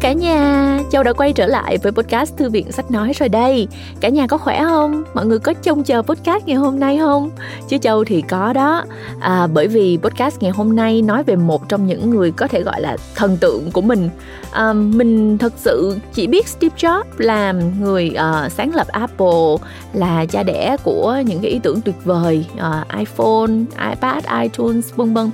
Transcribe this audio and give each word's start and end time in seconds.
cả 0.00 0.12
nhà, 0.12 0.78
Châu 0.90 1.02
đã 1.02 1.12
quay 1.12 1.32
trở 1.32 1.46
lại 1.46 1.78
với 1.78 1.92
podcast 1.92 2.36
Thư 2.36 2.50
viện 2.50 2.72
Sách 2.72 2.90
Nói 2.90 3.12
rồi 3.12 3.28
đây. 3.28 3.68
Cả 4.00 4.08
nhà 4.08 4.26
có 4.26 4.38
khỏe 4.38 4.64
không? 4.64 5.04
Mọi 5.14 5.26
người 5.26 5.38
có 5.38 5.52
trông 5.52 5.84
chờ 5.84 6.02
podcast 6.02 6.46
ngày 6.46 6.56
hôm 6.56 6.80
nay 6.80 6.98
không? 6.98 7.30
Chứ 7.68 7.78
Châu 7.78 8.04
thì 8.04 8.22
có 8.22 8.52
đó. 8.52 8.84
À, 9.20 9.46
bởi 9.46 9.68
vì 9.68 9.98
podcast 10.02 10.42
ngày 10.42 10.50
hôm 10.50 10.76
nay 10.76 11.02
nói 11.02 11.22
về 11.22 11.36
một 11.36 11.68
trong 11.68 11.86
những 11.86 12.10
người 12.10 12.30
có 12.30 12.48
thể 12.48 12.62
gọi 12.62 12.80
là 12.80 12.96
thần 13.14 13.36
tượng 13.36 13.70
của 13.72 13.80
mình. 13.80 14.10
À, 14.50 14.72
mình 14.72 15.38
thật 15.38 15.52
sự 15.56 15.96
chỉ 16.14 16.26
biết 16.26 16.48
Steve 16.48 16.76
Jobs 16.76 17.04
là 17.18 17.52
người 17.80 18.14
uh, 18.14 18.52
sáng 18.52 18.74
lập 18.74 18.88
Apple, 18.88 19.56
là 19.92 20.24
cha 20.26 20.42
đẻ 20.42 20.76
của 20.84 21.16
những 21.26 21.40
cái 21.40 21.50
ý 21.50 21.60
tưởng 21.62 21.80
tuyệt 21.80 22.04
vời, 22.04 22.46
uh, 22.54 22.98
iPhone, 22.98 23.50
iPad, 23.90 24.24
iTunes, 24.42 24.94
vân 24.96 25.14
vân. 25.14 25.30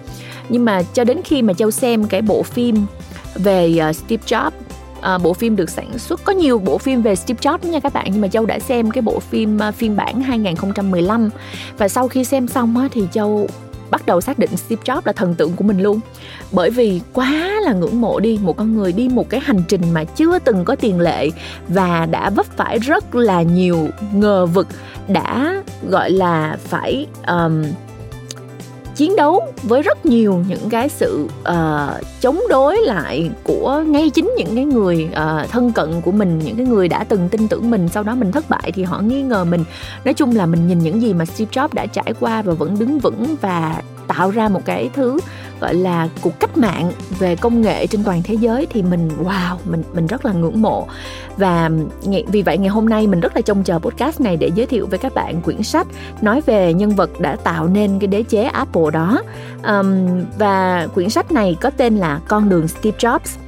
Nhưng 0.48 0.64
mà 0.64 0.82
cho 0.82 1.04
đến 1.04 1.20
khi 1.24 1.42
mà 1.42 1.52
Châu 1.52 1.70
xem 1.70 2.04
cái 2.04 2.22
bộ 2.22 2.42
phim 2.42 2.86
về 3.34 3.80
uh, 3.90 3.96
Steve 3.96 4.22
Jobs. 4.26 4.50
À, 5.00 5.18
bộ 5.18 5.32
phim 5.32 5.56
được 5.56 5.70
sản 5.70 5.98
xuất 5.98 6.24
có 6.24 6.32
nhiều 6.32 6.58
bộ 6.58 6.78
phim 6.78 7.02
về 7.02 7.16
Steve 7.16 7.40
Jobs 7.40 7.70
nha 7.70 7.80
các 7.80 7.92
bạn 7.92 8.06
nhưng 8.12 8.20
mà 8.20 8.28
Châu 8.28 8.46
đã 8.46 8.58
xem 8.58 8.90
cái 8.90 9.02
bộ 9.02 9.20
phim 9.20 9.58
uh, 9.68 9.74
phiên 9.74 9.96
bản 9.96 10.20
2015 10.20 11.30
và 11.78 11.88
sau 11.88 12.08
khi 12.08 12.24
xem 12.24 12.48
xong 12.48 12.78
á, 12.78 12.88
thì 12.92 13.02
Châu 13.12 13.48
bắt 13.90 14.06
đầu 14.06 14.20
xác 14.20 14.38
định 14.38 14.56
Steve 14.56 14.82
Jobs 14.84 15.00
là 15.04 15.12
thần 15.12 15.34
tượng 15.34 15.52
của 15.52 15.64
mình 15.64 15.82
luôn. 15.82 16.00
Bởi 16.52 16.70
vì 16.70 17.00
quá 17.12 17.60
là 17.64 17.72
ngưỡng 17.72 18.00
mộ 18.00 18.20
đi 18.20 18.38
một 18.42 18.56
con 18.56 18.74
người 18.74 18.92
đi 18.92 19.08
một 19.08 19.30
cái 19.30 19.40
hành 19.40 19.62
trình 19.68 19.82
mà 19.92 20.04
chưa 20.04 20.38
từng 20.38 20.64
có 20.64 20.76
tiền 20.76 21.00
lệ 21.00 21.30
và 21.68 22.06
đã 22.06 22.30
vấp 22.30 22.46
phải 22.56 22.78
rất 22.78 23.14
là 23.14 23.42
nhiều 23.42 23.88
ngờ 24.12 24.46
vực 24.46 24.68
đã 25.08 25.62
gọi 25.88 26.10
là 26.10 26.56
phải 26.64 27.06
um, 27.26 27.64
chiến 28.96 29.16
đấu 29.16 29.42
với 29.62 29.82
rất 29.82 30.06
nhiều 30.06 30.44
những 30.48 30.70
cái 30.70 30.88
sự 30.88 31.28
uh, 31.40 32.04
chống 32.20 32.40
đối 32.48 32.76
lại 32.76 33.30
của 33.44 33.84
ngay 33.86 34.10
chính 34.10 34.30
những 34.36 34.54
cái 34.54 34.64
người 34.64 35.08
uh, 35.12 35.50
thân 35.50 35.72
cận 35.72 36.00
của 36.00 36.12
mình 36.12 36.38
những 36.38 36.56
cái 36.56 36.66
người 36.66 36.88
đã 36.88 37.04
từng 37.04 37.28
tin 37.28 37.48
tưởng 37.48 37.70
mình 37.70 37.88
sau 37.88 38.02
đó 38.02 38.14
mình 38.14 38.32
thất 38.32 38.50
bại 38.50 38.72
thì 38.74 38.82
họ 38.82 39.00
nghi 39.00 39.22
ngờ 39.22 39.44
mình. 39.44 39.64
Nói 40.04 40.14
chung 40.14 40.36
là 40.36 40.46
mình 40.46 40.68
nhìn 40.68 40.78
những 40.78 41.02
gì 41.02 41.14
mà 41.14 41.24
Steve 41.24 41.50
Jobs 41.52 41.68
đã 41.72 41.86
trải 41.86 42.14
qua 42.20 42.42
và 42.42 42.54
vẫn 42.54 42.78
đứng 42.78 42.98
vững 42.98 43.36
và 43.40 43.82
tạo 44.06 44.30
ra 44.30 44.48
một 44.48 44.64
cái 44.64 44.90
thứ 44.94 45.18
gọi 45.64 45.74
là 45.74 46.08
cuộc 46.20 46.40
cách 46.40 46.56
mạng 46.56 46.92
về 47.18 47.36
công 47.36 47.60
nghệ 47.60 47.86
trên 47.86 48.04
toàn 48.04 48.22
thế 48.24 48.34
giới 48.34 48.66
thì 48.70 48.82
mình 48.82 49.08
wow 49.24 49.56
mình 49.64 49.82
mình 49.94 50.06
rất 50.06 50.24
là 50.24 50.32
ngưỡng 50.32 50.62
mộ. 50.62 50.86
Và 51.36 51.70
vì 52.28 52.42
vậy 52.42 52.58
ngày 52.58 52.68
hôm 52.68 52.88
nay 52.88 53.06
mình 53.06 53.20
rất 53.20 53.36
là 53.36 53.40
trông 53.40 53.62
chờ 53.62 53.78
podcast 53.78 54.20
này 54.20 54.36
để 54.36 54.50
giới 54.54 54.66
thiệu 54.66 54.86
với 54.86 54.98
các 54.98 55.14
bạn 55.14 55.42
quyển 55.42 55.62
sách 55.62 55.86
nói 56.20 56.40
về 56.46 56.74
nhân 56.74 56.90
vật 56.90 57.20
đã 57.20 57.36
tạo 57.36 57.68
nên 57.68 57.98
cái 57.98 58.08
đế 58.08 58.22
chế 58.22 58.42
Apple 58.42 58.90
đó. 58.92 59.22
Um, 59.66 60.24
và 60.38 60.86
quyển 60.94 61.10
sách 61.10 61.32
này 61.32 61.56
có 61.60 61.70
tên 61.70 61.96
là 61.96 62.20
con 62.28 62.48
đường 62.48 62.68
Steve 62.68 62.98
Jobs. 62.98 63.38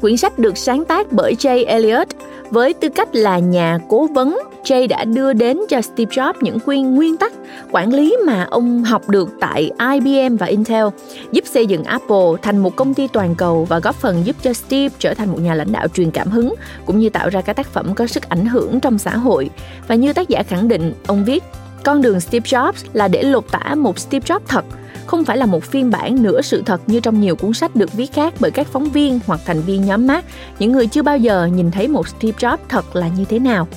Quyển 0.00 0.16
sách 0.16 0.38
được 0.38 0.58
sáng 0.58 0.84
tác 0.84 1.12
bởi 1.12 1.34
Jay 1.38 1.66
Elliott 1.66 2.08
với 2.50 2.74
tư 2.74 2.88
cách 2.88 3.14
là 3.14 3.38
nhà 3.38 3.78
cố 3.88 4.06
vấn, 4.06 4.38
Jay 4.64 4.88
đã 4.88 5.04
đưa 5.04 5.32
đến 5.32 5.60
cho 5.68 5.80
Steve 5.80 6.10
Jobs 6.10 6.32
những 6.40 6.60
quyên 6.60 6.94
nguyên 6.94 7.16
tắc 7.16 7.32
quản 7.70 7.92
lý 7.92 8.16
mà 8.26 8.46
ông 8.50 8.84
học 8.84 9.08
được 9.08 9.28
tại 9.40 9.70
IBM 9.94 10.36
và 10.36 10.46
Intel, 10.46 10.86
giúp 11.32 11.44
xây 11.46 11.66
dựng 11.66 11.84
Apple 11.84 12.26
thành 12.42 12.58
một 12.58 12.76
công 12.76 12.94
ty 12.94 13.08
toàn 13.08 13.34
cầu 13.34 13.64
và 13.64 13.78
góp 13.78 13.94
phần 13.94 14.26
giúp 14.26 14.36
cho 14.42 14.52
Steve 14.52 14.94
trở 14.98 15.14
thành 15.14 15.28
một 15.28 15.40
nhà 15.40 15.54
lãnh 15.54 15.72
đạo 15.72 15.88
truyền 15.88 16.10
cảm 16.10 16.30
hứng, 16.30 16.54
cũng 16.86 16.98
như 16.98 17.10
tạo 17.10 17.28
ra 17.28 17.40
các 17.40 17.56
tác 17.56 17.66
phẩm 17.66 17.94
có 17.94 18.06
sức 18.06 18.28
ảnh 18.28 18.46
hưởng 18.46 18.80
trong 18.80 18.98
xã 18.98 19.16
hội. 19.16 19.50
Và 19.88 19.94
như 19.94 20.12
tác 20.12 20.28
giả 20.28 20.42
khẳng 20.42 20.68
định, 20.68 20.94
ông 21.06 21.24
viết, 21.24 21.44
con 21.84 22.02
đường 22.02 22.20
Steve 22.20 22.44
Jobs 22.44 22.84
là 22.92 23.08
để 23.08 23.22
lột 23.22 23.44
tả 23.50 23.74
một 23.74 23.98
Steve 23.98 24.26
Jobs 24.26 24.40
thật– 24.48 24.64
không 25.08 25.24
phải 25.24 25.36
là 25.36 25.46
một 25.46 25.64
phiên 25.64 25.90
bản 25.90 26.22
nửa 26.22 26.42
sự 26.42 26.62
thật 26.66 26.80
như 26.86 27.00
trong 27.00 27.20
nhiều 27.20 27.36
cuốn 27.36 27.52
sách 27.52 27.76
được 27.76 27.92
viết 27.92 28.12
khác 28.12 28.34
bởi 28.40 28.50
các 28.50 28.66
phóng 28.66 28.90
viên 28.90 29.20
hoặc 29.26 29.40
thành 29.44 29.60
viên 29.60 29.86
nhóm 29.86 30.06
mát, 30.06 30.24
những 30.58 30.72
người 30.72 30.86
chưa 30.86 31.02
bao 31.02 31.18
giờ 31.18 31.46
nhìn 31.46 31.70
thấy 31.70 31.88
một 31.88 32.08
Steve 32.08 32.38
Jobs 32.38 32.58
thật 32.68 32.96
là 32.96 33.08
như 33.08 33.24
thế 33.24 33.38
nào. 33.38 33.68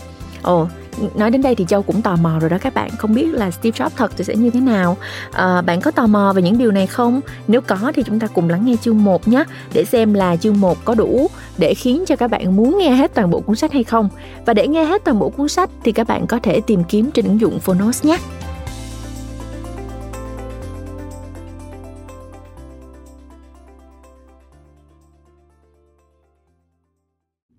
Ồ, 0.44 0.67
nói 1.16 1.31
đến 1.31 1.42
đây 1.42 1.56
thì 1.56 1.66
châu 1.68 1.81
cũng 1.81 2.02
tò 2.02 2.16
mò 2.16 2.40
rồi 2.40 2.50
đó 2.50 2.57
các 2.62 2.74
bạn. 2.74 2.90
Không 2.97 3.16
biết 3.16 3.25
là 3.34 3.52
steve 3.52 3.78
jobs 3.78 3.90
thật 3.96 4.12
thì 4.18 4.24
sẽ 4.24 4.35
như 4.35 4.50
thế 4.50 4.59
nào? 4.59 4.97
À, 5.31 5.62
bạn 5.62 5.81
có 5.81 5.91
tò 5.91 6.07
mò 6.07 6.34
về 6.35 6.41
những 6.41 6.57
điều 6.57 6.72
này 6.72 6.88
không? 6.88 7.22
Nếu 7.47 7.62
có 7.62 7.91
thì 7.96 8.03
chúng 8.03 8.19
ta 8.19 8.28
cùng 8.28 8.50
lắng 8.50 8.66
nghe 8.66 8.75
chương 8.81 9.03
1 9.03 9.28
nhé 9.28 9.44
để 9.74 9.85
xem 9.85 10.13
là 10.13 10.35
chương 10.35 10.62
1 10.62 10.78
có 10.85 10.96
đủ 10.96 11.28
để 11.57 11.74
khiến 11.74 12.03
cho 12.07 12.16
các 12.16 12.28
bạn 12.28 12.56
muốn 12.56 12.78
nghe 12.78 12.90
hết 12.90 13.12
toàn 13.13 13.30
bộ 13.30 13.40
cuốn 13.40 13.56
sách 13.56 13.72
hay 13.72 13.84
không. 13.84 14.09
Và 14.46 14.53
để 14.53 14.68
nghe 14.68 14.85
hết 14.85 15.03
toàn 15.06 15.19
bộ 15.19 15.30
cuốn 15.30 15.47
sách 15.47 15.69
thì 15.84 15.91
các 15.91 16.07
bạn 16.07 16.28
có 16.28 16.40
thể 16.44 16.62
tìm 16.68 16.84
kiếm 16.84 17.12
trên 17.12 17.25
ứng 17.25 17.40
dụng 17.41 17.59
phonos 17.59 18.06
nhé. 18.06 18.18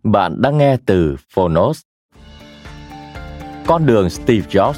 Bạn 0.02 0.42
đang 0.42 0.58
nghe 0.58 0.76
từ 0.86 1.16
Phonos. 1.34 1.80
Con 3.66 3.86
đường 3.86 4.10
Steve 4.10 4.46
Jobs, 4.50 4.74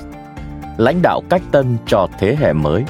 lãnh 0.76 1.02
đạo 1.02 1.22
cách 1.30 1.42
tân 1.50 1.76
cho 1.86 2.08
thế 2.18 2.36
hệ 2.40 2.52
mới. 2.52 2.84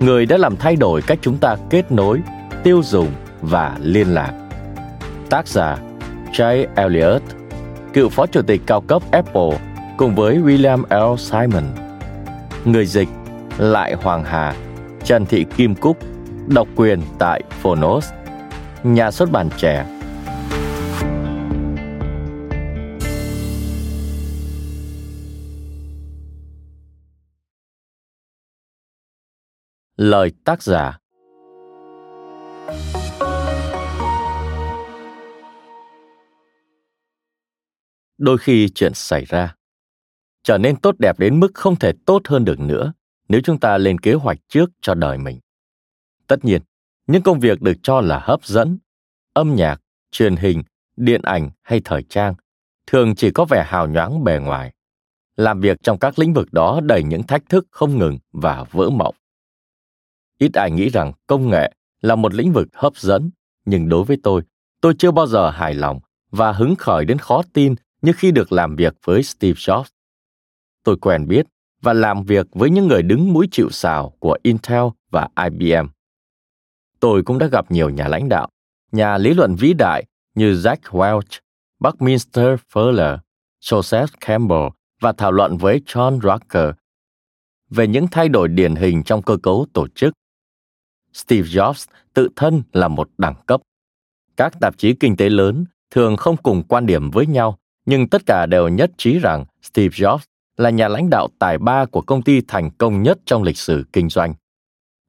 Người 0.00 0.26
đã 0.26 0.36
làm 0.36 0.56
thay 0.56 0.76
đổi 0.76 1.02
cách 1.02 1.18
chúng 1.22 1.36
ta 1.38 1.56
kết 1.70 1.92
nối, 1.92 2.20
tiêu 2.62 2.80
dùng 2.84 3.08
và 3.40 3.76
liên 3.80 4.14
lạc. 4.14 4.32
Tác 5.30 5.48
giả 5.48 5.76
Jay 6.32 6.66
Elliott, 6.74 7.22
cựu 7.92 8.08
phó 8.08 8.26
chủ 8.26 8.42
tịch 8.42 8.60
cao 8.66 8.80
cấp 8.80 9.02
Apple 9.10 9.58
cùng 9.96 10.14
với 10.14 10.38
William 10.38 11.14
L. 11.14 11.18
Simon. 11.18 11.64
Người 12.64 12.86
dịch 12.86 13.08
Lại 13.58 13.94
Hoàng 14.02 14.24
Hà, 14.24 14.54
Trần 15.04 15.26
Thị 15.26 15.46
Kim 15.56 15.74
Cúc, 15.74 15.96
độc 16.46 16.68
quyền 16.76 17.00
tại 17.18 17.42
Phonos. 17.62 18.08
Nhà 18.82 19.10
xuất 19.10 19.30
bản 19.30 19.48
trẻ 19.56 19.97
Lời 29.98 30.32
tác 30.44 30.62
giả 30.62 30.98
Đôi 38.18 38.38
khi 38.38 38.68
chuyện 38.68 38.94
xảy 38.94 39.24
ra 39.24 39.54
trở 40.42 40.58
nên 40.58 40.76
tốt 40.76 40.94
đẹp 40.98 41.18
đến 41.18 41.40
mức 41.40 41.50
không 41.54 41.76
thể 41.76 41.92
tốt 42.06 42.22
hơn 42.28 42.44
được 42.44 42.60
nữa 42.60 42.92
nếu 43.28 43.40
chúng 43.44 43.60
ta 43.60 43.78
lên 43.78 44.00
kế 44.00 44.14
hoạch 44.14 44.38
trước 44.48 44.70
cho 44.80 44.94
đời 44.94 45.18
mình. 45.18 45.40
Tất 46.26 46.44
nhiên, 46.44 46.62
những 47.06 47.22
công 47.22 47.40
việc 47.40 47.62
được 47.62 47.76
cho 47.82 48.00
là 48.00 48.18
hấp 48.18 48.44
dẫn, 48.44 48.78
âm 49.32 49.54
nhạc, 49.54 49.80
truyền 50.10 50.36
hình, 50.36 50.62
điện 50.96 51.22
ảnh 51.22 51.50
hay 51.62 51.80
thời 51.84 52.02
trang 52.02 52.34
thường 52.86 53.14
chỉ 53.14 53.30
có 53.30 53.44
vẻ 53.44 53.64
hào 53.66 53.88
nhoáng 53.88 54.24
bề 54.24 54.38
ngoài. 54.38 54.74
Làm 55.36 55.60
việc 55.60 55.82
trong 55.82 55.98
các 55.98 56.18
lĩnh 56.18 56.32
vực 56.32 56.52
đó 56.52 56.80
đầy 56.82 57.02
những 57.02 57.22
thách 57.22 57.48
thức 57.48 57.66
không 57.70 57.98
ngừng 57.98 58.18
và 58.32 58.64
vỡ 58.72 58.90
mộng. 58.90 59.14
Ít 60.38 60.54
ai 60.54 60.70
nghĩ 60.70 60.88
rằng 60.88 61.12
công 61.26 61.50
nghệ 61.50 61.72
là 62.00 62.14
một 62.14 62.34
lĩnh 62.34 62.52
vực 62.52 62.68
hấp 62.72 62.96
dẫn, 62.96 63.30
nhưng 63.64 63.88
đối 63.88 64.04
với 64.04 64.16
tôi, 64.22 64.42
tôi 64.80 64.94
chưa 64.98 65.10
bao 65.10 65.26
giờ 65.26 65.50
hài 65.50 65.74
lòng 65.74 66.00
và 66.30 66.52
hứng 66.52 66.76
khởi 66.76 67.04
đến 67.04 67.18
khó 67.18 67.42
tin 67.52 67.74
như 68.02 68.12
khi 68.16 68.30
được 68.30 68.52
làm 68.52 68.76
việc 68.76 68.94
với 69.04 69.22
Steve 69.22 69.54
Jobs. 69.54 69.84
Tôi 70.84 70.96
quen 70.96 71.28
biết 71.28 71.46
và 71.82 71.92
làm 71.92 72.24
việc 72.24 72.46
với 72.52 72.70
những 72.70 72.88
người 72.88 73.02
đứng 73.02 73.32
mũi 73.32 73.48
chịu 73.50 73.70
sào 73.70 74.12
của 74.18 74.36
Intel 74.42 74.84
và 75.10 75.28
IBM. 75.44 75.86
Tôi 77.00 77.22
cũng 77.22 77.38
đã 77.38 77.46
gặp 77.46 77.70
nhiều 77.70 77.90
nhà 77.90 78.08
lãnh 78.08 78.28
đạo, 78.28 78.48
nhà 78.92 79.18
lý 79.18 79.34
luận 79.34 79.54
vĩ 79.54 79.72
đại 79.72 80.04
như 80.34 80.52
Jack 80.52 80.76
Welch, 80.76 81.40
Buckminster 81.80 82.58
Fuller, 82.72 83.18
Joseph 83.64 84.06
Campbell 84.20 84.68
và 85.00 85.12
thảo 85.12 85.32
luận 85.32 85.56
với 85.56 85.80
John 85.86 86.20
Rocker 86.20 86.74
về 87.70 87.86
những 87.86 88.06
thay 88.10 88.28
đổi 88.28 88.48
điển 88.48 88.74
hình 88.74 89.02
trong 89.02 89.22
cơ 89.22 89.36
cấu 89.42 89.66
tổ 89.72 89.88
chức 89.88 90.14
Steve 91.18 91.48
Jobs 91.48 91.86
tự 92.14 92.28
thân 92.36 92.62
là 92.72 92.88
một 92.88 93.10
đẳng 93.18 93.34
cấp. 93.46 93.60
Các 94.36 94.60
tạp 94.60 94.78
chí 94.78 94.94
kinh 94.94 95.16
tế 95.16 95.28
lớn 95.28 95.64
thường 95.90 96.16
không 96.16 96.36
cùng 96.36 96.62
quan 96.62 96.86
điểm 96.86 97.10
với 97.10 97.26
nhau, 97.26 97.58
nhưng 97.86 98.08
tất 98.08 98.22
cả 98.26 98.46
đều 98.46 98.68
nhất 98.68 98.90
trí 98.96 99.18
rằng 99.18 99.44
Steve 99.62 99.88
Jobs 99.88 100.18
là 100.56 100.70
nhà 100.70 100.88
lãnh 100.88 101.10
đạo 101.10 101.28
tài 101.38 101.58
ba 101.58 101.84
của 101.84 102.00
công 102.00 102.22
ty 102.22 102.40
thành 102.40 102.70
công 102.70 103.02
nhất 103.02 103.18
trong 103.24 103.42
lịch 103.42 103.58
sử 103.58 103.84
kinh 103.92 104.08
doanh. 104.08 104.34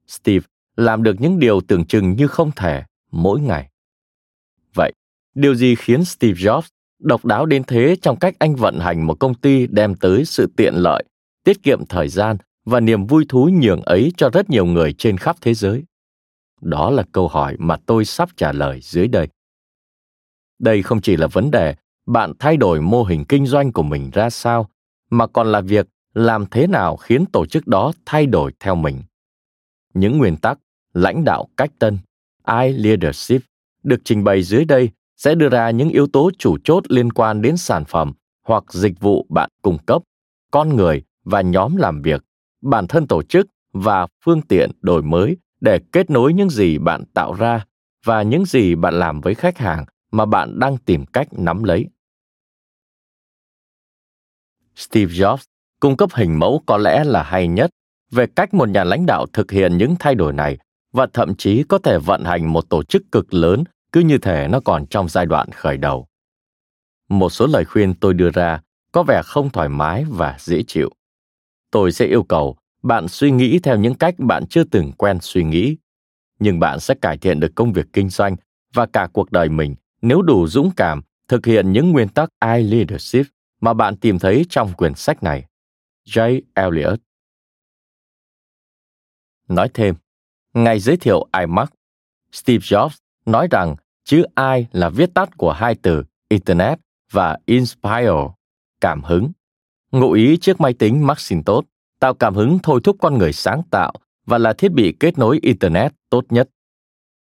Steve 0.06 0.46
làm 0.76 1.02
được 1.02 1.20
những 1.20 1.38
điều 1.38 1.60
tưởng 1.60 1.84
chừng 1.84 2.12
như 2.12 2.26
không 2.26 2.50
thể 2.56 2.82
mỗi 3.10 3.40
ngày. 3.40 3.70
Vậy, 4.74 4.92
điều 5.34 5.54
gì 5.54 5.74
khiến 5.74 6.04
Steve 6.04 6.40
Jobs 6.40 6.68
độc 6.98 7.24
đáo 7.24 7.46
đến 7.46 7.62
thế 7.66 7.96
trong 8.02 8.18
cách 8.18 8.34
anh 8.38 8.56
vận 8.56 8.78
hành 8.78 9.06
một 9.06 9.14
công 9.20 9.34
ty 9.34 9.66
đem 9.66 9.94
tới 9.94 10.24
sự 10.24 10.52
tiện 10.56 10.74
lợi, 10.74 11.04
tiết 11.44 11.62
kiệm 11.62 11.86
thời 11.86 12.08
gian 12.08 12.36
và 12.64 12.80
niềm 12.80 13.06
vui 13.06 13.24
thú 13.28 13.50
nhường 13.60 13.82
ấy 13.82 14.12
cho 14.16 14.30
rất 14.30 14.50
nhiều 14.50 14.66
người 14.66 14.92
trên 14.92 15.16
khắp 15.16 15.36
thế 15.40 15.54
giới? 15.54 15.84
Đó 16.60 16.90
là 16.90 17.04
câu 17.12 17.28
hỏi 17.28 17.56
mà 17.58 17.76
tôi 17.86 18.04
sắp 18.04 18.28
trả 18.36 18.52
lời 18.52 18.80
dưới 18.82 19.08
đây. 19.08 19.28
Đây 20.58 20.82
không 20.82 21.00
chỉ 21.00 21.16
là 21.16 21.26
vấn 21.26 21.50
đề 21.50 21.74
bạn 22.06 22.32
thay 22.38 22.56
đổi 22.56 22.80
mô 22.80 23.02
hình 23.02 23.24
kinh 23.24 23.46
doanh 23.46 23.72
của 23.72 23.82
mình 23.82 24.10
ra 24.10 24.30
sao 24.30 24.68
mà 25.10 25.26
còn 25.26 25.52
là 25.52 25.60
việc 25.60 25.88
làm 26.14 26.46
thế 26.46 26.66
nào 26.66 26.96
khiến 26.96 27.26
tổ 27.26 27.46
chức 27.46 27.66
đó 27.66 27.92
thay 28.06 28.26
đổi 28.26 28.52
theo 28.60 28.74
mình. 28.74 29.02
Những 29.94 30.18
nguyên 30.18 30.36
tắc 30.36 30.58
lãnh 30.94 31.24
đạo 31.24 31.48
cách 31.56 31.70
tân 31.78 31.98
i 32.46 32.72
leadership 32.72 33.42
được 33.82 34.00
trình 34.04 34.24
bày 34.24 34.42
dưới 34.42 34.64
đây 34.64 34.90
sẽ 35.16 35.34
đưa 35.34 35.48
ra 35.48 35.70
những 35.70 35.88
yếu 35.88 36.06
tố 36.06 36.30
chủ 36.38 36.58
chốt 36.64 36.84
liên 36.88 37.12
quan 37.12 37.42
đến 37.42 37.56
sản 37.56 37.84
phẩm 37.84 38.12
hoặc 38.46 38.64
dịch 38.72 39.00
vụ 39.00 39.26
bạn 39.28 39.50
cung 39.62 39.78
cấp, 39.86 40.02
con 40.50 40.76
người 40.76 41.02
và 41.24 41.40
nhóm 41.40 41.76
làm 41.76 42.02
việc, 42.02 42.24
bản 42.62 42.86
thân 42.86 43.06
tổ 43.06 43.22
chức 43.22 43.46
và 43.72 44.06
phương 44.24 44.42
tiện 44.42 44.70
đổi 44.80 45.02
mới 45.02 45.36
để 45.60 45.78
kết 45.92 46.10
nối 46.10 46.32
những 46.32 46.50
gì 46.50 46.78
bạn 46.78 47.04
tạo 47.14 47.34
ra 47.34 47.64
và 48.04 48.22
những 48.22 48.44
gì 48.44 48.74
bạn 48.74 48.94
làm 48.94 49.20
với 49.20 49.34
khách 49.34 49.58
hàng 49.58 49.84
mà 50.12 50.26
bạn 50.26 50.58
đang 50.58 50.76
tìm 50.78 51.06
cách 51.06 51.28
nắm 51.30 51.64
lấy. 51.64 51.86
Steve 54.76 55.12
Jobs 55.12 55.44
cung 55.80 55.96
cấp 55.96 56.10
hình 56.14 56.38
mẫu 56.38 56.62
có 56.66 56.78
lẽ 56.78 57.04
là 57.04 57.22
hay 57.22 57.48
nhất 57.48 57.70
về 58.10 58.26
cách 58.36 58.54
một 58.54 58.68
nhà 58.68 58.84
lãnh 58.84 59.06
đạo 59.06 59.26
thực 59.32 59.50
hiện 59.50 59.78
những 59.78 59.94
thay 59.98 60.14
đổi 60.14 60.32
này 60.32 60.58
và 60.92 61.06
thậm 61.12 61.34
chí 61.34 61.62
có 61.68 61.78
thể 61.78 61.98
vận 61.98 62.24
hành 62.24 62.52
một 62.52 62.70
tổ 62.70 62.82
chức 62.82 63.02
cực 63.12 63.34
lớn 63.34 63.64
cứ 63.92 64.00
như 64.00 64.18
thể 64.18 64.48
nó 64.48 64.60
còn 64.60 64.86
trong 64.86 65.08
giai 65.08 65.26
đoạn 65.26 65.50
khởi 65.50 65.76
đầu. 65.76 66.06
Một 67.08 67.30
số 67.30 67.46
lời 67.46 67.64
khuyên 67.64 67.94
tôi 67.94 68.14
đưa 68.14 68.30
ra 68.30 68.60
có 68.92 69.02
vẻ 69.02 69.22
không 69.24 69.50
thoải 69.50 69.68
mái 69.68 70.04
và 70.08 70.36
dễ 70.38 70.62
chịu. 70.66 70.90
Tôi 71.70 71.92
sẽ 71.92 72.06
yêu 72.06 72.22
cầu 72.22 72.56
bạn 72.82 73.08
suy 73.08 73.30
nghĩ 73.30 73.58
theo 73.58 73.76
những 73.76 73.94
cách 73.94 74.14
bạn 74.18 74.46
chưa 74.46 74.64
từng 74.64 74.92
quen 74.92 75.18
suy 75.20 75.44
nghĩ, 75.44 75.76
nhưng 76.38 76.58
bạn 76.58 76.80
sẽ 76.80 76.94
cải 77.02 77.18
thiện 77.18 77.40
được 77.40 77.52
công 77.54 77.72
việc 77.72 77.86
kinh 77.92 78.08
doanh 78.08 78.36
và 78.74 78.86
cả 78.86 79.08
cuộc 79.12 79.32
đời 79.32 79.48
mình 79.48 79.74
nếu 80.02 80.22
đủ 80.22 80.46
dũng 80.48 80.70
cảm 80.76 81.00
thực 81.28 81.46
hiện 81.46 81.72
những 81.72 81.90
nguyên 81.90 82.08
tắc 82.08 82.30
I 82.44 82.62
Leadership 82.62 83.26
mà 83.60 83.74
bạn 83.74 83.96
tìm 83.96 84.18
thấy 84.18 84.46
trong 84.48 84.72
quyển 84.72 84.94
sách 84.94 85.22
này. 85.22 85.44
J. 86.06 86.40
Elliot 86.54 87.00
Nói 89.48 89.68
thêm, 89.74 89.94
ngày 90.54 90.80
giới 90.80 90.96
thiệu 90.96 91.26
iMac, 91.38 91.72
Steve 92.32 92.58
Jobs 92.58 92.96
nói 93.26 93.48
rằng 93.50 93.76
chữ 94.04 94.24
I 94.36 94.66
là 94.72 94.90
viết 94.90 95.14
tắt 95.14 95.36
của 95.36 95.52
hai 95.52 95.74
từ 95.82 96.04
Internet 96.28 96.78
và 97.12 97.38
Inspire, 97.46 98.28
cảm 98.80 99.02
hứng. 99.02 99.32
Ngụ 99.92 100.12
ý 100.12 100.36
chiếc 100.36 100.60
máy 100.60 100.74
tính 100.74 101.06
Macintosh 101.06 101.66
tạo 102.00 102.14
cảm 102.14 102.34
hứng 102.34 102.58
thôi 102.62 102.80
thúc 102.84 102.96
con 103.00 103.18
người 103.18 103.32
sáng 103.32 103.62
tạo 103.70 103.92
và 104.26 104.38
là 104.38 104.52
thiết 104.52 104.72
bị 104.72 104.94
kết 105.00 105.18
nối 105.18 105.38
Internet 105.42 105.92
tốt 106.10 106.24
nhất. 106.28 106.48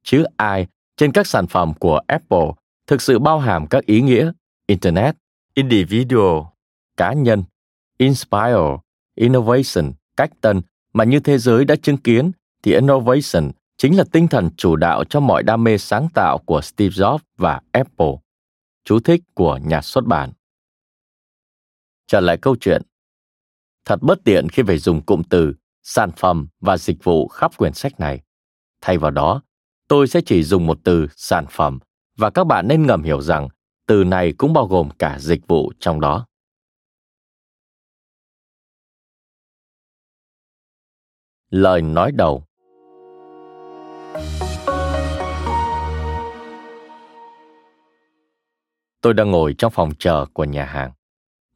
Chữ 0.03 0.25
I 0.39 0.65
trên 0.97 1.13
các 1.13 1.27
sản 1.27 1.47
phẩm 1.47 1.75
của 1.75 2.01
Apple 2.07 2.47
thực 2.87 3.03
sự 3.03 3.19
bao 3.19 3.39
hàm 3.39 3.67
các 3.67 3.87
ý 3.87 4.01
nghĩa 4.01 4.33
Internet, 4.67 5.17
Individual, 5.55 6.43
cá 6.97 7.13
nhân, 7.13 7.45
Inspire, 7.99 8.77
Innovation, 9.15 9.93
cách 10.17 10.31
tân 10.41 10.63
mà 10.93 11.05
như 11.05 11.21
thế 11.21 11.39
giới 11.39 11.65
đã 11.65 11.77
chứng 11.77 11.97
kiến 11.97 12.33
thì 12.63 12.73
innovation 12.73 13.51
chính 13.77 13.97
là 13.97 14.05
tinh 14.13 14.29
thần 14.29 14.51
chủ 14.57 14.77
đạo 14.77 15.05
cho 15.05 15.21
mọi 15.21 15.43
đam 15.43 15.65
mê 15.65 15.79
sáng 15.79 16.09
tạo 16.15 16.39
của 16.39 16.61
Steve 16.61 16.95
Jobs 16.95 17.19
và 17.37 17.61
Apple. 17.73 18.13
Chú 18.85 19.01
thích 19.01 19.21
của 19.35 19.57
nhà 19.57 19.81
xuất 19.81 20.05
bản. 20.05 20.33
Trở 22.07 22.21
lại 22.21 22.37
câu 22.37 22.57
chuyện. 22.61 22.83
Thật 23.85 23.99
bất 24.03 24.19
tiện 24.25 24.49
khi 24.49 24.63
phải 24.67 24.79
dùng 24.79 25.03
cụm 25.03 25.23
từ 25.31 25.55
sản 25.83 26.11
phẩm 26.17 26.49
và 26.61 26.77
dịch 26.77 27.05
vụ 27.05 27.29
khắp 27.29 27.57
quyển 27.57 27.73
sách 27.73 28.01
này. 28.01 28.21
Thay 28.81 28.99
vào 28.99 29.11
đó, 29.11 29.43
tôi 29.89 30.09
sẽ 30.09 30.21
chỉ 30.27 30.43
dùng 30.43 30.67
một 30.67 30.79
từ 30.85 31.07
sản 31.17 31.47
phẩm 31.51 31.79
và 32.17 32.31
các 32.31 32.47
bạn 32.47 32.69
nên 32.69 32.87
ngầm 32.87 33.03
hiểu 33.03 33.21
rằng 33.21 33.49
từ 33.87 34.05
này 34.05 34.33
cũng 34.39 34.53
bao 34.53 34.67
gồm 34.67 34.91
cả 34.99 35.19
dịch 35.19 35.47
vụ 35.49 35.73
trong 35.79 36.01
đó. 36.01 36.27
Lời 41.51 41.83
nói 41.83 42.13
đầu 42.13 42.45
Tôi 49.01 49.15
đang 49.15 49.31
ngồi 49.31 49.55
trong 49.59 49.73
phòng 49.73 49.91
chờ 49.99 50.27
của 50.33 50.45
nhà 50.45 50.65
hàng. 50.65 50.93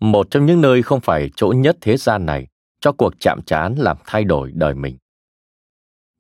Một 0.01 0.31
trong 0.31 0.47
những 0.47 0.61
nơi 0.61 0.83
không 0.83 1.01
phải 1.01 1.31
chỗ 1.37 1.49
nhất 1.57 1.77
thế 1.81 1.97
gian 1.97 2.27
này 2.27 2.47
cho 2.81 2.93
cuộc 2.93 3.15
chạm 3.21 3.41
trán 3.47 3.75
làm 3.79 3.97
thay 4.07 4.25
đổi 4.25 4.53
đời 4.55 4.75
mình. 4.75 4.97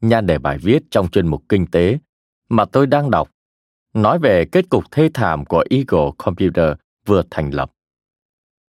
Nhan 0.00 0.26
đề 0.26 0.38
bài 0.38 0.58
viết 0.58 0.82
trong 0.90 1.08
chuyên 1.08 1.26
mục 1.26 1.42
kinh 1.48 1.66
tế 1.66 1.98
mà 2.48 2.64
tôi 2.64 2.86
đang 2.86 3.10
đọc 3.10 3.30
nói 3.94 4.18
về 4.18 4.44
kết 4.52 4.68
cục 4.68 4.84
thê 4.90 5.10
thảm 5.14 5.44
của 5.44 5.64
Eagle 5.70 6.10
Computer 6.18 6.72
vừa 7.06 7.22
thành 7.30 7.54
lập. 7.54 7.72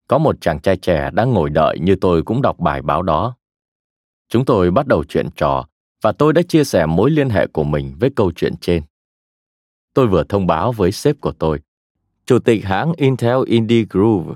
Có 0.08 0.18
một 0.18 0.36
chàng 0.40 0.60
trai 0.60 0.76
trẻ 0.76 1.10
đang 1.12 1.30
ngồi 1.30 1.50
đợi 1.50 1.78
như 1.78 1.96
tôi 2.00 2.22
cũng 2.22 2.42
đọc 2.42 2.58
bài 2.58 2.82
báo 2.82 3.02
đó. 3.02 3.36
Chúng 4.28 4.44
tôi 4.44 4.70
bắt 4.70 4.86
đầu 4.86 5.04
chuyện 5.04 5.28
trò 5.36 5.66
và 6.02 6.12
tôi 6.12 6.32
đã 6.32 6.42
chia 6.42 6.64
sẻ 6.64 6.86
mối 6.86 7.10
liên 7.10 7.30
hệ 7.30 7.46
của 7.46 7.64
mình 7.64 7.94
với 8.00 8.10
câu 8.16 8.32
chuyện 8.36 8.54
trên. 8.60 8.82
Tôi 9.94 10.06
vừa 10.06 10.24
thông 10.24 10.46
báo 10.46 10.72
với 10.72 10.92
sếp 10.92 11.20
của 11.20 11.32
tôi, 11.32 11.60
chủ 12.26 12.38
tịch 12.38 12.64
hãng 12.64 12.92
Intel 12.96 13.38
Indie 13.46 13.84
Groove, 13.90 14.34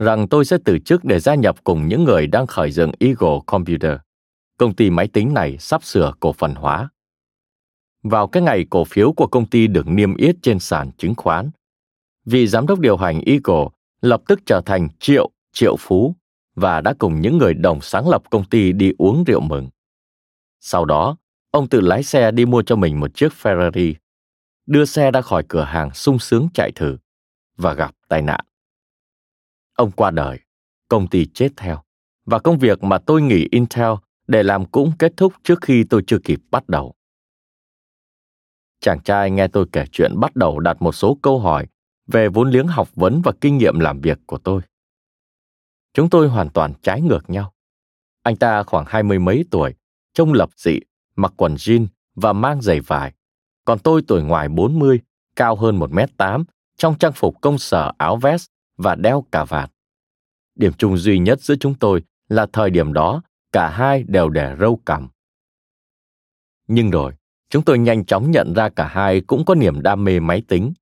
rằng 0.00 0.28
tôi 0.28 0.44
sẽ 0.44 0.58
từ 0.64 0.78
chức 0.78 1.04
để 1.04 1.20
gia 1.20 1.34
nhập 1.34 1.64
cùng 1.64 1.88
những 1.88 2.04
người 2.04 2.26
đang 2.26 2.46
khởi 2.46 2.70
dựng 2.70 2.92
Eagle 3.00 3.38
Computer. 3.46 3.96
Công 4.56 4.74
ty 4.74 4.90
máy 4.90 5.08
tính 5.08 5.34
này 5.34 5.58
sắp 5.58 5.84
sửa 5.84 6.12
cổ 6.20 6.32
phần 6.32 6.54
hóa. 6.54 6.88
Vào 8.02 8.28
cái 8.28 8.42
ngày 8.42 8.66
cổ 8.70 8.84
phiếu 8.84 9.12
của 9.12 9.26
công 9.26 9.46
ty 9.46 9.66
được 9.66 9.86
niêm 9.88 10.16
yết 10.16 10.36
trên 10.42 10.58
sàn 10.58 10.90
chứng 10.98 11.14
khoán, 11.14 11.50
vị 12.24 12.46
giám 12.46 12.66
đốc 12.66 12.80
điều 12.80 12.96
hành 12.96 13.20
Eagle 13.26 13.68
lập 14.00 14.22
tức 14.28 14.40
trở 14.46 14.60
thành 14.66 14.88
triệu, 15.00 15.30
triệu 15.52 15.76
phú 15.78 16.16
và 16.54 16.80
đã 16.80 16.94
cùng 16.98 17.20
những 17.20 17.38
người 17.38 17.54
đồng 17.54 17.80
sáng 17.80 18.08
lập 18.08 18.22
công 18.30 18.44
ty 18.44 18.72
đi 18.72 18.92
uống 18.98 19.24
rượu 19.24 19.40
mừng. 19.40 19.68
Sau 20.60 20.84
đó, 20.84 21.16
ông 21.50 21.68
tự 21.68 21.80
lái 21.80 22.02
xe 22.02 22.30
đi 22.30 22.44
mua 22.44 22.62
cho 22.62 22.76
mình 22.76 23.00
một 23.00 23.14
chiếc 23.14 23.32
Ferrari, 23.42 23.94
đưa 24.66 24.84
xe 24.84 25.10
ra 25.10 25.20
khỏi 25.20 25.44
cửa 25.48 25.64
hàng 25.64 25.94
sung 25.94 26.18
sướng 26.18 26.48
chạy 26.54 26.72
thử 26.72 26.98
và 27.56 27.74
gặp 27.74 27.94
tai 28.08 28.22
nạn. 28.22 28.44
Ông 29.80 29.90
qua 29.90 30.10
đời, 30.10 30.38
công 30.88 31.08
ty 31.08 31.26
chết 31.26 31.48
theo 31.56 31.82
và 32.26 32.38
công 32.38 32.58
việc 32.58 32.82
mà 32.82 32.98
tôi 32.98 33.22
nghỉ 33.22 33.48
Intel 33.50 33.92
để 34.26 34.42
làm 34.42 34.64
cũng 34.64 34.92
kết 34.98 35.12
thúc 35.16 35.32
trước 35.42 35.58
khi 35.62 35.84
tôi 35.84 36.02
chưa 36.06 36.18
kịp 36.24 36.40
bắt 36.50 36.68
đầu. 36.68 36.94
Chàng 38.80 39.00
trai 39.00 39.30
nghe 39.30 39.48
tôi 39.48 39.66
kể 39.72 39.84
chuyện 39.92 40.20
bắt 40.20 40.36
đầu 40.36 40.60
đặt 40.60 40.82
một 40.82 40.92
số 40.92 41.18
câu 41.22 41.38
hỏi 41.38 41.66
về 42.06 42.28
vốn 42.28 42.50
liếng 42.50 42.66
học 42.66 42.88
vấn 42.94 43.22
và 43.24 43.32
kinh 43.40 43.58
nghiệm 43.58 43.80
làm 43.80 44.00
việc 44.00 44.18
của 44.26 44.38
tôi. 44.38 44.62
Chúng 45.94 46.10
tôi 46.10 46.28
hoàn 46.28 46.50
toàn 46.50 46.72
trái 46.82 47.00
ngược 47.00 47.30
nhau. 47.30 47.52
Anh 48.22 48.36
ta 48.36 48.62
khoảng 48.62 48.84
hai 48.88 49.02
mươi 49.02 49.18
mấy 49.18 49.44
tuổi, 49.50 49.74
trông 50.14 50.32
lập 50.32 50.50
dị, 50.56 50.78
mặc 51.16 51.32
quần 51.36 51.54
jean 51.54 51.86
và 52.14 52.32
mang 52.32 52.62
giày 52.62 52.80
vải. 52.80 53.12
Còn 53.64 53.78
tôi 53.78 54.02
tuổi 54.06 54.22
ngoài 54.22 54.48
40, 54.48 55.00
cao 55.36 55.56
hơn 55.56 55.76
1 55.76 55.92
m 55.92 55.98
tám, 56.16 56.44
trong 56.76 56.98
trang 56.98 57.12
phục 57.12 57.40
công 57.40 57.58
sở 57.58 57.92
áo 57.98 58.16
vest 58.16 58.50
và 58.82 58.94
đeo 58.94 59.24
cà 59.32 59.44
vạt. 59.44 59.70
Điểm 60.54 60.72
chung 60.78 60.96
duy 60.96 61.18
nhất 61.18 61.40
giữa 61.40 61.54
chúng 61.60 61.74
tôi 61.74 62.02
là 62.28 62.46
thời 62.52 62.70
điểm 62.70 62.92
đó 62.92 63.22
cả 63.52 63.70
hai 63.70 64.04
đều 64.08 64.28
để 64.28 64.56
râu 64.60 64.80
cằm. 64.86 65.08
Nhưng 66.68 66.90
rồi, 66.90 67.12
chúng 67.50 67.64
tôi 67.64 67.78
nhanh 67.78 68.04
chóng 68.04 68.30
nhận 68.30 68.52
ra 68.54 68.68
cả 68.68 68.88
hai 68.88 69.20
cũng 69.20 69.44
có 69.44 69.54
niềm 69.54 69.82
đam 69.82 70.04
mê 70.04 70.20
máy 70.20 70.42
tính. 70.48 70.72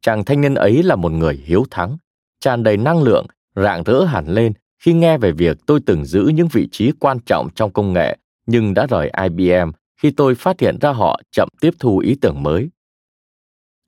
Chàng 0.00 0.24
thanh 0.24 0.40
niên 0.40 0.54
ấy 0.54 0.82
là 0.82 0.96
một 0.96 1.12
người 1.12 1.42
hiếu 1.44 1.64
thắng, 1.70 1.96
tràn 2.40 2.62
đầy 2.62 2.76
năng 2.76 3.02
lượng 3.02 3.26
rạng 3.56 3.82
rỡ 3.82 4.04
hẳn 4.04 4.28
lên 4.28 4.52
khi 4.78 4.92
nghe 4.92 5.18
về 5.18 5.32
việc 5.32 5.58
tôi 5.66 5.80
từng 5.86 6.04
giữ 6.04 6.30
những 6.34 6.48
vị 6.52 6.68
trí 6.72 6.92
quan 7.00 7.18
trọng 7.26 7.48
trong 7.54 7.72
công 7.72 7.92
nghệ 7.92 8.18
nhưng 8.46 8.74
đã 8.74 8.86
rời 8.86 9.10
IBM 9.22 9.70
khi 9.96 10.10
tôi 10.10 10.34
phát 10.34 10.60
hiện 10.60 10.78
ra 10.80 10.90
họ 10.92 11.20
chậm 11.30 11.48
tiếp 11.60 11.70
thu 11.78 11.98
ý 11.98 12.14
tưởng 12.20 12.42
mới. 12.42 12.68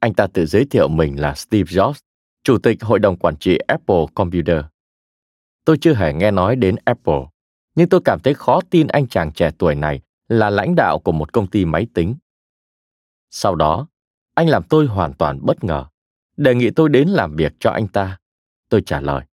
Anh 0.00 0.14
ta 0.14 0.26
tự 0.26 0.46
giới 0.46 0.64
thiệu 0.64 0.88
mình 0.88 1.20
là 1.20 1.34
Steve 1.34 1.72
Jobs, 1.72 2.00
chủ 2.44 2.58
tịch 2.58 2.82
hội 2.82 2.98
đồng 2.98 3.16
quản 3.16 3.36
trị 3.36 3.58
Apple 3.66 4.04
Computer. 4.14 4.64
Tôi 5.64 5.78
chưa 5.80 5.94
hề 5.94 6.12
nghe 6.12 6.30
nói 6.30 6.56
đến 6.56 6.76
Apple, 6.84 7.20
nhưng 7.74 7.88
tôi 7.88 8.00
cảm 8.04 8.20
thấy 8.20 8.34
khó 8.34 8.60
tin 8.70 8.86
anh 8.86 9.08
chàng 9.08 9.32
trẻ 9.32 9.50
tuổi 9.58 9.74
này 9.74 10.00
là 10.28 10.50
lãnh 10.50 10.74
đạo 10.74 10.98
của 10.98 11.12
một 11.12 11.32
công 11.32 11.46
ty 11.46 11.64
máy 11.64 11.86
tính. 11.94 12.14
Sau 13.30 13.54
đó, 13.54 13.86
anh 14.34 14.48
làm 14.48 14.62
tôi 14.62 14.86
hoàn 14.86 15.12
toàn 15.12 15.38
bất 15.42 15.64
ngờ, 15.64 15.86
đề 16.36 16.54
nghị 16.54 16.70
tôi 16.70 16.88
đến 16.88 17.08
làm 17.08 17.36
việc 17.36 17.52
cho 17.60 17.70
anh 17.70 17.88
ta. 17.88 18.18
Tôi 18.68 18.82
trả 18.86 19.00
lời, 19.00 19.24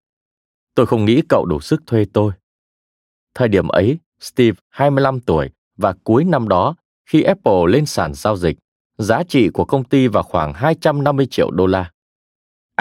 Tôi 0.75 0.85
không 0.85 1.05
nghĩ 1.05 1.21
cậu 1.29 1.45
đủ 1.45 1.59
sức 1.59 1.83
thuê 1.87 2.05
tôi. 2.13 2.33
Thời 3.35 3.47
điểm 3.47 3.67
ấy, 3.67 3.97
Steve 4.19 4.57
25 4.69 5.19
tuổi 5.19 5.49
và 5.77 5.93
cuối 6.03 6.23
năm 6.23 6.47
đó, 6.47 6.75
khi 7.05 7.21
Apple 7.21 7.61
lên 7.67 7.85
sàn 7.85 8.13
giao 8.13 8.37
dịch, 8.37 8.57
giá 8.97 9.23
trị 9.23 9.49
của 9.49 9.65
công 9.65 9.83
ty 9.83 10.07
vào 10.07 10.23
khoảng 10.23 10.53
250 10.53 11.27
triệu 11.31 11.51
đô 11.51 11.65
la. 11.67 11.91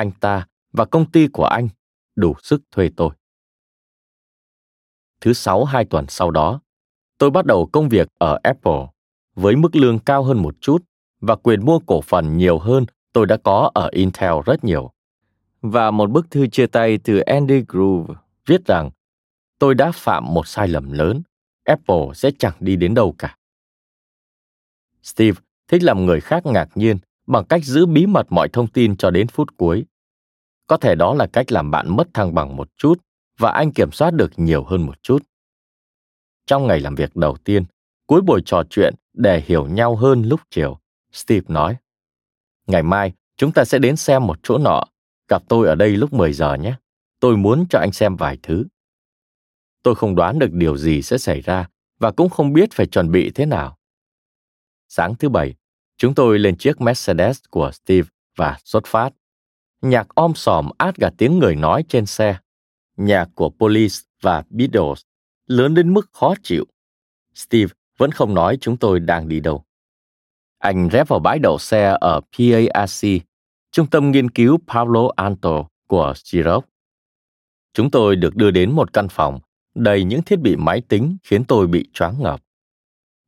Anh 0.00 0.10
ta 0.20 0.46
và 0.72 0.84
công 0.84 1.10
ty 1.10 1.26
của 1.26 1.44
anh 1.44 1.68
đủ 2.16 2.34
sức 2.42 2.62
thuê 2.70 2.90
tôi. 2.96 3.10
Thứ 5.20 5.32
sáu 5.32 5.64
hai 5.64 5.84
tuần 5.84 6.04
sau 6.08 6.30
đó, 6.30 6.60
tôi 7.18 7.30
bắt 7.30 7.46
đầu 7.46 7.68
công 7.72 7.88
việc 7.88 8.08
ở 8.18 8.38
Apple 8.42 8.86
với 9.34 9.56
mức 9.56 9.76
lương 9.76 9.98
cao 9.98 10.22
hơn 10.22 10.42
một 10.42 10.54
chút 10.60 10.84
và 11.20 11.36
quyền 11.36 11.64
mua 11.64 11.78
cổ 11.78 12.00
phần 12.00 12.38
nhiều 12.38 12.58
hơn 12.58 12.86
tôi 13.12 13.26
đã 13.26 13.36
có 13.36 13.70
ở 13.74 13.88
Intel 13.92 14.32
rất 14.46 14.64
nhiều 14.64 14.90
và 15.62 15.90
một 15.90 16.10
bức 16.10 16.30
thư 16.30 16.46
chia 16.46 16.66
tay 16.66 16.98
từ 17.04 17.20
Andy 17.20 17.64
Groove 17.68 18.14
viết 18.46 18.66
rằng 18.66 18.90
tôi 19.58 19.74
đã 19.74 19.92
phạm 19.92 20.34
một 20.34 20.46
sai 20.46 20.68
lầm 20.68 20.92
lớn, 20.92 21.22
Apple 21.64 22.06
sẽ 22.14 22.30
chẳng 22.38 22.54
đi 22.60 22.76
đến 22.76 22.94
đâu 22.94 23.14
cả. 23.18 23.36
Steve 25.02 25.40
thích 25.68 25.82
làm 25.82 26.06
người 26.06 26.20
khác 26.20 26.46
ngạc 26.46 26.68
nhiên 26.74 26.98
bằng 27.26 27.44
cách 27.44 27.64
giữ 27.64 27.86
bí 27.86 28.06
mật 28.06 28.26
mọi 28.30 28.48
thông 28.48 28.66
tin 28.66 28.96
cho 28.96 29.10
đến 29.10 29.26
phút 29.28 29.56
cuối. 29.56 29.84
Có 30.70 30.76
thể 30.76 30.94
đó 30.94 31.14
là 31.14 31.26
cách 31.26 31.52
làm 31.52 31.70
bạn 31.70 31.96
mất 31.96 32.14
thăng 32.14 32.34
bằng 32.34 32.56
một 32.56 32.68
chút 32.76 32.94
và 33.38 33.50
anh 33.50 33.72
kiểm 33.72 33.92
soát 33.92 34.10
được 34.10 34.32
nhiều 34.36 34.64
hơn 34.64 34.86
một 34.86 35.02
chút. 35.02 35.22
Trong 36.46 36.66
ngày 36.66 36.80
làm 36.80 36.94
việc 36.94 37.16
đầu 37.16 37.36
tiên, 37.44 37.64
cuối 38.06 38.20
buổi 38.20 38.42
trò 38.46 38.62
chuyện 38.70 38.94
để 39.12 39.40
hiểu 39.46 39.66
nhau 39.66 39.96
hơn 39.96 40.22
lúc 40.22 40.40
chiều, 40.50 40.78
Steve 41.12 41.44
nói, 41.48 41.76
Ngày 42.66 42.82
mai, 42.82 43.12
chúng 43.36 43.52
ta 43.52 43.64
sẽ 43.64 43.78
đến 43.78 43.96
xem 43.96 44.26
một 44.26 44.38
chỗ 44.42 44.58
nọ. 44.58 44.84
Gặp 45.28 45.42
tôi 45.48 45.68
ở 45.68 45.74
đây 45.74 45.90
lúc 45.90 46.12
10 46.12 46.32
giờ 46.32 46.54
nhé. 46.54 46.74
Tôi 47.20 47.36
muốn 47.36 47.66
cho 47.70 47.78
anh 47.78 47.92
xem 47.92 48.16
vài 48.16 48.38
thứ. 48.42 48.64
Tôi 49.82 49.94
không 49.94 50.14
đoán 50.14 50.38
được 50.38 50.52
điều 50.52 50.76
gì 50.76 51.02
sẽ 51.02 51.18
xảy 51.18 51.40
ra 51.40 51.68
và 51.98 52.10
cũng 52.10 52.28
không 52.28 52.52
biết 52.52 52.72
phải 52.72 52.86
chuẩn 52.86 53.10
bị 53.10 53.30
thế 53.30 53.46
nào. 53.46 53.78
Sáng 54.88 55.14
thứ 55.14 55.28
bảy, 55.28 55.54
chúng 55.96 56.14
tôi 56.14 56.38
lên 56.38 56.56
chiếc 56.56 56.80
Mercedes 56.80 57.40
của 57.50 57.70
Steve 57.72 58.08
và 58.36 58.58
xuất 58.64 58.86
phát. 58.86 59.12
Nhạc 59.82 60.08
om 60.08 60.34
sòm 60.34 60.70
át 60.78 60.94
cả 60.98 61.10
tiếng 61.18 61.38
người 61.38 61.56
nói 61.56 61.84
trên 61.88 62.06
xe. 62.06 62.36
Nhạc 62.96 63.28
của 63.34 63.50
Police 63.50 63.94
và 64.20 64.44
Beatles 64.50 65.02
lớn 65.46 65.74
đến 65.74 65.94
mức 65.94 66.10
khó 66.12 66.34
chịu. 66.42 66.64
Steve 67.34 67.72
vẫn 67.98 68.10
không 68.10 68.34
nói 68.34 68.58
chúng 68.60 68.76
tôi 68.76 69.00
đang 69.00 69.28
đi 69.28 69.40
đâu. 69.40 69.64
Anh 70.58 70.88
rẽ 70.88 71.04
vào 71.04 71.20
bãi 71.20 71.38
đậu 71.38 71.58
xe 71.58 71.96
ở 72.00 72.20
PARC, 72.20 73.06
trung 73.72 73.86
tâm 73.86 74.10
nghiên 74.10 74.30
cứu 74.30 74.58
Palo 74.66 75.08
Alto 75.16 75.64
của 75.86 76.12
Xerox. 76.16 76.64
Chúng 77.74 77.90
tôi 77.90 78.16
được 78.16 78.36
đưa 78.36 78.50
đến 78.50 78.72
một 78.72 78.92
căn 78.92 79.08
phòng 79.08 79.40
đầy 79.74 80.04
những 80.04 80.22
thiết 80.22 80.40
bị 80.40 80.56
máy 80.56 80.82
tính 80.88 81.16
khiến 81.22 81.44
tôi 81.44 81.66
bị 81.66 81.88
choáng 81.92 82.22
ngợp. 82.22 82.40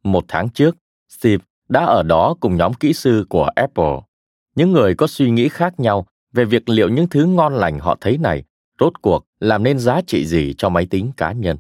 Một 0.05 0.25
tháng 0.29 0.49
trước, 0.49 0.77
Steve 1.09 1.45
đã 1.69 1.85
ở 1.85 2.03
đó 2.03 2.35
cùng 2.41 2.57
nhóm 2.57 2.75
kỹ 2.75 2.93
sư 2.93 3.27
của 3.29 3.45
Apple, 3.45 4.01
những 4.55 4.73
người 4.73 4.95
có 4.95 5.07
suy 5.07 5.31
nghĩ 5.31 5.49
khác 5.49 5.81
nhau 5.81 6.07
về 6.33 6.45
việc 6.45 6.69
liệu 6.69 6.89
những 6.89 7.09
thứ 7.09 7.25
ngon 7.25 7.55
lành 7.55 7.79
họ 7.79 7.97
thấy 8.01 8.19
này 8.19 8.45
rốt 8.81 8.93
cuộc 9.03 9.27
làm 9.41 9.63
nên 9.63 9.79
giá 9.79 10.01
trị 10.07 10.27
gì 10.27 10.55
cho 10.59 10.69
máy 10.69 10.87
tính 10.87 11.13
cá 11.17 11.33
nhân. 11.33 11.57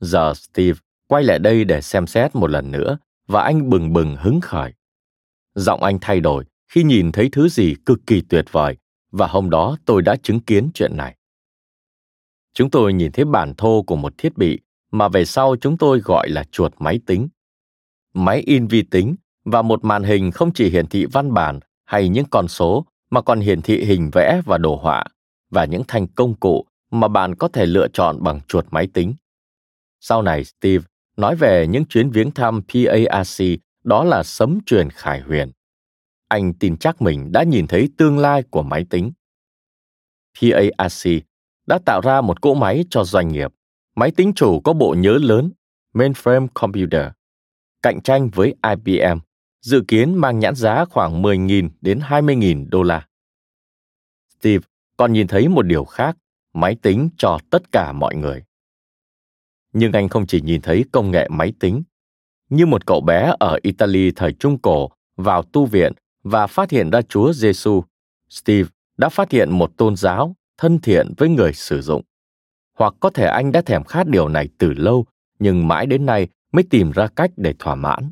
Giờ 0.00 0.32
Steve 0.34 0.78
quay 1.06 1.24
lại 1.24 1.38
đây 1.38 1.64
để 1.64 1.80
xem 1.80 2.06
xét 2.06 2.34
một 2.34 2.50
lần 2.50 2.70
nữa 2.70 2.98
và 3.26 3.42
anh 3.42 3.70
bừng 3.70 3.92
bừng 3.92 4.16
hứng 4.16 4.40
khởi. 4.40 4.72
Giọng 5.54 5.82
anh 5.82 5.98
thay 6.00 6.20
đổi 6.20 6.44
khi 6.68 6.82
nhìn 6.82 7.12
thấy 7.12 7.28
thứ 7.32 7.48
gì 7.48 7.74
cực 7.86 7.98
kỳ 8.06 8.20
tuyệt 8.20 8.44
vời 8.52 8.76
và 9.10 9.26
hôm 9.26 9.50
đó 9.50 9.76
tôi 9.84 10.02
đã 10.02 10.16
chứng 10.16 10.40
kiến 10.40 10.70
chuyện 10.74 10.96
này. 10.96 11.16
Chúng 12.54 12.70
tôi 12.70 12.92
nhìn 12.92 13.12
thấy 13.12 13.24
bản 13.24 13.54
thô 13.54 13.82
của 13.82 13.96
một 13.96 14.18
thiết 14.18 14.38
bị 14.38 14.60
mà 14.90 15.08
về 15.08 15.24
sau 15.24 15.56
chúng 15.60 15.78
tôi 15.78 16.00
gọi 16.00 16.28
là 16.28 16.44
chuột 16.50 16.72
máy 16.78 17.00
tính. 17.06 17.28
Máy 18.14 18.42
in 18.46 18.66
vi 18.66 18.82
tính 18.82 19.14
và 19.44 19.62
một 19.62 19.84
màn 19.84 20.02
hình 20.02 20.30
không 20.30 20.52
chỉ 20.52 20.70
hiển 20.70 20.86
thị 20.86 21.06
văn 21.12 21.34
bản 21.34 21.60
hay 21.84 22.08
những 22.08 22.24
con 22.30 22.48
số 22.48 22.86
mà 23.14 23.20
còn 23.20 23.40
hiển 23.40 23.62
thị 23.62 23.84
hình 23.84 24.10
vẽ 24.12 24.40
và 24.46 24.58
đồ 24.58 24.76
họa 24.76 25.04
và 25.50 25.64
những 25.64 25.82
thành 25.88 26.06
công 26.06 26.34
cụ 26.34 26.66
mà 26.90 27.08
bạn 27.08 27.34
có 27.34 27.48
thể 27.48 27.66
lựa 27.66 27.88
chọn 27.88 28.22
bằng 28.22 28.40
chuột 28.48 28.66
máy 28.70 28.88
tính. 28.94 29.14
Sau 30.00 30.22
này 30.22 30.44
Steve 30.44 30.84
nói 31.16 31.36
về 31.36 31.66
những 31.66 31.84
chuyến 31.84 32.10
viếng 32.10 32.30
thăm 32.30 32.62
PARC 32.62 33.42
đó 33.84 34.04
là 34.04 34.22
sấm 34.22 34.58
truyền 34.66 34.90
khải 34.90 35.20
huyền. 35.20 35.52
Anh 36.28 36.54
tin 36.54 36.76
chắc 36.76 37.02
mình 37.02 37.32
đã 37.32 37.42
nhìn 37.42 37.66
thấy 37.66 37.88
tương 37.96 38.18
lai 38.18 38.42
của 38.50 38.62
máy 38.62 38.86
tính. 38.90 39.12
PARC 40.40 41.08
đã 41.66 41.78
tạo 41.84 42.00
ra 42.00 42.20
một 42.20 42.42
cỗ 42.42 42.54
máy 42.54 42.84
cho 42.90 43.04
doanh 43.04 43.28
nghiệp, 43.28 43.52
máy 43.96 44.10
tính 44.10 44.32
chủ 44.36 44.60
có 44.60 44.72
bộ 44.72 44.94
nhớ 44.98 45.18
lớn, 45.22 45.50
mainframe 45.94 46.48
computer, 46.54 47.06
cạnh 47.82 48.02
tranh 48.02 48.30
với 48.30 48.54
IBM, 48.62 49.18
dự 49.64 49.84
kiến 49.88 50.14
mang 50.14 50.38
nhãn 50.38 50.54
giá 50.54 50.84
khoảng 50.84 51.22
10.000 51.22 51.68
đến 51.80 51.98
20.000 51.98 52.66
đô 52.70 52.82
la. 52.82 53.06
Steve 54.38 54.64
còn 54.96 55.12
nhìn 55.12 55.26
thấy 55.26 55.48
một 55.48 55.62
điều 55.62 55.84
khác, 55.84 56.16
máy 56.54 56.76
tính 56.82 57.08
cho 57.16 57.38
tất 57.50 57.72
cả 57.72 57.92
mọi 57.92 58.14
người. 58.14 58.42
Nhưng 59.72 59.92
anh 59.92 60.08
không 60.08 60.26
chỉ 60.26 60.40
nhìn 60.40 60.60
thấy 60.60 60.84
công 60.92 61.10
nghệ 61.10 61.28
máy 61.28 61.52
tính. 61.60 61.82
Như 62.50 62.66
một 62.66 62.86
cậu 62.86 63.00
bé 63.00 63.34
ở 63.38 63.58
Italy 63.62 64.10
thời 64.10 64.32
Trung 64.32 64.58
Cổ 64.58 64.90
vào 65.16 65.42
tu 65.42 65.66
viện 65.66 65.92
và 66.22 66.46
phát 66.46 66.70
hiện 66.70 66.90
ra 66.90 67.02
Chúa 67.02 67.32
Giêsu, 67.32 67.84
Steve 68.30 68.68
đã 68.96 69.08
phát 69.08 69.30
hiện 69.30 69.50
một 69.50 69.76
tôn 69.76 69.96
giáo 69.96 70.36
thân 70.58 70.80
thiện 70.80 71.12
với 71.16 71.28
người 71.28 71.52
sử 71.52 71.82
dụng. 71.82 72.02
Hoặc 72.78 72.94
có 73.00 73.10
thể 73.10 73.26
anh 73.26 73.52
đã 73.52 73.62
thèm 73.62 73.84
khát 73.84 74.06
điều 74.06 74.28
này 74.28 74.48
từ 74.58 74.72
lâu, 74.72 75.06
nhưng 75.38 75.68
mãi 75.68 75.86
đến 75.86 76.06
nay 76.06 76.28
mới 76.52 76.64
tìm 76.70 76.90
ra 76.90 77.06
cách 77.16 77.30
để 77.36 77.54
thỏa 77.58 77.74
mãn. 77.74 78.10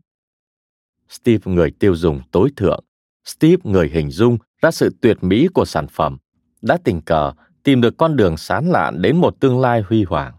Steve 1.13 1.53
người 1.53 1.71
tiêu 1.71 1.97
dùng 1.97 2.21
tối 2.31 2.51
thượng, 2.57 2.85
Steve 3.25 3.63
người 3.65 3.89
hình 3.89 4.11
dung 4.11 4.39
ra 4.63 4.71
sự 4.71 4.91
tuyệt 5.01 5.19
mỹ 5.21 5.49
của 5.55 5.65
sản 5.65 5.87
phẩm, 5.89 6.19
đã 6.63 6.79
tình 6.85 7.01
cờ 7.01 7.33
tìm 7.63 7.81
được 7.81 7.97
con 7.97 8.17
đường 8.17 8.37
sán 8.37 8.67
lạn 8.67 9.03
đến 9.03 9.17
một 9.17 9.41
tương 9.41 9.61
lai 9.61 9.83
huy 9.89 10.05
hoàng. 10.05 10.35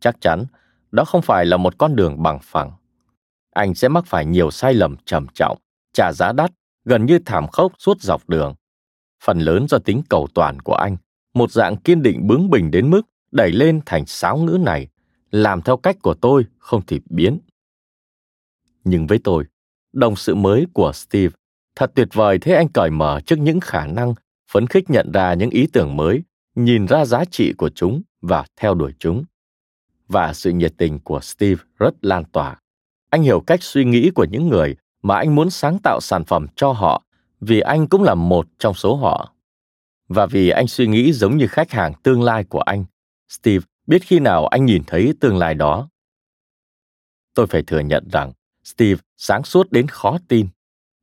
Chắc 0.00 0.20
chắn, 0.20 0.44
đó 0.92 1.04
không 1.04 1.22
phải 1.22 1.46
là 1.46 1.56
một 1.56 1.78
con 1.78 1.96
đường 1.96 2.22
bằng 2.22 2.38
phẳng. 2.42 2.72
Anh 3.50 3.74
sẽ 3.74 3.88
mắc 3.88 4.04
phải 4.06 4.26
nhiều 4.26 4.50
sai 4.50 4.74
lầm 4.74 4.96
trầm 5.04 5.26
trọng, 5.34 5.58
trả 5.92 6.12
giá 6.12 6.32
đắt, 6.32 6.50
gần 6.84 7.06
như 7.06 7.18
thảm 7.26 7.48
khốc 7.48 7.72
suốt 7.78 8.00
dọc 8.00 8.28
đường. 8.28 8.54
Phần 9.24 9.38
lớn 9.38 9.66
do 9.68 9.78
tính 9.78 10.02
cầu 10.08 10.28
toàn 10.34 10.60
của 10.60 10.74
anh, 10.74 10.96
một 11.34 11.50
dạng 11.50 11.76
kiên 11.76 12.02
định 12.02 12.26
bướng 12.26 12.50
bỉnh 12.50 12.70
đến 12.70 12.90
mức 12.90 13.02
đẩy 13.32 13.52
lên 13.52 13.80
thành 13.86 14.06
sáo 14.06 14.36
ngữ 14.36 14.58
này, 14.60 14.88
làm 15.30 15.62
theo 15.62 15.76
cách 15.76 15.96
của 16.02 16.14
tôi 16.14 16.46
không 16.58 16.82
thì 16.86 17.00
biến. 17.10 17.38
Nhưng 18.84 19.06
với 19.06 19.18
tôi, 19.24 19.44
đồng 19.94 20.16
sự 20.16 20.34
mới 20.34 20.66
của 20.72 20.92
Steve. 20.94 21.34
Thật 21.76 21.92
tuyệt 21.94 22.08
vời 22.12 22.38
thế 22.38 22.54
anh 22.54 22.68
cởi 22.68 22.90
mở 22.90 23.20
trước 23.26 23.38
những 23.38 23.60
khả 23.60 23.86
năng, 23.86 24.14
phấn 24.50 24.66
khích 24.66 24.90
nhận 24.90 25.12
ra 25.12 25.34
những 25.34 25.50
ý 25.50 25.66
tưởng 25.72 25.96
mới, 25.96 26.22
nhìn 26.54 26.86
ra 26.86 27.04
giá 27.04 27.24
trị 27.24 27.52
của 27.52 27.68
chúng 27.68 28.02
và 28.22 28.44
theo 28.56 28.74
đuổi 28.74 28.92
chúng. 28.98 29.24
Và 30.08 30.32
sự 30.32 30.50
nhiệt 30.50 30.72
tình 30.78 30.98
của 30.98 31.20
steve 31.20 31.62
rất 31.78 31.94
lan 32.00 32.24
tỏa. 32.24 32.56
Anh 33.10 33.22
hiểu 33.22 33.40
cách 33.40 33.62
suy 33.62 33.84
nghĩ 33.84 34.10
của 34.14 34.24
những 34.24 34.48
người 34.48 34.76
mà 35.02 35.16
anh 35.16 35.34
muốn 35.34 35.50
sáng 35.50 35.78
tạo 35.82 36.00
sản 36.00 36.24
phẩm 36.24 36.46
cho 36.56 36.72
họ, 36.72 37.02
vì 37.40 37.60
anh 37.60 37.86
cũng 37.86 38.02
là 38.02 38.14
một 38.14 38.46
trong 38.58 38.74
số 38.74 38.96
họ. 38.96 39.32
Và 40.08 40.26
vì 40.26 40.48
anh 40.48 40.66
suy 40.66 40.86
nghĩ 40.86 41.12
giống 41.12 41.36
như 41.36 41.46
khách 41.46 41.70
hàng 41.70 41.92
tương 42.02 42.22
lai 42.22 42.44
của 42.44 42.60
anh, 42.60 42.84
steve 43.28 43.64
biết 43.86 44.02
khi 44.02 44.18
nào 44.20 44.46
anh 44.46 44.64
nhìn 44.64 44.82
thấy 44.86 45.14
tương 45.20 45.36
lai 45.36 45.54
đó. 45.54 45.88
Tôi 47.34 47.46
phải 47.46 47.62
thừa 47.62 47.80
nhận 47.80 48.08
rằng 48.12 48.32
steve 48.64 49.02
sáng 49.16 49.44
suốt 49.44 49.72
đến 49.72 49.88
khó 49.88 50.18
tin. 50.28 50.48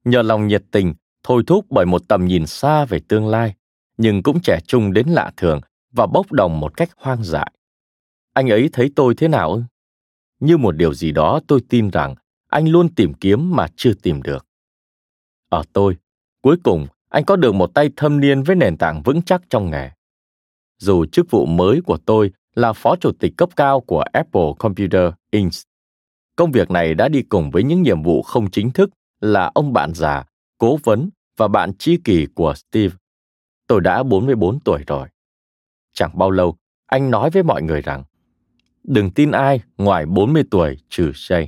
Nhờ 0.06 0.22
lòng 0.22 0.48
nhiệt 0.48 0.64
tình, 0.72 0.94
thôi 1.24 1.44
thúc 1.48 1.66
bởi 1.70 1.86
một 1.86 2.02
tầm 2.08 2.26
nhìn 2.26 2.48
xa 2.48 2.86
về 2.86 3.00
tương 3.08 3.28
lai, 3.28 3.56
nhưng 3.98 4.24
cũng 4.24 4.40
trẻ 4.44 4.60
trung 4.68 4.94
đến 4.94 5.08
lạ 5.08 5.32
thường 5.38 5.62
và 5.92 6.06
bốc 6.08 6.32
đồng 6.32 6.60
một 6.60 6.78
cách 6.78 6.90
hoang 6.98 7.24
dại. 7.24 7.52
Anh 8.34 8.50
ấy 8.50 8.70
thấy 8.74 8.92
tôi 8.96 9.16
thế 9.16 9.28
nào 9.28 9.52
ư? 9.52 9.62
Như 10.40 10.58
một 10.58 10.72
điều 10.72 10.94
gì 10.94 11.12
đó 11.12 11.40
tôi 11.48 11.62
tin 11.70 11.90
rằng 11.90 12.16
anh 12.50 12.70
luôn 12.70 12.96
tìm 12.96 13.14
kiếm 13.14 13.56
mà 13.56 13.68
chưa 13.76 13.94
tìm 13.94 14.22
được. 14.22 14.46
Ở 15.50 15.64
tôi, 15.74 15.98
cuối 16.42 16.58
cùng, 16.64 16.88
anh 17.10 17.26
có 17.26 17.36
được 17.36 17.56
một 17.56 17.74
tay 17.74 17.90
thâm 17.96 18.20
niên 18.20 18.44
với 18.44 18.56
nền 18.56 18.78
tảng 18.78 19.02
vững 19.04 19.22
chắc 19.22 19.42
trong 19.50 19.70
nghề. 19.70 19.90
Dù 20.78 21.06
chức 21.06 21.32
vụ 21.32 21.46
mới 21.46 21.82
của 21.82 21.98
tôi 21.98 22.32
là 22.56 22.74
phó 22.74 22.96
chủ 22.96 23.12
tịch 23.20 23.34
cấp 23.38 23.50
cao 23.56 23.80
của 23.80 24.04
apple 24.14 24.52
computer 24.60 25.14
inc 25.32 25.54
công 26.36 26.52
việc 26.52 26.72
này 26.72 26.94
đã 26.94 27.08
đi 27.08 27.22
cùng 27.22 27.52
với 27.52 27.64
những 27.64 27.82
nhiệm 27.82 28.04
vụ 28.04 28.22
không 28.22 28.52
chính 28.52 28.72
thức 28.72 28.90
là 29.20 29.52
ông 29.54 29.74
bạn 29.74 29.94
già 29.94 30.24
cố 30.58 30.78
vấn 30.84 31.10
và 31.38 31.48
bạn 31.48 31.74
tri 31.74 31.98
kỷ 31.98 32.28
của 32.36 32.54
Steve. 32.54 32.96
Tôi 33.68 33.82
đã 33.82 34.04
44 34.04 34.60
tuổi 34.60 34.84
rồi. 34.88 35.08
Chẳng 35.94 36.18
bao 36.18 36.32
lâu, 36.32 36.56
anh 36.86 37.12
nói 37.12 37.30
với 37.30 37.44
mọi 37.44 37.62
người 37.62 37.82
rằng 37.82 38.04
đừng 38.84 39.12
tin 39.12 39.32
ai 39.32 39.62
ngoài 39.78 40.06
40 40.06 40.44
tuổi 40.52 40.78
trừ 40.90 41.12
Jay. 41.12 41.48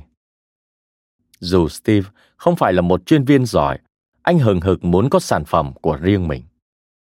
Dù 1.40 1.68
Steve 1.68 2.08
không 2.36 2.56
phải 2.56 2.72
là 2.72 2.80
một 2.80 3.06
chuyên 3.06 3.24
viên 3.24 3.46
giỏi, 3.46 3.78
anh 4.22 4.38
hừng 4.38 4.60
hực 4.60 4.84
muốn 4.84 5.10
có 5.10 5.20
sản 5.20 5.44
phẩm 5.44 5.72
của 5.82 5.96
riêng 5.96 6.28
mình. 6.28 6.42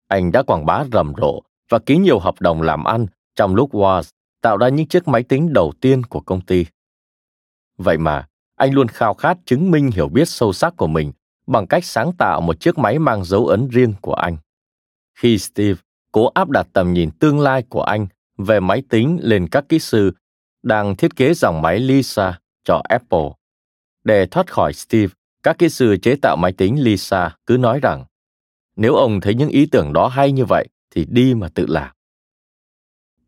Anh 0.09 0.33
đã 0.33 0.43
quảng 0.43 0.67
bá 0.67 0.85
rầm 0.93 1.13
rộ 1.17 1.43
và 1.69 1.79
ký 1.79 1.97
nhiều 1.97 2.19
hợp 2.19 2.41
đồng 2.41 2.63
làm 2.63 2.85
ăn 2.85 3.07
trong 3.37 3.55
lúc 3.55 3.73
Woz 3.75 4.03
tạo 4.41 4.57
ra 4.57 4.69
những 4.69 4.87
chiếc 4.87 5.09
máy 5.09 5.23
tính 5.23 5.53
đầu 5.53 5.73
tiên 5.81 6.03
của 6.03 6.21
công 6.21 6.41
ty. 6.41 6.65
Vậy 7.79 7.99
mà, 7.99 8.27
anh 8.57 8.75
luôn 8.75 8.89
khao 8.89 9.15
khát 9.15 9.39
chứng 9.47 9.71
minh 9.71 9.91
hiểu 9.91 10.09
biết 10.09 10.29
sâu 10.29 10.53
sắc 10.53 10.75
của 10.77 10.87
mình 10.87 11.13
bằng 11.47 11.67
cách 11.67 11.85
sáng 11.85 12.13
tạo 12.19 12.41
một 12.41 12.61
chiếc 12.61 12.79
máy 12.79 12.99
mang 12.99 13.25
dấu 13.25 13.47
ấn 13.47 13.69
riêng 13.69 13.95
của 14.01 14.15
anh. 14.15 14.37
Khi 15.19 15.39
Steve 15.39 15.81
cố 16.13 16.27
áp 16.35 16.51
đặt 16.51 16.67
tầm 16.73 16.93
nhìn 16.93 17.11
tương 17.11 17.41
lai 17.41 17.63
của 17.69 17.83
anh 17.83 18.07
về 18.39 18.61
máy 18.61 18.83
tính 18.89 19.19
lên 19.23 19.49
các 19.49 19.65
kỹ 19.69 19.79
sư 19.79 20.13
đang 20.63 20.97
thiết 20.97 21.17
kế 21.17 21.35
dòng 21.35 21.63
máy 21.63 21.81
Lisa 21.81 22.39
cho 22.65 22.83
Apple. 22.89 23.29
Để 24.05 24.27
thoát 24.27 24.53
khỏi 24.53 24.73
Steve, 24.73 25.13
các 25.43 25.59
kỹ 25.59 25.69
sư 25.69 25.97
chế 26.03 26.17
tạo 26.23 26.37
máy 26.37 26.53
tính 26.53 26.83
Lisa 26.83 27.37
cứ 27.47 27.57
nói 27.57 27.81
rằng 27.81 28.05
nếu 28.77 28.95
ông 28.95 29.21
thấy 29.21 29.35
những 29.35 29.49
ý 29.49 29.67
tưởng 29.67 29.93
đó 29.93 30.09
hay 30.09 30.33
như 30.33 30.45
vậy 30.45 30.69
thì 30.91 31.07
đi 31.11 31.35
mà 31.35 31.49
tự 31.49 31.67
làm. 31.67 31.95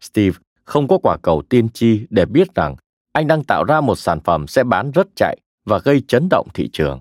Steve 0.01 0.39
không 0.65 0.89
có 0.89 0.99
quả 0.99 1.17
cầu 1.23 1.43
tiên 1.49 1.69
tri 1.69 2.07
để 2.11 2.25
biết 2.25 2.55
rằng 2.55 2.77
anh 3.17 3.27
đang 3.27 3.45
tạo 3.45 3.65
ra 3.65 3.81
một 3.81 3.97
sản 3.97 4.21
phẩm 4.21 4.47
sẽ 4.47 4.65
bán 4.65 4.91
rất 4.91 5.07
chạy 5.17 5.37
và 5.65 5.79
gây 5.79 6.03
chấn 6.09 6.29
động 6.31 6.49
thị 6.55 6.71
trường. 6.73 7.01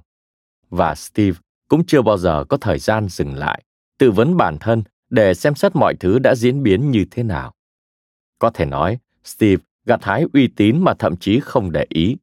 Và 0.70 0.96
Steve 0.96 1.38
cũng 1.70 1.86
chưa 1.86 2.02
bao 2.02 2.18
giờ 2.18 2.44
có 2.50 2.58
thời 2.58 2.80
gian 2.80 3.08
dừng 3.10 3.36
lại, 3.36 3.64
tự 3.98 4.12
vấn 4.12 4.38
bản 4.38 4.58
thân 4.60 4.84
để 5.10 5.34
xem 5.34 5.56
xét 5.56 5.76
mọi 5.76 5.96
thứ 6.00 6.20
đã 6.20 6.36
diễn 6.36 6.64
biến 6.64 6.92
như 6.92 7.06
thế 7.12 7.24
nào. 7.24 7.54
Có 8.40 8.50
thể 8.50 8.66
nói, 8.66 9.00
Steve 9.24 9.64
gặt 9.86 10.04
hái 10.04 10.26
uy 10.34 10.48
tín 10.48 10.84
mà 10.84 10.94
thậm 10.94 11.16
chí 11.18 11.40
không 11.40 11.72
để 11.72 11.86
ý. 11.90 12.18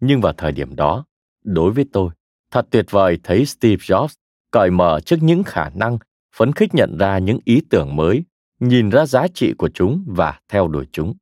Nhưng 0.00 0.20
vào 0.20 0.32
thời 0.32 0.52
điểm 0.52 0.76
đó, 0.76 1.04
đối 1.44 1.72
với 1.72 1.84
tôi, 1.92 2.10
thật 2.50 2.66
tuyệt 2.70 2.86
vời 2.90 3.18
thấy 3.22 3.46
Steve 3.46 3.76
Jobs 3.76 4.14
cởi 4.50 4.70
mở 4.70 5.00
trước 5.00 5.16
những 5.20 5.42
khả 5.42 5.70
năng, 5.74 5.98
phấn 6.36 6.52
khích 6.52 6.74
nhận 6.74 6.96
ra 6.98 7.18
những 7.18 7.38
ý 7.44 7.62
tưởng 7.70 7.96
mới, 7.96 8.24
nhìn 8.60 8.90
ra 8.90 9.06
giá 9.06 9.26
trị 9.34 9.54
của 9.58 9.68
chúng 9.74 10.04
và 10.06 10.40
theo 10.48 10.68
đuổi 10.68 10.86
chúng. 10.92 11.14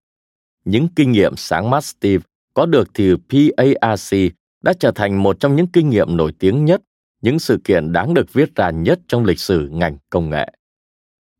Những 0.65 0.89
kinh 0.97 1.13
nghiệm 1.13 1.37
sáng 1.37 1.71
mắt 1.71 1.85
Steve 1.85 2.25
có 2.55 2.67
được 2.67 2.89
từ 2.95 3.17
PARC 3.29 4.17
đã 4.63 4.73
trở 4.73 4.93
thành 4.95 5.23
một 5.23 5.41
trong 5.41 5.57
những 5.57 5.67
kinh 5.67 5.91
nghiệm 5.91 6.17
nổi 6.17 6.33
tiếng 6.39 6.65
nhất, 6.65 6.83
những 7.21 7.39
sự 7.39 7.61
kiện 7.65 7.93
đáng 7.93 8.15
được 8.15 8.33
viết 8.33 8.55
ra 8.55 8.71
nhất 8.71 9.01
trong 9.09 9.25
lịch 9.25 9.39
sử 9.39 9.69
ngành 9.69 9.97
công 10.11 10.31
nghệ. 10.31 10.53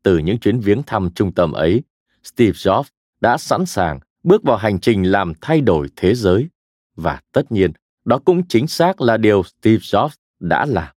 Từ 0.03 0.17
những 0.17 0.39
chuyến 0.39 0.59
viếng 0.59 0.83
thăm 0.83 1.09
trung 1.15 1.33
tâm 1.33 1.51
ấy, 1.51 1.81
Steve 2.23 2.51
Jobs 2.51 2.83
đã 3.21 3.37
sẵn 3.37 3.65
sàng 3.65 3.99
bước 4.23 4.43
vào 4.43 4.57
hành 4.57 4.79
trình 4.79 5.03
làm 5.03 5.33
thay 5.41 5.61
đổi 5.61 5.87
thế 5.95 6.15
giới 6.15 6.47
và 6.95 7.21
tất 7.31 7.51
nhiên 7.51 7.71
đó 8.05 8.19
cũng 8.25 8.47
chính 8.47 8.67
xác 8.67 9.01
là 9.01 9.17
điều 9.17 9.43
Steve 9.43 9.77
Jobs 9.77 10.15
đã 10.39 10.65
làm. 10.65 10.95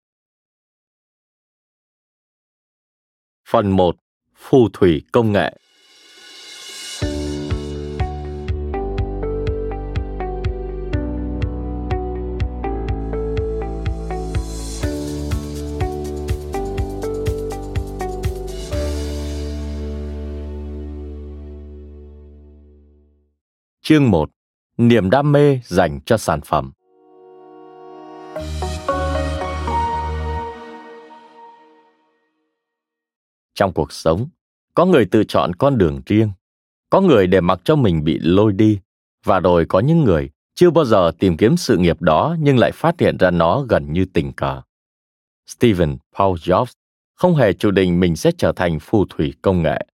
Phần 3.49 3.71
1. 3.71 3.95
Phù 4.35 4.69
thủy 4.73 5.03
công 5.11 5.31
nghệ 5.31 5.57
Chương 23.87 24.11
1. 24.11 24.29
Niềm 24.77 25.09
đam 25.09 25.31
mê 25.31 25.59
dành 25.63 25.99
cho 26.05 26.17
sản 26.17 26.41
phẩm. 26.41 26.71
Trong 33.55 33.73
cuộc 33.73 33.91
sống, 33.91 34.29
có 34.73 34.85
người 34.85 35.05
tự 35.05 35.23
chọn 35.27 35.53
con 35.53 35.77
đường 35.77 36.01
riêng, 36.05 36.31
có 36.89 37.01
người 37.01 37.27
để 37.27 37.41
mặc 37.41 37.61
cho 37.63 37.75
mình 37.75 38.03
bị 38.03 38.19
lôi 38.21 38.53
đi, 38.53 38.79
và 39.25 39.39
rồi 39.39 39.65
có 39.69 39.79
những 39.79 40.03
người 40.03 40.29
chưa 40.55 40.69
bao 40.69 40.85
giờ 40.85 41.11
tìm 41.19 41.37
kiếm 41.37 41.57
sự 41.57 41.77
nghiệp 41.77 42.01
đó 42.01 42.35
nhưng 42.39 42.57
lại 42.57 42.71
phát 42.71 42.99
hiện 42.99 43.17
ra 43.17 43.31
nó 43.31 43.61
gần 43.69 43.93
như 43.93 44.05
tình 44.13 44.33
cờ. 44.33 44.61
Stephen 45.47 45.97
Paul 46.17 46.35
Jobs 46.35 46.73
không 47.15 47.35
hề 47.35 47.53
chủ 47.53 47.71
định 47.71 47.99
mình 47.99 48.15
sẽ 48.15 48.31
trở 48.37 48.51
thành 48.51 48.79
phù 48.79 49.05
thủy 49.09 49.33
công 49.41 49.61
nghệ. 49.61 49.85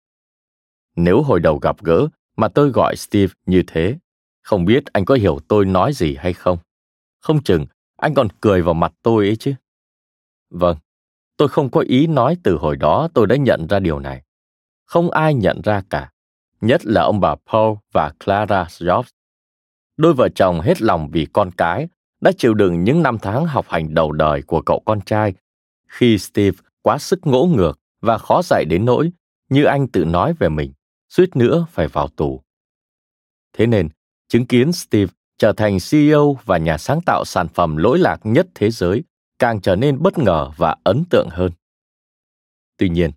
Nếu 0.95 1.21
hồi 1.21 1.39
đầu 1.39 1.57
gặp 1.57 1.83
gỡ 1.83 2.07
mà 2.41 2.47
tôi 2.47 2.69
gọi 2.69 2.95
Steve 2.95 3.33
như 3.45 3.63
thế. 3.67 3.97
Không 4.41 4.65
biết 4.65 4.83
anh 4.93 5.05
có 5.05 5.15
hiểu 5.15 5.39
tôi 5.47 5.65
nói 5.65 5.93
gì 5.93 6.15
hay 6.15 6.33
không? 6.33 6.57
Không 7.19 7.43
chừng 7.43 7.65
anh 7.97 8.13
còn 8.13 8.27
cười 8.41 8.61
vào 8.61 8.73
mặt 8.73 8.93
tôi 9.01 9.25
ấy 9.25 9.35
chứ. 9.35 9.53
Vâng, 10.49 10.77
tôi 11.37 11.47
không 11.47 11.69
có 11.69 11.81
ý 11.81 12.07
nói 12.07 12.37
từ 12.43 12.57
hồi 12.57 12.75
đó 12.75 13.07
tôi 13.13 13.27
đã 13.27 13.35
nhận 13.35 13.67
ra 13.67 13.79
điều 13.79 13.99
này. 13.99 14.23
Không 14.85 15.11
ai 15.11 15.33
nhận 15.33 15.61
ra 15.61 15.81
cả, 15.89 16.11
nhất 16.61 16.85
là 16.85 17.01
ông 17.01 17.19
bà 17.19 17.35
Paul 17.51 17.77
và 17.93 18.11
Clara 18.25 18.63
Jobs. 18.63 19.09
Đôi 19.97 20.13
vợ 20.13 20.29
chồng 20.29 20.59
hết 20.61 20.81
lòng 20.81 21.09
vì 21.11 21.27
con 21.33 21.51
cái 21.51 21.87
đã 22.21 22.31
chịu 22.37 22.53
đựng 22.53 22.83
những 22.83 23.03
năm 23.03 23.17
tháng 23.21 23.45
học 23.45 23.65
hành 23.69 23.93
đầu 23.93 24.11
đời 24.11 24.41
của 24.41 24.61
cậu 24.61 24.81
con 24.85 25.01
trai 25.01 25.33
khi 25.87 26.17
Steve 26.17 26.57
quá 26.81 26.97
sức 26.97 27.19
ngỗ 27.27 27.45
ngược 27.45 27.79
và 28.01 28.17
khó 28.17 28.41
dạy 28.43 28.65
đến 28.69 28.85
nỗi 28.85 29.11
như 29.49 29.63
anh 29.63 29.87
tự 29.87 30.05
nói 30.05 30.33
về 30.39 30.49
mình 30.49 30.71
suýt 31.11 31.35
nữa 31.35 31.65
phải 31.71 31.87
vào 31.87 32.07
tù. 32.07 32.41
Thế 33.53 33.67
nên, 33.67 33.89
chứng 34.27 34.45
kiến 34.45 34.71
Steve 34.71 35.13
trở 35.37 35.53
thành 35.53 35.77
CEO 35.91 36.37
và 36.45 36.57
nhà 36.57 36.77
sáng 36.77 37.01
tạo 37.05 37.25
sản 37.25 37.47
phẩm 37.47 37.77
lỗi 37.77 37.99
lạc 37.99 38.19
nhất 38.23 38.47
thế 38.55 38.71
giới 38.71 39.03
càng 39.39 39.61
trở 39.61 39.75
nên 39.75 40.01
bất 40.01 40.17
ngờ 40.17 40.49
và 40.57 40.75
ấn 40.83 41.03
tượng 41.09 41.27
hơn. 41.29 41.51
Tuy 42.77 42.89
nhiên, 42.89 43.11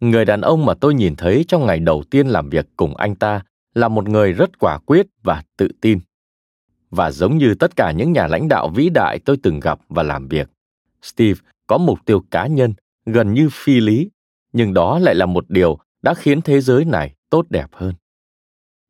người 0.00 0.24
đàn 0.24 0.40
ông 0.40 0.66
mà 0.66 0.74
tôi 0.74 0.94
nhìn 0.94 1.16
thấy 1.16 1.44
trong 1.48 1.66
ngày 1.66 1.78
đầu 1.78 2.04
tiên 2.10 2.26
làm 2.26 2.50
việc 2.50 2.66
cùng 2.76 2.96
anh 2.96 3.14
ta 3.14 3.42
là 3.74 3.88
một 3.88 4.08
người 4.08 4.32
rất 4.32 4.58
quả 4.58 4.78
quyết 4.86 5.06
và 5.22 5.42
tự 5.56 5.68
tin. 5.80 6.00
Và 6.90 7.10
giống 7.10 7.38
như 7.38 7.54
tất 7.54 7.76
cả 7.76 7.92
những 7.92 8.12
nhà 8.12 8.26
lãnh 8.26 8.48
đạo 8.48 8.68
vĩ 8.68 8.88
đại 8.88 9.18
tôi 9.24 9.36
từng 9.42 9.60
gặp 9.60 9.78
và 9.88 10.02
làm 10.02 10.28
việc, 10.28 10.48
Steve 11.02 11.40
có 11.66 11.78
mục 11.78 11.98
tiêu 12.04 12.24
cá 12.30 12.46
nhân 12.46 12.74
gần 13.06 13.34
như 13.34 13.48
phi 13.52 13.80
lý, 13.80 14.10
nhưng 14.52 14.74
đó 14.74 14.98
lại 14.98 15.14
là 15.14 15.26
một 15.26 15.50
điều 15.50 15.78
đã 16.02 16.14
khiến 16.14 16.42
thế 16.42 16.60
giới 16.60 16.84
này 16.84 17.14
tốt 17.30 17.46
đẹp 17.50 17.66
hơn. 17.72 17.94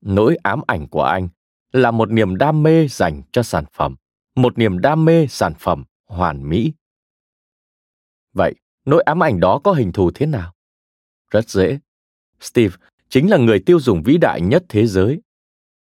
Nỗi 0.01 0.37
ám 0.43 0.61
ảnh 0.67 0.89
của 0.89 1.03
anh 1.03 1.29
là 1.73 1.91
một 1.91 2.11
niềm 2.11 2.37
đam 2.37 2.63
mê 2.63 2.89
dành 2.89 3.23
cho 3.33 3.43
sản 3.43 3.65
phẩm, 3.73 3.97
một 4.35 4.59
niềm 4.59 4.79
đam 4.79 5.05
mê 5.05 5.27
sản 5.27 5.53
phẩm 5.59 5.85
hoàn 6.07 6.49
mỹ. 6.49 6.73
Vậy, 8.33 8.55
nỗi 8.85 9.03
ám 9.03 9.23
ảnh 9.23 9.41
đó 9.41 9.61
có 9.65 9.73
hình 9.73 9.93
thù 9.93 10.11
thế 10.15 10.27
nào? 10.27 10.55
Rất 11.31 11.49
dễ. 11.49 11.79
Steve 12.41 12.77
chính 13.09 13.31
là 13.31 13.37
người 13.37 13.61
tiêu 13.61 13.81
dùng 13.81 14.03
vĩ 14.03 14.19
đại 14.19 14.41
nhất 14.41 14.65
thế 14.69 14.87
giới. 14.87 15.21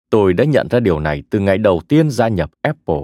Tôi 0.09 0.33
đã 0.33 0.43
nhận 0.43 0.67
ra 0.67 0.79
điều 0.79 0.99
này 0.99 1.23
từ 1.29 1.39
ngày 1.39 1.57
đầu 1.57 1.81
tiên 1.87 2.09
gia 2.09 2.27
nhập 2.27 2.51
apple. 2.61 3.01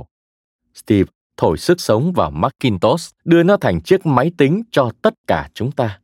Steve 0.73 1.12
thổi 1.38 1.58
sức 1.58 1.82
sống 1.82 2.13
vào 2.13 2.32
macintosh, 2.32 3.15
đưa 3.25 3.43
nó 3.43 3.58
thành 3.58 3.82
chiếc 3.82 4.06
máy 4.06 4.32
tính 4.38 4.63
cho 4.71 4.91
tất 5.01 5.13
cả 5.27 5.49
chúng 5.53 5.71
ta. 5.71 5.99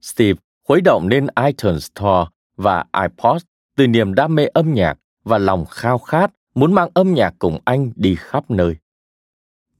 Steve 0.00 0.40
khuấy 0.64 0.80
động 0.80 1.08
nên 1.08 1.26
iTunes 1.46 1.84
Store 1.84 2.30
và 2.62 2.84
iPod 3.02 3.42
từ 3.76 3.86
niềm 3.86 4.14
đam 4.14 4.34
mê 4.34 4.46
âm 4.46 4.74
nhạc 4.74 4.98
và 5.24 5.38
lòng 5.38 5.66
khao 5.66 5.98
khát 5.98 6.30
muốn 6.54 6.72
mang 6.72 6.88
âm 6.94 7.14
nhạc 7.14 7.34
cùng 7.38 7.58
anh 7.64 7.92
đi 7.96 8.16
khắp 8.18 8.50
nơi. 8.50 8.76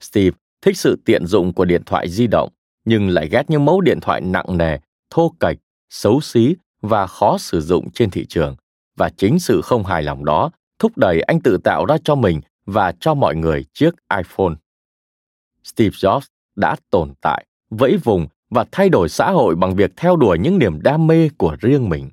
Steve 0.00 0.36
thích 0.62 0.76
sự 0.76 0.98
tiện 1.04 1.26
dụng 1.26 1.52
của 1.52 1.64
điện 1.64 1.82
thoại 1.86 2.08
di 2.08 2.26
động, 2.26 2.48
nhưng 2.84 3.08
lại 3.08 3.28
ghét 3.28 3.50
những 3.50 3.64
mẫu 3.64 3.80
điện 3.80 4.00
thoại 4.00 4.20
nặng 4.20 4.58
nề, 4.58 4.78
thô 5.10 5.34
kệch, 5.40 5.56
xấu 5.90 6.20
xí 6.20 6.56
và 6.82 7.06
khó 7.06 7.38
sử 7.38 7.60
dụng 7.60 7.90
trên 7.90 8.10
thị 8.10 8.26
trường. 8.28 8.56
Và 8.96 9.10
chính 9.16 9.38
sự 9.38 9.60
không 9.60 9.84
hài 9.84 10.02
lòng 10.02 10.24
đó 10.24 10.50
thúc 10.78 10.98
đẩy 10.98 11.20
anh 11.20 11.40
tự 11.40 11.56
tạo 11.64 11.86
ra 11.86 11.96
cho 12.04 12.14
mình 12.14 12.40
và 12.66 12.92
cho 13.00 13.14
mọi 13.14 13.36
người 13.36 13.64
chiếc 13.72 13.90
iPhone. 14.16 14.54
Steve 15.64 15.90
Jobs 15.90 16.26
đã 16.56 16.76
tồn 16.90 17.12
tại, 17.20 17.46
vẫy 17.70 17.96
vùng 17.96 18.26
và 18.50 18.64
thay 18.72 18.88
đổi 18.88 19.08
xã 19.08 19.30
hội 19.30 19.54
bằng 19.56 19.74
việc 19.74 19.90
theo 19.96 20.16
đuổi 20.16 20.38
những 20.38 20.58
niềm 20.58 20.82
đam 20.82 21.06
mê 21.06 21.28
của 21.38 21.56
riêng 21.60 21.88
mình. 21.88 22.10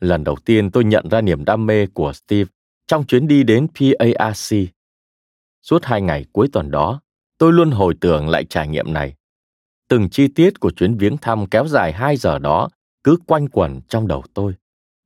Lần 0.00 0.24
đầu 0.24 0.36
tiên 0.44 0.70
tôi 0.70 0.84
nhận 0.84 1.08
ra 1.08 1.20
niềm 1.20 1.44
đam 1.44 1.66
mê 1.66 1.86
của 1.86 2.12
Steve 2.12 2.50
trong 2.86 3.06
chuyến 3.06 3.28
đi 3.28 3.42
đến 3.42 3.66
PARC. 3.74 4.54
Suốt 5.62 5.84
hai 5.84 6.02
ngày 6.02 6.24
cuối 6.32 6.48
tuần 6.52 6.70
đó, 6.70 7.00
tôi 7.38 7.52
luôn 7.52 7.70
hồi 7.70 7.94
tưởng 8.00 8.28
lại 8.28 8.44
trải 8.44 8.68
nghiệm 8.68 8.92
này. 8.92 9.14
Từng 9.88 10.10
chi 10.10 10.28
tiết 10.28 10.60
của 10.60 10.70
chuyến 10.70 10.96
viếng 10.96 11.16
thăm 11.16 11.46
kéo 11.46 11.66
dài 11.68 11.92
hai 11.92 12.16
giờ 12.16 12.38
đó 12.38 12.68
cứ 13.04 13.16
quanh 13.26 13.48
quẩn 13.48 13.80
trong 13.88 14.08
đầu 14.08 14.24
tôi. 14.34 14.54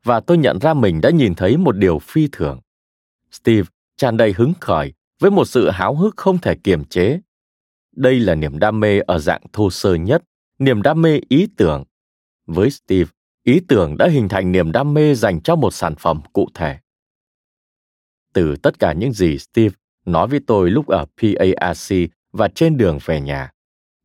Và 0.04 0.20
tôi 0.20 0.38
nhận 0.38 0.58
ra 0.60 0.74
mình 0.74 1.00
đã 1.00 1.10
nhìn 1.10 1.34
thấy 1.34 1.56
một 1.56 1.76
điều 1.76 1.98
phi 1.98 2.28
thường. 2.32 2.60
Steve 3.30 3.68
tràn 3.96 4.16
đầy 4.16 4.32
hứng 4.32 4.52
khởi 4.60 4.92
với 5.20 5.30
một 5.30 5.44
sự 5.44 5.70
háo 5.70 5.94
hức 5.94 6.16
không 6.16 6.38
thể 6.38 6.54
kiềm 6.64 6.84
chế. 6.84 7.20
Đây 7.96 8.20
là 8.20 8.34
niềm 8.34 8.58
đam 8.58 8.80
mê 8.80 9.00
ở 9.00 9.18
dạng 9.18 9.42
thô 9.52 9.70
sơ 9.70 9.94
nhất, 9.94 10.22
niềm 10.58 10.82
đam 10.82 11.02
mê 11.02 11.20
ý 11.28 11.48
tưởng. 11.56 11.84
Với 12.46 12.70
Steve, 12.70 13.10
ý 13.44 13.60
tưởng 13.68 13.96
đã 13.96 14.08
hình 14.08 14.28
thành 14.28 14.52
niềm 14.52 14.72
đam 14.72 14.94
mê 14.94 15.14
dành 15.14 15.40
cho 15.40 15.56
một 15.56 15.70
sản 15.70 15.94
phẩm 15.98 16.20
cụ 16.32 16.48
thể. 16.54 16.78
Từ 18.32 18.56
tất 18.56 18.78
cả 18.78 18.92
những 18.92 19.12
gì 19.12 19.38
steve 19.38 19.74
nói 20.04 20.28
với 20.28 20.40
tôi 20.46 20.70
lúc 20.70 20.86
ở 20.86 21.06
parc 21.18 21.94
và 22.32 22.48
trên 22.48 22.76
đường 22.76 22.98
về 23.04 23.20
nhà, 23.20 23.52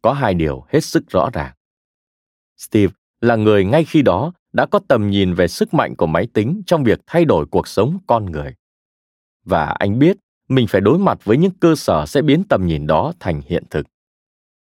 có 0.01 0.13
hai 0.13 0.33
điều 0.33 0.65
hết 0.69 0.79
sức 0.79 1.03
rõ 1.09 1.29
ràng. 1.33 1.53
Steve 2.57 2.93
là 3.21 3.35
người 3.35 3.65
ngay 3.65 3.85
khi 3.85 4.01
đó 4.01 4.33
đã 4.53 4.65
có 4.65 4.79
tầm 4.87 5.09
nhìn 5.09 5.33
về 5.33 5.47
sức 5.47 5.73
mạnh 5.73 5.95
của 5.95 6.07
máy 6.07 6.27
tính 6.33 6.61
trong 6.65 6.83
việc 6.83 6.99
thay 7.07 7.25
đổi 7.25 7.45
cuộc 7.45 7.67
sống 7.67 7.99
con 8.07 8.25
người. 8.25 8.55
Và 9.45 9.65
anh 9.65 9.99
biết 9.99 10.17
mình 10.49 10.67
phải 10.67 10.81
đối 10.81 10.99
mặt 10.99 11.19
với 11.23 11.37
những 11.37 11.51
cơ 11.59 11.75
sở 11.75 12.05
sẽ 12.05 12.21
biến 12.21 12.43
tầm 12.49 12.67
nhìn 12.67 12.87
đó 12.87 13.13
thành 13.19 13.41
hiện 13.45 13.63
thực. 13.69 13.87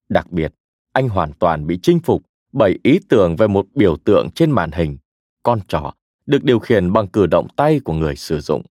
Đặc 0.10 0.31
biệt, 0.31 0.53
anh 0.93 1.10
hoàn 1.10 1.34
toàn 1.34 1.67
bị 1.67 1.79
chinh 1.81 1.99
phục 1.99 2.23
bảy 2.54 2.80
ý 2.84 3.00
tưởng 3.10 3.36
về 3.36 3.48
một 3.48 3.66
biểu 3.76 3.98
tượng 3.98 4.30
trên 4.32 4.52
màn 4.52 4.72
hình, 4.72 4.98
con 5.44 5.60
trỏ, 5.68 5.92
được 6.26 6.44
điều 6.44 6.60
khiển 6.60 6.94
bằng 6.94 7.08
cử 7.08 7.26
động 7.26 7.48
tay 7.56 7.80
của 7.80 7.94
người 7.94 8.16
sử 8.16 8.40
dụng. 8.40 8.62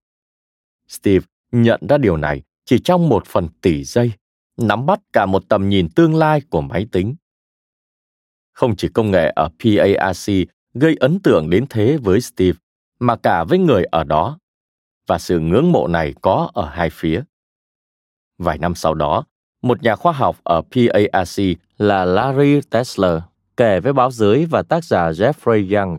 Steve 0.89 1.27
nhận 1.53 1.81
ra 1.89 1.99
điều 1.99 2.17
này 2.17 2.43
chỉ 2.65 2.79
trong 2.79 3.09
một 3.09 3.27
phần 3.27 3.49
tỷ 3.61 3.85
giây, 3.85 4.13
nắm 4.57 4.87
bắt 4.87 5.01
cả 5.13 5.27
một 5.27 5.49
tầm 5.49 5.69
nhìn 5.69 5.89
tương 5.89 6.15
lai 6.15 6.41
của 6.51 6.61
máy 6.61 6.87
tính. 6.93 7.15
Không 8.53 8.77
chỉ 8.77 8.89
công 8.89 9.11
nghệ 9.11 9.33
ở 9.37 9.51
PARC 9.59 10.33
gây 10.75 10.97
ấn 11.01 11.21
tượng 11.21 11.51
đến 11.51 11.67
thế 11.71 11.97
với 11.97 12.21
Steve, 12.21 12.59
mà 12.99 13.17
cả 13.17 13.45
với 13.45 13.59
người 13.59 13.85
ở 13.85 14.05
đó. 14.05 14.39
Và 15.07 15.19
sự 15.19 15.41
ngưỡng 15.41 15.73
mộ 15.73 15.87
này 15.89 16.15
có 16.21 16.51
ở 16.55 16.69
hai 16.69 16.91
phía. 16.91 17.23
Vài 18.39 18.59
năm 18.59 18.75
sau 18.75 18.95
đó, 18.95 19.25
một 19.63 19.83
nhà 19.83 19.97
khoa 19.97 20.13
học 20.13 20.37
ở 20.45 20.63
PARC 20.63 21.43
là 21.79 22.05
Larry 22.05 22.61
Tesler 22.71 23.23
kể 23.61 23.81
với 23.81 23.93
báo 23.93 24.11
giới 24.11 24.47
và 24.47 24.63
tác 24.63 24.85
giả 24.85 25.11
Jeffrey 25.11 25.79
Young 25.79 25.99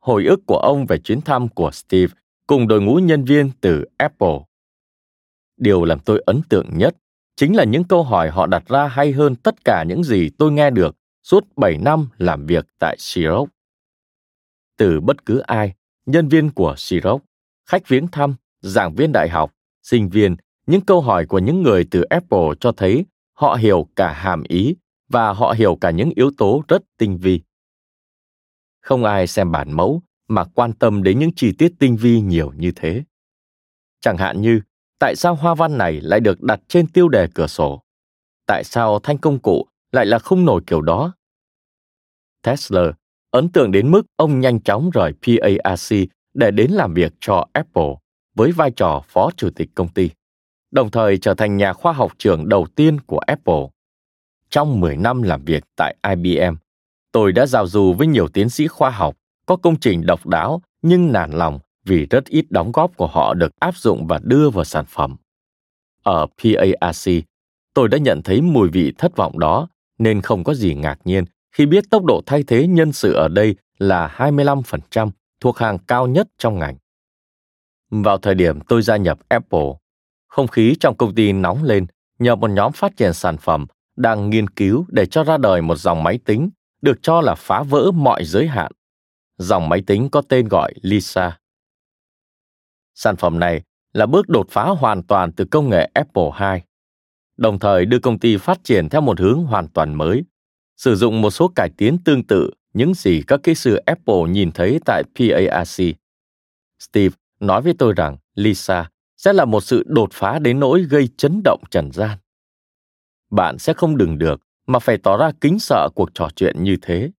hồi 0.00 0.24
ức 0.24 0.40
của 0.46 0.56
ông 0.56 0.86
về 0.86 0.98
chuyến 0.98 1.20
thăm 1.20 1.48
của 1.48 1.70
Steve 1.70 2.12
cùng 2.46 2.68
đội 2.68 2.82
ngũ 2.82 2.94
nhân 2.94 3.24
viên 3.24 3.50
từ 3.60 3.84
Apple. 3.96 4.38
Điều 5.56 5.84
làm 5.84 5.98
tôi 5.98 6.22
ấn 6.26 6.42
tượng 6.48 6.66
nhất 6.78 6.96
chính 7.36 7.56
là 7.56 7.64
những 7.64 7.84
câu 7.84 8.02
hỏi 8.02 8.30
họ 8.30 8.46
đặt 8.46 8.68
ra 8.68 8.86
hay 8.86 9.12
hơn 9.12 9.36
tất 9.36 9.64
cả 9.64 9.84
những 9.88 10.04
gì 10.04 10.30
tôi 10.38 10.52
nghe 10.52 10.70
được 10.70 10.96
suốt 11.22 11.48
7 11.56 11.78
năm 11.78 12.08
làm 12.18 12.46
việc 12.46 12.66
tại 12.78 12.96
Xerox. 12.98 13.48
Từ 14.78 15.00
bất 15.00 15.26
cứ 15.26 15.38
ai, 15.38 15.74
nhân 16.06 16.28
viên 16.28 16.50
của 16.50 16.74
Xerox, 16.76 17.20
khách 17.66 17.88
viếng 17.88 18.08
thăm, 18.08 18.34
giảng 18.60 18.94
viên 18.94 19.12
đại 19.12 19.28
học, 19.28 19.54
sinh 19.82 20.08
viên, 20.08 20.36
những 20.66 20.80
câu 20.80 21.00
hỏi 21.00 21.26
của 21.26 21.38
những 21.38 21.62
người 21.62 21.86
từ 21.90 22.02
Apple 22.02 22.48
cho 22.60 22.72
thấy 22.72 23.04
họ 23.32 23.54
hiểu 23.54 23.88
cả 23.96 24.12
hàm 24.12 24.42
ý 24.42 24.74
và 25.10 25.32
họ 25.32 25.54
hiểu 25.58 25.78
cả 25.80 25.90
những 25.90 26.10
yếu 26.16 26.30
tố 26.38 26.62
rất 26.68 26.82
tinh 26.98 27.18
vi. 27.18 27.40
Không 28.80 29.04
ai 29.04 29.26
xem 29.26 29.52
bản 29.52 29.72
mẫu 29.72 30.02
mà 30.28 30.44
quan 30.44 30.72
tâm 30.72 31.02
đến 31.02 31.18
những 31.18 31.30
chi 31.36 31.52
tiết 31.58 31.72
tinh 31.78 31.96
vi 31.96 32.20
nhiều 32.20 32.52
như 32.56 32.72
thế. 32.76 33.02
Chẳng 34.00 34.16
hạn 34.16 34.40
như, 34.40 34.60
tại 34.98 35.16
sao 35.16 35.34
hoa 35.34 35.54
văn 35.54 35.78
này 35.78 36.00
lại 36.00 36.20
được 36.20 36.42
đặt 36.42 36.60
trên 36.68 36.86
tiêu 36.86 37.08
đề 37.08 37.28
cửa 37.34 37.46
sổ? 37.46 37.82
Tại 38.46 38.64
sao 38.64 38.98
thanh 38.98 39.18
công 39.18 39.38
cụ 39.38 39.66
lại 39.92 40.06
là 40.06 40.18
không 40.18 40.44
nổi 40.44 40.62
kiểu 40.66 40.80
đó? 40.80 41.12
Tesla 42.42 42.92
ấn 43.30 43.48
tượng 43.48 43.72
đến 43.72 43.90
mức 43.90 44.02
ông 44.16 44.40
nhanh 44.40 44.60
chóng 44.60 44.90
rời 44.90 45.12
PARC 45.22 45.94
để 46.34 46.50
đến 46.50 46.70
làm 46.70 46.94
việc 46.94 47.12
cho 47.20 47.46
Apple 47.52 47.94
với 48.34 48.52
vai 48.52 48.70
trò 48.70 49.02
phó 49.08 49.30
chủ 49.36 49.50
tịch 49.50 49.68
công 49.74 49.88
ty, 49.88 50.10
đồng 50.70 50.90
thời 50.90 51.18
trở 51.18 51.34
thành 51.34 51.56
nhà 51.56 51.72
khoa 51.72 51.92
học 51.92 52.12
trưởng 52.18 52.48
đầu 52.48 52.66
tiên 52.76 53.00
của 53.00 53.18
Apple. 53.18 53.66
Trong 54.50 54.80
10 54.80 54.96
năm 54.96 55.22
làm 55.22 55.44
việc 55.44 55.64
tại 55.76 55.96
IBM, 56.08 56.54
tôi 57.12 57.32
đã 57.32 57.46
giao 57.46 57.66
du 57.66 57.92
với 57.92 58.06
nhiều 58.06 58.28
tiến 58.28 58.48
sĩ 58.48 58.66
khoa 58.66 58.90
học 58.90 59.16
có 59.46 59.56
công 59.56 59.76
trình 59.80 60.06
độc 60.06 60.26
đáo 60.26 60.62
nhưng 60.82 61.12
nản 61.12 61.30
lòng 61.30 61.58
vì 61.84 62.06
rất 62.06 62.24
ít 62.26 62.46
đóng 62.50 62.72
góp 62.72 62.96
của 62.96 63.06
họ 63.06 63.34
được 63.34 63.52
áp 63.60 63.76
dụng 63.76 64.06
và 64.06 64.20
đưa 64.22 64.50
vào 64.50 64.64
sản 64.64 64.84
phẩm. 64.88 65.16
Ở 66.02 66.26
PARC, 66.26 67.10
tôi 67.74 67.88
đã 67.88 67.98
nhận 67.98 68.22
thấy 68.22 68.40
mùi 68.40 68.68
vị 68.68 68.92
thất 68.98 69.16
vọng 69.16 69.38
đó 69.38 69.68
nên 69.98 70.20
không 70.20 70.44
có 70.44 70.54
gì 70.54 70.74
ngạc 70.74 70.98
nhiên 71.04 71.24
khi 71.52 71.66
biết 71.66 71.84
tốc 71.90 72.04
độ 72.04 72.22
thay 72.26 72.42
thế 72.42 72.66
nhân 72.66 72.92
sự 72.92 73.12
ở 73.12 73.28
đây 73.28 73.54
là 73.78 74.14
25%, 74.18 75.10
thuộc 75.40 75.58
hàng 75.58 75.78
cao 75.78 76.06
nhất 76.06 76.28
trong 76.38 76.58
ngành. 76.58 76.76
Vào 77.90 78.18
thời 78.18 78.34
điểm 78.34 78.60
tôi 78.60 78.82
gia 78.82 78.96
nhập 78.96 79.18
Apple, 79.28 79.68
không 80.28 80.48
khí 80.48 80.76
trong 80.80 80.96
công 80.96 81.14
ty 81.14 81.32
nóng 81.32 81.64
lên 81.64 81.86
nhờ 82.18 82.36
một 82.36 82.50
nhóm 82.50 82.72
phát 82.72 82.96
triển 82.96 83.12
sản 83.12 83.36
phẩm 83.36 83.66
đang 84.00 84.30
nghiên 84.30 84.48
cứu 84.48 84.86
để 84.88 85.06
cho 85.06 85.24
ra 85.24 85.36
đời 85.36 85.62
một 85.62 85.76
dòng 85.76 86.02
máy 86.02 86.18
tính 86.24 86.50
được 86.82 86.98
cho 87.02 87.20
là 87.20 87.34
phá 87.34 87.62
vỡ 87.62 87.90
mọi 87.90 88.24
giới 88.24 88.46
hạn. 88.46 88.72
Dòng 89.38 89.68
máy 89.68 89.82
tính 89.86 90.08
có 90.10 90.22
tên 90.28 90.48
gọi 90.48 90.72
Lisa. 90.82 91.38
Sản 92.94 93.16
phẩm 93.16 93.38
này 93.38 93.62
là 93.92 94.06
bước 94.06 94.28
đột 94.28 94.46
phá 94.50 94.64
hoàn 94.64 95.02
toàn 95.02 95.32
từ 95.32 95.44
công 95.50 95.68
nghệ 95.68 95.90
Apple 95.94 96.30
II, 96.40 96.60
đồng 97.36 97.58
thời 97.58 97.86
đưa 97.86 97.98
công 97.98 98.18
ty 98.18 98.36
phát 98.36 98.64
triển 98.64 98.88
theo 98.88 99.00
một 99.00 99.20
hướng 99.20 99.44
hoàn 99.44 99.68
toàn 99.68 99.94
mới, 99.94 100.24
sử 100.76 100.94
dụng 100.94 101.20
một 101.20 101.30
số 101.30 101.48
cải 101.48 101.70
tiến 101.76 101.98
tương 102.04 102.26
tự 102.26 102.50
những 102.74 102.94
gì 102.94 103.22
các 103.26 103.40
kỹ 103.42 103.54
sư 103.54 103.76
Apple 103.76 104.22
nhìn 104.28 104.52
thấy 104.52 104.78
tại 104.84 105.02
PARC. 105.14 105.82
Steve 106.78 107.16
nói 107.40 107.62
với 107.62 107.74
tôi 107.78 107.92
rằng 107.96 108.16
Lisa 108.34 108.90
sẽ 109.16 109.32
là 109.32 109.44
một 109.44 109.60
sự 109.60 109.84
đột 109.86 110.08
phá 110.12 110.38
đến 110.38 110.60
nỗi 110.60 110.82
gây 110.82 111.08
chấn 111.16 111.40
động 111.44 111.62
trần 111.70 111.92
gian. 111.92 112.18
Bạn 113.30 113.58
sẽ 113.58 113.72
không 113.72 113.96
đừng 113.96 114.18
được 114.18 114.40
mà 114.66 114.78
phải 114.78 114.98
tỏ 114.98 115.16
ra 115.16 115.32
kính 115.40 115.58
sợ 115.58 115.88
cuộc 115.94 116.10
trò 116.14 116.28
chuyện 116.36 116.62
như 116.62 116.76
thế. 116.82 117.10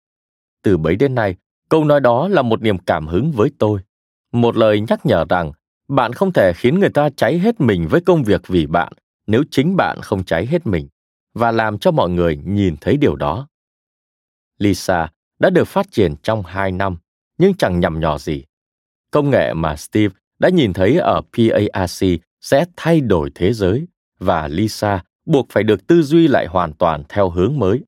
Từ 0.63 0.77
bấy 0.77 0.95
đến 0.95 1.15
nay, 1.15 1.35
câu 1.69 1.85
nói 1.85 1.99
đó 1.99 2.27
là 2.27 2.41
một 2.41 2.61
niềm 2.61 2.77
cảm 2.77 3.07
hứng 3.07 3.31
với 3.31 3.51
tôi. 3.59 3.79
Một 4.31 4.55
lời 4.57 4.81
nhắc 4.89 5.05
nhở 5.05 5.25
rằng 5.29 5.51
bạn 5.87 6.13
không 6.13 6.33
thể 6.33 6.53
khiến 6.55 6.79
người 6.79 6.89
ta 6.89 7.09
cháy 7.09 7.39
hết 7.39 7.61
mình 7.61 7.87
với 7.87 8.01
công 8.01 8.23
việc 8.23 8.47
vì 8.47 8.65
bạn 8.65 8.93
nếu 9.27 9.43
chính 9.51 9.75
bạn 9.75 10.01
không 10.01 10.23
cháy 10.23 10.45
hết 10.45 10.67
mình 10.67 10.87
và 11.33 11.51
làm 11.51 11.79
cho 11.79 11.91
mọi 11.91 12.09
người 12.09 12.37
nhìn 12.45 12.75
thấy 12.81 12.97
điều 12.97 13.15
đó. 13.15 13.47
Lisa 14.57 15.09
đã 15.39 15.49
được 15.49 15.67
phát 15.67 15.91
triển 15.91 16.15
trong 16.23 16.43
hai 16.43 16.71
năm, 16.71 16.97
nhưng 17.37 17.53
chẳng 17.53 17.79
nhầm 17.79 17.99
nhỏ 17.99 18.17
gì. 18.17 18.43
Công 19.11 19.29
nghệ 19.29 19.53
mà 19.53 19.75
Steve 19.75 20.15
đã 20.39 20.49
nhìn 20.49 20.73
thấy 20.73 20.97
ở 20.97 21.21
PARC 21.33 22.05
sẽ 22.41 22.65
thay 22.75 23.01
đổi 23.01 23.31
thế 23.35 23.53
giới 23.53 23.87
và 24.19 24.47
Lisa 24.47 25.03
buộc 25.25 25.47
phải 25.49 25.63
được 25.63 25.87
tư 25.87 26.01
duy 26.01 26.27
lại 26.27 26.47
hoàn 26.47 26.73
toàn 26.73 27.03
theo 27.09 27.29
hướng 27.29 27.59
mới. 27.59 27.83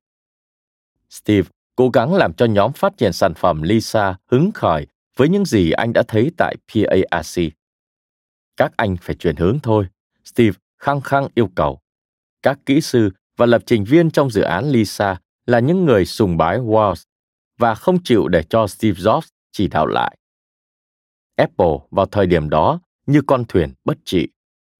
Steve 1.10 1.48
cố 1.76 1.88
gắng 1.88 2.14
làm 2.14 2.32
cho 2.34 2.46
nhóm 2.46 2.72
phát 2.72 2.92
triển 2.96 3.12
sản 3.12 3.34
phẩm 3.34 3.62
Lisa 3.62 4.16
hứng 4.30 4.50
khởi 4.52 4.86
với 5.16 5.28
những 5.28 5.44
gì 5.44 5.70
anh 5.70 5.92
đã 5.92 6.02
thấy 6.08 6.30
tại 6.36 6.56
PARC. 6.68 7.40
Các 8.56 8.72
anh 8.76 8.96
phải 8.96 9.16
chuyển 9.16 9.36
hướng 9.36 9.58
thôi, 9.62 9.86
Steve 10.24 10.58
khăng 10.78 11.00
khăng 11.00 11.28
yêu 11.34 11.50
cầu. 11.54 11.80
Các 12.42 12.58
kỹ 12.66 12.80
sư 12.80 13.10
và 13.36 13.46
lập 13.46 13.62
trình 13.66 13.84
viên 13.84 14.10
trong 14.10 14.30
dự 14.30 14.42
án 14.42 14.70
Lisa 14.70 15.20
là 15.46 15.58
những 15.58 15.84
người 15.84 16.06
sùng 16.06 16.36
bái 16.36 16.58
Walls 16.58 17.04
và 17.58 17.74
không 17.74 18.02
chịu 18.04 18.28
để 18.28 18.42
cho 18.42 18.66
Steve 18.66 19.00
Jobs 19.00 19.28
chỉ 19.52 19.68
đạo 19.68 19.86
lại. 19.86 20.16
Apple 21.36 21.76
vào 21.90 22.06
thời 22.06 22.26
điểm 22.26 22.50
đó 22.50 22.80
như 23.06 23.22
con 23.26 23.44
thuyền 23.48 23.72
bất 23.84 23.98
trị, 24.04 24.28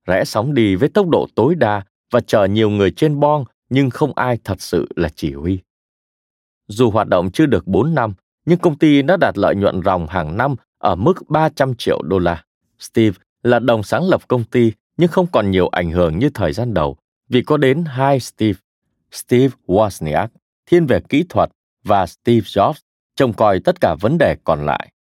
rẽ 0.07 0.25
sóng 0.25 0.55
đi 0.55 0.75
với 0.75 0.89
tốc 0.89 1.09
độ 1.09 1.27
tối 1.35 1.55
đa 1.55 1.85
và 2.15 2.21
chờ 2.21 2.45
nhiều 2.45 2.71
người 2.71 2.91
trên 2.91 3.21
bon 3.21 3.45
nhưng 3.69 3.91
không 3.91 4.13
ai 4.15 4.39
thật 4.45 4.61
sự 4.61 4.89
là 4.97 5.09
chỉ 5.15 5.33
huy. 5.33 5.59
Dù 6.69 6.91
hoạt 6.91 7.09
động 7.09 7.31
chưa 7.31 7.47
được 7.47 7.67
4 7.67 7.95
năm, 7.95 8.15
nhưng 8.47 8.59
công 8.59 8.79
ty 8.79 9.03
đã 9.03 9.17
đạt 9.17 9.39
lợi 9.39 9.55
nhuận 9.55 9.83
ròng 9.85 10.07
hàng 10.07 10.37
năm 10.37 10.55
ở 10.79 10.95
mức 10.95 11.15
300 11.29 11.75
triệu 11.79 12.03
đô 12.03 12.19
la. 12.19 12.45
Steve 12.79 13.17
là 13.43 13.59
đồng 13.59 13.83
sáng 13.83 14.09
lập 14.09 14.29
công 14.29 14.45
ty 14.45 14.73
nhưng 14.97 15.09
không 15.09 15.27
còn 15.33 15.51
nhiều 15.51 15.69
ảnh 15.69 15.91
hưởng 15.91 16.19
như 16.19 16.31
thời 16.35 16.53
gian 16.53 16.75
đầu 16.75 16.97
vì 17.29 17.43
có 17.43 17.57
đến 17.57 17.85
hai 17.85 18.21
Steve. 18.21 18.59
Steve 19.13 19.55
Wozniak 19.67 20.29
thiên 20.67 20.87
về 20.87 21.01
kỹ 21.09 21.25
thuật 21.29 21.51
và 21.85 22.07
Steve 22.07 22.41
Jobs 22.41 22.81
trông 23.17 23.33
coi 23.33 23.61
tất 23.61 23.81
cả 23.81 23.95
vấn 24.01 24.19
đề 24.19 24.37
còn 24.45 24.67
lại. 24.67 24.93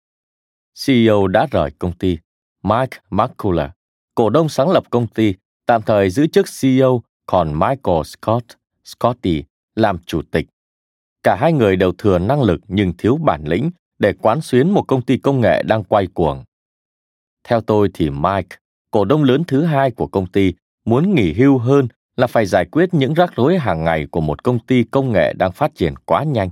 CEO 0.86 1.26
đã 1.26 1.46
rời 1.50 1.70
công 1.78 1.92
ty. 1.92 2.18
Mike 2.62 2.98
McCullough, 3.10 3.70
cổ 4.14 4.30
đông 4.30 4.48
sáng 4.48 4.70
lập 4.70 4.84
công 4.90 5.06
ty, 5.06 5.34
tạm 5.66 5.82
thời 5.82 6.10
giữ 6.10 6.26
chức 6.26 6.46
CEO, 6.60 7.02
còn 7.26 7.52
Michael 7.52 8.02
Scott, 8.04 8.46
Scotty, 8.84 9.44
làm 9.74 9.98
chủ 10.06 10.22
tịch. 10.30 10.46
Cả 11.22 11.36
hai 11.40 11.52
người 11.52 11.76
đều 11.76 11.92
thừa 11.98 12.18
năng 12.18 12.42
lực 12.42 12.60
nhưng 12.68 12.92
thiếu 12.98 13.16
bản 13.16 13.44
lĩnh 13.44 13.70
để 13.98 14.12
quán 14.12 14.40
xuyến 14.40 14.70
một 14.70 14.82
công 14.82 15.02
ty 15.02 15.16
công 15.18 15.40
nghệ 15.40 15.62
đang 15.62 15.84
quay 15.84 16.06
cuồng. 16.06 16.44
Theo 17.44 17.60
tôi 17.60 17.90
thì 17.94 18.10
Mike, 18.10 18.56
cổ 18.90 19.04
đông 19.04 19.24
lớn 19.24 19.42
thứ 19.48 19.64
hai 19.64 19.90
của 19.90 20.06
công 20.06 20.26
ty, 20.26 20.52
muốn 20.84 21.14
nghỉ 21.14 21.32
hưu 21.32 21.58
hơn 21.58 21.88
là 22.16 22.26
phải 22.26 22.46
giải 22.46 22.64
quyết 22.64 22.94
những 22.94 23.14
rắc 23.14 23.32
rối 23.36 23.58
hàng 23.58 23.84
ngày 23.84 24.06
của 24.10 24.20
một 24.20 24.44
công 24.44 24.58
ty 24.58 24.84
công 24.84 25.12
nghệ 25.12 25.32
đang 25.32 25.52
phát 25.52 25.74
triển 25.74 25.94
quá 26.04 26.24
nhanh. 26.24 26.50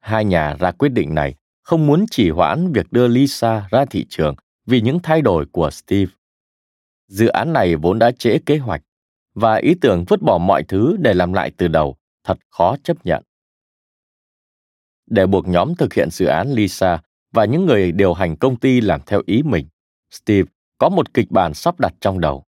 Hai 0.00 0.24
nhà 0.24 0.54
ra 0.54 0.70
quyết 0.70 0.88
định 0.88 1.14
này 1.14 1.34
không 1.62 1.86
muốn 1.86 2.04
chỉ 2.10 2.30
hoãn 2.30 2.72
việc 2.72 2.92
đưa 2.92 3.08
Lisa 3.08 3.68
ra 3.70 3.84
thị 3.84 4.06
trường 4.08 4.34
vì 4.66 4.80
những 4.80 4.98
thay 5.02 5.22
đổi 5.22 5.46
của 5.46 5.70
Steve. 5.70 6.12
Dự 7.08 7.26
án 7.26 7.52
này 7.52 7.76
vốn 7.76 7.98
đã 7.98 8.10
trễ 8.10 8.38
kế 8.46 8.58
hoạch 8.58 8.82
và 9.34 9.56
ý 9.56 9.74
tưởng 9.80 10.04
vứt 10.08 10.22
bỏ 10.22 10.38
mọi 10.38 10.62
thứ 10.62 10.96
để 11.00 11.14
làm 11.14 11.32
lại 11.32 11.52
từ 11.56 11.68
đầu 11.68 11.96
thật 12.24 12.38
khó 12.50 12.76
chấp 12.82 13.06
nhận. 13.06 13.22
Để 15.06 15.26
buộc 15.26 15.48
nhóm 15.48 15.74
thực 15.74 15.94
hiện 15.94 16.10
dự 16.10 16.26
án 16.26 16.52
Lisa 16.52 17.02
và 17.32 17.44
những 17.44 17.66
người 17.66 17.92
điều 17.92 18.14
hành 18.14 18.36
công 18.36 18.56
ty 18.56 18.80
làm 18.80 19.00
theo 19.06 19.22
ý 19.26 19.42
mình, 19.42 19.66
Steve 20.10 20.48
có 20.78 20.88
một 20.88 21.14
kịch 21.14 21.30
bản 21.30 21.54
sắp 21.54 21.80
đặt 21.80 21.94
trong 22.00 22.20
đầu. 22.20 22.44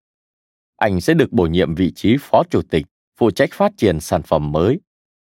Anh 0.78 1.02
sẽ 1.02 1.14
được 1.14 1.32
bổ 1.32 1.46
nhiệm 1.46 1.76
vị 1.76 1.92
trí 1.96 2.18
phó 2.20 2.44
chủ 2.50 2.62
tịch, 2.62 2.86
phụ 3.20 3.32
trách 3.32 3.50
phát 3.54 3.72
triển 3.78 4.00
sản 4.00 4.22
phẩm 4.24 4.52
mới, 4.52 4.80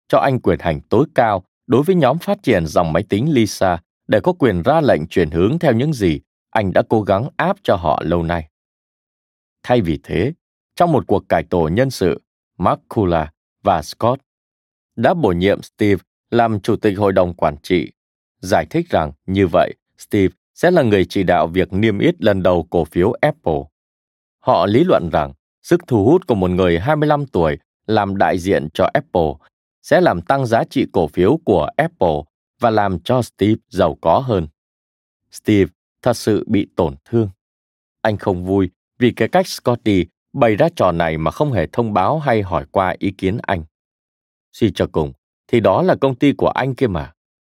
cho 0.09 0.19
anh 0.19 0.41
quyền 0.41 0.59
hành 0.61 0.81
tối 0.81 1.07
cao 1.15 1.45
đối 1.67 1.83
với 1.83 1.97
nhóm 1.97 2.19
phát 2.19 2.43
triển 2.43 2.67
dòng 2.67 2.93
máy 2.93 3.03
tính 3.09 3.33
Lisa 3.33 3.79
để 4.09 4.21
có 4.21 4.33
quyền 4.33 4.63
ra 4.63 4.81
lệnh 4.81 5.07
chuyển 5.07 5.31
hướng 5.31 5.59
theo 5.59 5.73
những 5.73 5.93
gì 5.93 6.21
anh 6.51 6.73
đã 6.73 6.83
cố 6.89 7.03
gắng 7.03 7.29
áp 7.37 7.57
cho 7.63 7.77
họ 7.77 8.03
lâu 8.05 8.23
nay. 8.23 8.49
Thay 9.63 9.81
vì 9.81 9.99
thế, 10.03 10.33
trong 10.77 10.93
một 10.93 11.07
cuộc 11.07 11.29
cải 11.29 11.43
tổ 11.43 11.69
nhân 11.69 11.91
sự, 11.91 12.23
Mark 12.59 12.81
Kula 12.89 13.33
và 13.63 13.83
Scott 13.83 14.23
đã 14.97 15.15
bổ 15.15 15.33
nhiệm 15.33 15.63
Steve 15.63 16.03
làm 16.31 16.61
chủ 16.61 16.77
tịch 16.77 16.99
hội 16.99 17.13
đồng 17.13 17.35
quản 17.35 17.57
trị, 17.63 17.93
giải 18.41 18.67
thích 18.71 18.91
rằng 18.91 19.13
như 19.27 19.47
vậy 19.47 19.75
Steve 19.99 20.35
sẽ 20.55 20.71
là 20.71 20.83
người 20.83 21.05
chỉ 21.05 21.23
đạo 21.23 21.47
việc 21.47 21.73
niêm 21.73 21.99
yết 21.99 22.23
lần 22.23 22.43
đầu 22.43 22.67
cổ 22.71 22.85
phiếu 22.85 23.13
Apple. 23.13 23.61
Họ 24.39 24.67
lý 24.67 24.85
luận 24.85 25.09
rằng 25.13 25.33
sức 25.63 25.81
thu 25.87 26.05
hút 26.05 26.27
của 26.27 26.35
một 26.35 26.51
người 26.51 26.79
25 26.79 27.27
tuổi 27.27 27.59
làm 27.87 28.17
đại 28.17 28.39
diện 28.39 28.69
cho 28.75 28.91
Apple 28.95 29.33
sẽ 29.83 30.01
làm 30.01 30.23
tăng 30.23 30.47
giá 30.47 30.65
trị 30.65 30.87
cổ 30.93 31.07
phiếu 31.07 31.39
của 31.45 31.69
Apple 31.77 32.23
và 32.61 32.71
làm 32.71 33.01
cho 33.01 33.23
Steve 33.23 33.61
giàu 33.69 33.99
có 34.01 34.19
hơn. 34.19 34.49
Steve 35.31 35.71
thật 36.03 36.17
sự 36.17 36.45
bị 36.49 36.67
tổn 36.77 36.95
thương. 37.05 37.29
Anh 38.01 38.17
không 38.17 38.45
vui 38.45 38.71
vì 39.03 39.13
cái 39.13 39.29
cách 39.29 39.47
Scotty 39.47 40.07
bày 40.33 40.57
ra 40.57 40.69
trò 40.77 40.93
này 40.93 41.19
mà 41.19 41.31
không 41.31 41.53
hề 41.53 41.67
thông 41.67 41.93
báo 41.93 42.19
hay 42.19 42.43
hỏi 42.43 42.67
qua 42.71 42.95
ý 42.99 43.11
kiến 43.11 43.39
anh. 43.43 43.65
Suy 44.53 44.73
cho 44.75 44.87
cùng, 44.93 45.13
thì 45.49 45.61
đó 45.61 45.83
là 45.83 45.95
công 46.01 46.15
ty 46.15 46.33
của 46.33 46.49
anh 46.49 46.75
kia 46.75 46.87
mà. 46.87 47.13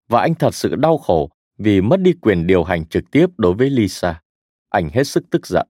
Và 0.09 0.21
anh 0.21 0.35
thật 0.35 0.55
sự 0.55 0.75
đau 0.75 0.97
khổ 0.97 1.29
vì 1.57 1.81
mất 1.81 1.99
đi 1.99 2.13
quyền 2.21 2.47
điều 2.47 2.63
hành 2.63 2.85
trực 2.85 3.11
tiếp 3.11 3.27
đối 3.37 3.53
với 3.53 3.69
Lisa. 3.69 4.21
Anh 4.69 4.89
hết 4.89 5.03
sức 5.03 5.23
tức 5.31 5.47
giận. 5.47 5.67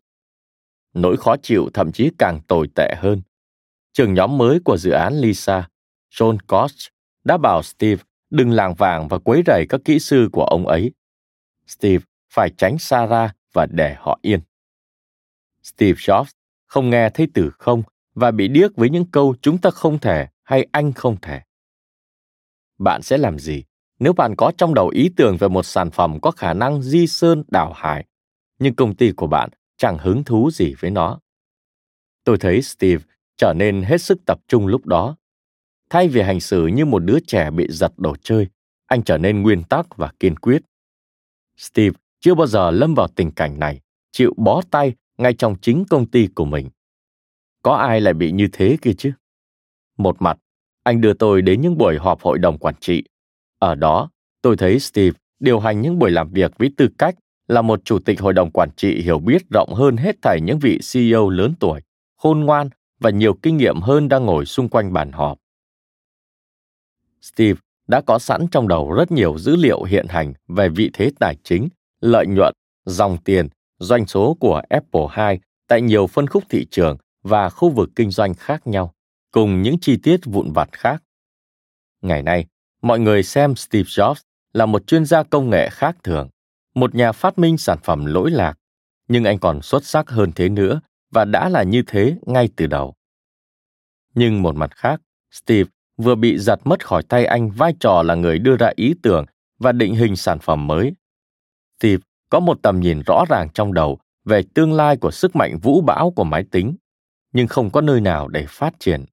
Nỗi 0.94 1.18
khó 1.18 1.36
chịu 1.38 1.70
thậm 1.74 1.92
chí 1.92 2.12
càng 2.18 2.42
tồi 2.48 2.68
tệ 2.76 2.96
hơn. 2.98 3.22
Trường 3.94 4.14
nhóm 4.14 4.38
mới 4.38 4.60
của 4.66 4.78
dự 4.78 4.92
án 4.92 5.14
Lisa, 5.14 5.70
John 6.12 6.38
Koch, 6.48 6.72
đã 7.24 7.38
bảo 7.38 7.64
Steve 7.64 8.04
đừng 8.30 8.52
làng 8.52 8.74
vàng 8.74 9.08
và 9.08 9.20
quấy 9.20 9.44
rầy 9.48 9.66
các 9.70 9.82
kỹ 9.86 10.00
sư 10.00 10.30
của 10.32 10.46
ông 10.46 10.68
ấy. 10.68 10.92
Steve 11.68 12.06
phải 12.34 12.50
tránh 12.58 12.78
Sarah 12.78 13.36
và 13.54 13.66
để 13.66 13.96
họ 14.00 14.20
yên. 14.22 14.40
Steve 15.66 15.98
Jobs 15.98 16.32
không 16.66 16.90
nghe 16.90 17.10
thấy 17.10 17.28
từ 17.34 17.52
không 17.60 17.84
và 18.16 18.32
bị 18.32 18.48
điếc 18.48 18.76
với 18.76 18.90
những 18.90 19.06
câu 19.12 19.36
chúng 19.42 19.58
ta 19.58 19.70
không 19.70 20.00
thể 20.00 20.28
hay 20.44 20.68
anh 20.72 20.94
không 20.94 21.18
thể. 21.22 21.42
Bạn 22.78 23.02
sẽ 23.02 23.18
làm 23.18 23.40
gì 23.40 23.64
nếu 24.00 24.14
bạn 24.14 24.36
có 24.38 24.52
trong 24.58 24.74
đầu 24.74 24.90
ý 24.90 25.10
tưởng 25.16 25.38
về 25.38 25.48
một 25.48 25.64
sản 25.64 25.92
phẩm 25.92 26.20
có 26.22 26.32
khả 26.32 26.54
năng 26.54 26.82
di 26.82 27.08
sơn 27.08 27.44
đảo 27.48 27.74
hải, 27.74 28.06
nhưng 28.60 28.76
công 28.76 28.96
ty 28.96 29.12
của 29.12 29.28
bạn 29.28 29.50
chẳng 29.78 29.98
hứng 29.98 30.24
thú 30.24 30.52
gì 30.52 30.74
với 30.80 30.92
nó? 30.92 31.20
Tôi 32.24 32.38
thấy 32.38 32.62
Steve 32.62 33.04
trở 33.38 33.54
nên 33.56 33.84
hết 33.84 34.02
sức 34.02 34.18
tập 34.26 34.40
trung 34.48 34.68
lúc 34.68 34.86
đó. 34.86 35.16
Thay 35.90 36.08
vì 36.08 36.22
hành 36.22 36.40
xử 36.40 36.68
như 36.68 36.86
một 36.86 37.00
đứa 37.00 37.20
trẻ 37.28 37.52
bị 37.52 37.68
giật 37.70 37.92
đồ 37.98 38.16
chơi, 38.22 38.48
anh 38.86 39.04
trở 39.04 39.18
nên 39.18 39.42
nguyên 39.42 39.64
tắc 39.64 39.98
và 39.98 40.12
kiên 40.20 40.36
quyết. 40.36 40.62
Steve 41.58 41.98
chưa 42.20 42.36
bao 42.36 42.48
giờ 42.48 42.72
lâm 42.72 42.94
vào 42.96 43.08
tình 43.08 43.32
cảnh 43.32 43.60
này, 43.60 43.82
chịu 44.12 44.34
bó 44.38 44.62
tay 44.72 44.94
ngay 45.18 45.34
trong 45.34 45.56
chính 45.62 45.84
công 45.90 46.06
ty 46.06 46.28
của 46.28 46.46
mình. 46.46 46.70
Có 47.62 47.76
ai 47.76 48.02
lại 48.02 48.14
bị 48.14 48.32
như 48.32 48.48
thế 48.52 48.78
kia 48.82 48.94
chứ? 48.98 49.12
Một 49.98 50.22
mặt, 50.22 50.38
anh 50.84 51.02
đưa 51.02 51.14
tôi 51.14 51.42
đến 51.42 51.62
những 51.62 51.78
buổi 51.78 51.98
họp 51.98 52.22
hội 52.22 52.40
đồng 52.40 52.58
quản 52.58 52.76
trị. 52.80 53.04
Ở 53.60 53.76
đó, 53.76 54.10
tôi 54.42 54.58
thấy 54.58 54.80
Steve 54.80 55.18
điều 55.40 55.60
hành 55.60 55.82
những 55.82 56.00
buổi 56.00 56.12
làm 56.12 56.30
việc 56.32 56.58
với 56.58 56.72
tư 56.78 56.88
cách 56.98 57.16
là 57.48 57.62
một 57.62 57.86
chủ 57.86 58.00
tịch 58.00 58.22
hội 58.22 58.34
đồng 58.34 58.52
quản 58.52 58.70
trị 58.76 59.02
hiểu 59.02 59.20
biết 59.20 59.42
rộng 59.54 59.74
hơn 59.74 59.98
hết 59.98 60.16
thảy 60.22 60.40
những 60.42 60.60
vị 60.60 60.80
CEO 60.94 61.30
lớn 61.30 61.54
tuổi, 61.60 61.82
khôn 62.18 62.40
ngoan 62.40 62.70
và 63.00 63.10
nhiều 63.10 63.34
kinh 63.42 63.58
nghiệm 63.58 63.82
hơn 63.82 64.10
đang 64.10 64.26
ngồi 64.26 64.46
xung 64.46 64.70
quanh 64.70 64.94
bàn 64.94 65.12
họp. 65.12 65.38
Steve 67.22 67.60
đã 67.88 68.02
có 68.02 68.20
sẵn 68.20 68.48
trong 68.52 68.68
đầu 68.68 68.92
rất 68.92 69.12
nhiều 69.12 69.38
dữ 69.38 69.56
liệu 69.56 69.84
hiện 69.84 70.06
hành 70.10 70.34
về 70.48 70.70
vị 70.70 70.90
thế 70.94 71.12
tài 71.20 71.36
chính, 71.44 71.70
lợi 72.02 72.28
nhuận, 72.28 72.54
dòng 72.86 73.18
tiền, 73.24 73.48
doanh 73.80 74.08
số 74.08 74.38
của 74.40 74.62
Apple 74.70 75.08
II 75.18 75.40
tại 75.68 75.82
nhiều 75.82 76.08
phân 76.08 76.28
khúc 76.28 76.44
thị 76.50 76.68
trường 76.72 76.98
và 77.24 77.50
khu 77.50 77.70
vực 77.70 77.90
kinh 77.96 78.12
doanh 78.12 78.34
khác 78.34 78.68
nhau, 78.68 78.94
cùng 79.32 79.62
những 79.62 79.80
chi 79.82 79.98
tiết 80.04 80.20
vụn 80.26 80.52
vặt 80.54 80.70
khác. 80.72 81.04
Ngày 82.02 82.24
nay, 82.24 82.46
mọi 82.82 83.00
người 83.00 83.24
xem 83.24 83.56
Steve 83.56 83.84
Jobs 83.84 84.22
là 84.54 84.66
một 84.66 84.88
chuyên 84.88 85.06
gia 85.06 85.24
công 85.24 85.50
nghệ 85.50 85.70
khác 85.70 85.98
thường, 86.04 86.30
một 86.76 86.96
nhà 86.96 87.12
phát 87.12 87.40
minh 87.40 87.58
sản 87.58 87.78
phẩm 87.84 88.06
lỗi 88.06 88.32
lạc, 88.32 88.60
nhưng 89.08 89.24
anh 89.24 89.40
còn 89.40 89.62
xuất 89.62 89.86
sắc 89.86 90.10
hơn 90.10 90.32
thế 90.36 90.50
nữa 90.50 90.82
và 91.12 91.26
đã 91.26 91.50
là 91.50 91.64
như 91.64 91.84
thế 91.88 92.16
ngay 92.26 92.50
từ 92.56 92.68
đầu. 92.68 92.96
Nhưng 94.16 94.42
một 94.42 94.56
mặt 94.56 94.72
khác, 94.76 95.02
Steve 95.32 95.70
vừa 95.98 96.16
bị 96.16 96.38
giật 96.38 96.60
mất 96.64 96.86
khỏi 96.86 97.04
tay 97.04 97.26
anh 97.26 97.50
vai 97.52 97.74
trò 97.80 98.04
là 98.04 98.16
người 98.16 98.40
đưa 98.40 98.58
ra 98.58 98.72
ý 98.76 98.94
tưởng 99.04 99.26
và 99.60 99.72
định 99.72 99.96
hình 99.96 100.16
sản 100.16 100.40
phẩm 100.40 100.68
mới. 100.68 100.94
Steve 101.80 102.04
có 102.30 102.40
một 102.40 102.58
tầm 102.62 102.80
nhìn 102.80 103.02
rõ 103.06 103.26
ràng 103.30 103.50
trong 103.54 103.74
đầu 103.74 104.00
về 104.26 104.42
tương 104.54 104.74
lai 104.74 104.98
của 104.98 105.12
sức 105.12 105.36
mạnh 105.36 105.58
vũ 105.62 105.82
bão 105.82 106.12
của 106.12 106.24
máy 106.24 106.44
tính, 106.52 106.76
nhưng 107.34 107.48
không 107.48 107.70
có 107.70 107.82
nơi 107.82 108.02
nào 108.02 108.28
để 108.28 108.46
phát 108.50 108.74
triển. 108.80 109.06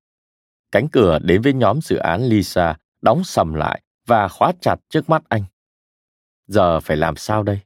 Cánh 0.72 0.88
cửa 0.88 1.18
đến 1.18 1.42
với 1.42 1.53
nhóm 1.53 1.81
dự 1.81 1.96
án 1.96 2.22
Lisa 2.22 2.77
đóng 3.03 3.25
sầm 3.25 3.55
lại 3.55 3.83
và 4.07 4.29
khóa 4.29 4.53
chặt 4.61 4.77
trước 4.88 5.11
mắt 5.11 5.22
anh. 5.29 5.44
Giờ 6.46 6.81
phải 6.81 6.96
làm 6.96 7.16
sao 7.16 7.42
đây? 7.42 7.59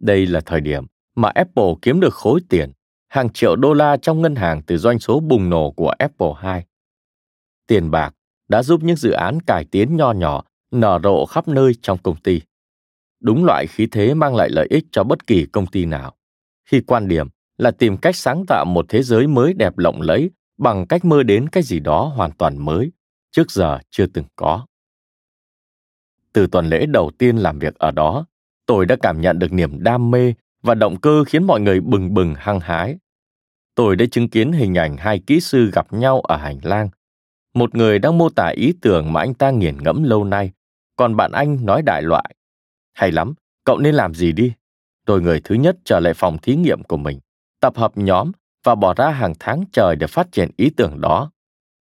Đây 0.00 0.26
là 0.26 0.40
thời 0.40 0.60
điểm 0.60 0.86
mà 1.14 1.28
Apple 1.28 1.74
kiếm 1.82 2.00
được 2.00 2.14
khối 2.14 2.40
tiền, 2.48 2.72
hàng 3.08 3.32
triệu 3.32 3.56
đô 3.56 3.72
la 3.72 3.96
trong 3.96 4.22
ngân 4.22 4.36
hàng 4.36 4.62
từ 4.66 4.78
doanh 4.78 4.98
số 4.98 5.20
bùng 5.20 5.50
nổ 5.50 5.70
của 5.70 5.92
Apple 5.98 6.32
II. 6.42 6.62
Tiền 7.66 7.90
bạc 7.90 8.14
đã 8.48 8.62
giúp 8.62 8.82
những 8.82 8.96
dự 8.96 9.10
án 9.10 9.40
cải 9.40 9.64
tiến 9.64 9.96
nho 9.96 10.12
nhỏ 10.12 10.44
nở 10.70 11.00
rộ 11.02 11.26
khắp 11.26 11.48
nơi 11.48 11.72
trong 11.82 11.98
công 11.98 12.16
ty. 12.16 12.40
Đúng 13.20 13.44
loại 13.44 13.66
khí 13.66 13.86
thế 13.86 14.14
mang 14.14 14.34
lại 14.34 14.48
lợi 14.50 14.66
ích 14.70 14.84
cho 14.92 15.04
bất 15.04 15.26
kỳ 15.26 15.46
công 15.46 15.66
ty 15.66 15.84
nào. 15.84 16.16
Khi 16.64 16.80
quan 16.80 17.08
điểm 17.08 17.28
là 17.58 17.70
tìm 17.70 17.96
cách 17.96 18.16
sáng 18.16 18.44
tạo 18.48 18.64
một 18.64 18.86
thế 18.88 19.02
giới 19.02 19.26
mới 19.26 19.54
đẹp 19.54 19.78
lộng 19.78 20.00
lẫy 20.00 20.30
bằng 20.58 20.86
cách 20.86 21.04
mơ 21.04 21.22
đến 21.22 21.48
cái 21.48 21.62
gì 21.62 21.80
đó 21.80 22.12
hoàn 22.16 22.30
toàn 22.32 22.64
mới, 22.64 22.92
trước 23.30 23.50
giờ 23.50 23.78
chưa 23.90 24.06
từng 24.06 24.24
có. 24.36 24.66
Từ 26.32 26.46
tuần 26.46 26.66
lễ 26.66 26.86
đầu 26.86 27.10
tiên 27.18 27.36
làm 27.36 27.58
việc 27.58 27.74
ở 27.74 27.90
đó, 27.90 28.26
tôi 28.66 28.86
đã 28.86 28.96
cảm 29.02 29.20
nhận 29.20 29.38
được 29.38 29.52
niềm 29.52 29.82
đam 29.82 30.10
mê 30.10 30.34
và 30.62 30.74
động 30.74 31.00
cơ 31.00 31.24
khiến 31.24 31.44
mọi 31.44 31.60
người 31.60 31.80
bừng 31.80 32.14
bừng 32.14 32.34
hăng 32.34 32.60
hái. 32.60 32.98
Tôi 33.74 33.96
đã 33.96 34.06
chứng 34.10 34.28
kiến 34.28 34.52
hình 34.52 34.74
ảnh 34.74 34.96
hai 34.96 35.18
kỹ 35.18 35.40
sư 35.40 35.70
gặp 35.72 35.92
nhau 35.92 36.20
ở 36.20 36.36
hành 36.36 36.58
lang. 36.62 36.88
Một 37.54 37.74
người 37.74 37.98
đang 37.98 38.18
mô 38.18 38.28
tả 38.28 38.46
ý 38.46 38.72
tưởng 38.82 39.12
mà 39.12 39.20
anh 39.20 39.34
ta 39.34 39.50
nghiền 39.50 39.82
ngẫm 39.82 40.02
lâu 40.02 40.24
nay, 40.24 40.50
còn 40.96 41.16
bạn 41.16 41.32
anh 41.32 41.66
nói 41.66 41.82
đại 41.82 42.02
loại. 42.02 42.34
Hay 42.92 43.12
lắm, 43.12 43.34
cậu 43.64 43.78
nên 43.78 43.94
làm 43.94 44.14
gì 44.14 44.32
đi? 44.32 44.52
Tôi 45.06 45.22
người 45.22 45.40
thứ 45.44 45.54
nhất 45.54 45.76
trở 45.84 46.00
lại 46.00 46.14
phòng 46.14 46.38
thí 46.38 46.56
nghiệm 46.56 46.82
của 46.82 46.96
mình, 46.96 47.20
tập 47.60 47.76
hợp 47.76 47.92
nhóm 47.94 48.32
và 48.64 48.74
bỏ 48.74 48.94
ra 48.94 49.10
hàng 49.10 49.32
tháng 49.38 49.64
trời 49.72 49.96
để 49.96 50.06
phát 50.06 50.32
triển 50.32 50.50
ý 50.56 50.70
tưởng 50.76 51.00
đó. 51.00 51.30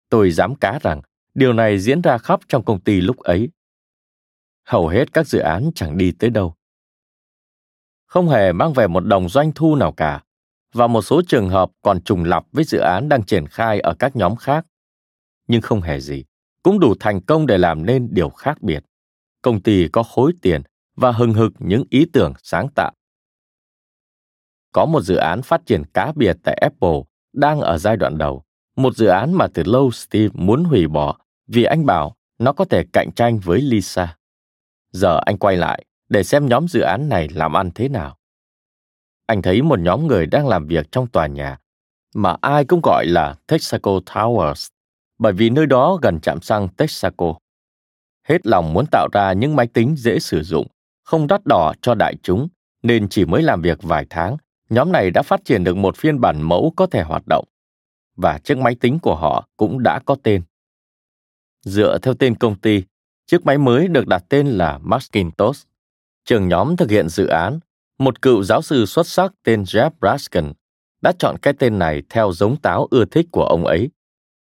Tôi 0.09 0.31
dám 0.31 0.55
cá 0.55 0.79
rằng 0.83 1.01
điều 1.35 1.53
này 1.53 1.79
diễn 1.79 2.03
ra 2.03 2.19
khắp 2.19 2.41
trong 2.49 2.65
công 2.65 2.81
ty 2.81 3.01
lúc 3.01 3.19
ấy. 3.19 3.49
Hầu 4.65 4.89
hết 4.89 5.13
các 5.13 5.27
dự 5.27 5.39
án 5.39 5.71
chẳng 5.75 5.99
đi 5.99 6.13
tới 6.13 6.31
đâu. 6.31 6.55
Không 8.07 8.29
hề 8.29 8.53
mang 8.53 8.73
về 8.73 8.87
một 8.87 9.01
đồng 9.01 9.29
doanh 9.29 9.53
thu 9.55 9.77
nào 9.77 9.93
cả, 9.93 10.23
và 10.73 10.87
một 10.87 11.03
số 11.03 11.23
trường 11.29 11.49
hợp 11.49 11.71
còn 11.83 12.01
trùng 12.01 12.25
lặp 12.25 12.45
với 12.53 12.65
dự 12.65 12.79
án 12.79 13.09
đang 13.09 13.23
triển 13.23 13.47
khai 13.47 13.81
ở 13.81 13.95
các 13.99 14.17
nhóm 14.17 14.37
khác. 14.37 14.67
Nhưng 15.49 15.61
không 15.61 15.81
hề 15.81 16.01
gì, 16.01 16.25
cũng 16.63 16.81
đủ 16.81 16.95
thành 17.01 17.21
công 17.21 17.47
để 17.47 17.59
làm 17.59 17.87
nên 17.87 18.09
điều 18.11 18.29
khác 18.29 18.63
biệt. 18.63 18.85
Công 19.43 19.61
ty 19.61 19.89
có 19.89 20.03
khối 20.03 20.33
tiền 20.43 20.63
và 20.97 21.13
hừng 21.13 21.35
hực 21.35 21.53
những 21.59 21.85
ý 21.91 22.07
tưởng 22.13 22.33
sáng 22.43 22.69
tạo. 22.75 22.93
Có 24.73 24.87
một 24.87 25.01
dự 25.01 25.17
án 25.17 25.43
phát 25.43 25.67
triển 25.67 25.83
cá 25.95 26.13
biệt 26.17 26.37
tại 26.43 26.59
Apple 26.61 27.01
đang 27.33 27.61
ở 27.61 27.79
giai 27.79 27.97
đoạn 27.97 28.19
đầu, 28.19 28.43
một 28.77 28.97
dự 28.97 29.07
án 29.07 29.33
mà 29.33 29.47
từ 29.55 29.63
lâu 29.63 29.91
Steve 29.91 30.35
muốn 30.35 30.65
hủy 30.65 30.89
bỏ 30.89 31.19
vì 31.47 31.65
anh 31.65 31.87
bảo 31.87 32.17
nó 32.39 32.53
có 32.53 32.65
thể 32.65 32.85
cạnh 32.93 33.13
tranh 33.13 33.39
với 33.39 33.61
Lisa. 33.61 34.17
Giờ 34.93 35.21
anh 35.27 35.39
quay 35.39 35.57
lại 35.57 35.85
để 36.09 36.25
xem 36.25 36.47
nhóm 36.47 36.69
dự 36.69 36.81
án 36.81 37.09
này 37.09 37.29
làm 37.29 37.57
ăn 37.57 37.71
thế 37.75 37.89
nào. 37.89 38.19
Anh 39.27 39.43
thấy 39.43 39.63
một 39.63 39.79
nhóm 39.79 40.07
người 40.07 40.27
đang 40.27 40.49
làm 40.49 40.67
việc 40.67 40.93
trong 40.93 41.07
tòa 41.07 41.27
nhà 41.27 41.59
mà 42.15 42.37
ai 42.41 42.65
cũng 42.65 42.81
gọi 42.83 43.07
là 43.07 43.35
Texaco 43.47 43.91
Towers 44.07 44.69
bởi 45.19 45.33
vì 45.33 45.51
nơi 45.51 45.67
đó 45.67 45.99
gần 46.03 46.21
trạm 46.21 46.41
xăng 46.41 46.69
Texaco. 46.69 47.35
Hết 48.29 48.47
lòng 48.47 48.73
muốn 48.73 48.87
tạo 48.91 49.09
ra 49.13 49.33
những 49.33 49.57
máy 49.57 49.67
tính 49.67 49.95
dễ 49.97 50.19
sử 50.19 50.43
dụng, 50.43 50.67
không 51.03 51.27
đắt 51.27 51.41
đỏ 51.45 51.73
cho 51.83 51.95
đại 51.95 52.15
chúng 52.23 52.49
nên 52.83 53.09
chỉ 53.09 53.25
mới 53.25 53.43
làm 53.43 53.63
việc 53.63 53.83
vài 53.83 54.07
tháng 54.11 54.37
nhóm 54.71 54.93
này 54.93 55.11
đã 55.11 55.23
phát 55.23 55.45
triển 55.45 55.65
được 55.65 55.77
một 55.77 55.97
phiên 55.97 56.21
bản 56.21 56.43
mẫu 56.43 56.73
có 56.77 56.87
thể 56.87 57.03
hoạt 57.03 57.23
động 57.27 57.45
và 58.17 58.39
chiếc 58.39 58.59
máy 58.59 58.75
tính 58.75 58.99
của 59.03 59.15
họ 59.15 59.49
cũng 59.57 59.83
đã 59.83 60.01
có 60.05 60.17
tên. 60.23 60.43
Dựa 61.65 61.99
theo 62.03 62.15
tên 62.15 62.35
công 62.35 62.59
ty, 62.59 62.83
chiếc 63.27 63.47
máy 63.47 63.59
mới 63.59 63.89
được 63.89 64.07
đặt 64.07 64.25
tên 64.29 64.47
là 64.47 64.79
Macintosh. 64.79 65.69
Trường 66.25 66.49
nhóm 66.49 66.77
thực 66.77 66.91
hiện 66.91 67.09
dự 67.09 67.27
án, 67.27 67.61
một 67.99 68.23
cựu 68.23 68.43
giáo 68.43 68.63
sư 68.63 68.87
xuất 68.87 69.07
sắc 69.07 69.33
tên 69.43 69.63
Jeff 69.63 69.91
Raskin 70.03 70.53
đã 71.03 71.13
chọn 71.19 71.37
cái 71.43 71.55
tên 71.59 71.79
này 71.79 72.03
theo 72.09 72.33
giống 72.33 72.57
táo 72.57 72.87
ưa 72.91 73.05
thích 73.05 73.27
của 73.33 73.45
ông 73.45 73.65
ấy. 73.65 73.91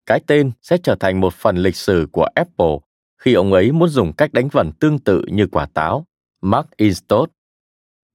Cái 0.07 0.21
tên 0.27 0.51
sẽ 0.63 0.77
trở 0.83 0.95
thành 0.95 1.21
một 1.21 1.35
phần 1.35 1.57
lịch 1.57 1.77
sử 1.77 2.09
của 2.13 2.27
Apple 2.35 2.77
khi 3.19 3.35
ông 3.35 3.53
ấy 3.53 3.73
muốn 3.73 3.89
dùng 3.89 4.13
cách 4.13 4.33
đánh 4.33 4.49
vần 4.49 4.73
tương 4.73 4.99
tự 4.99 5.25
như 5.29 5.47
quả 5.47 5.67
táo, 5.75 6.07
Macintosh. 6.45 7.31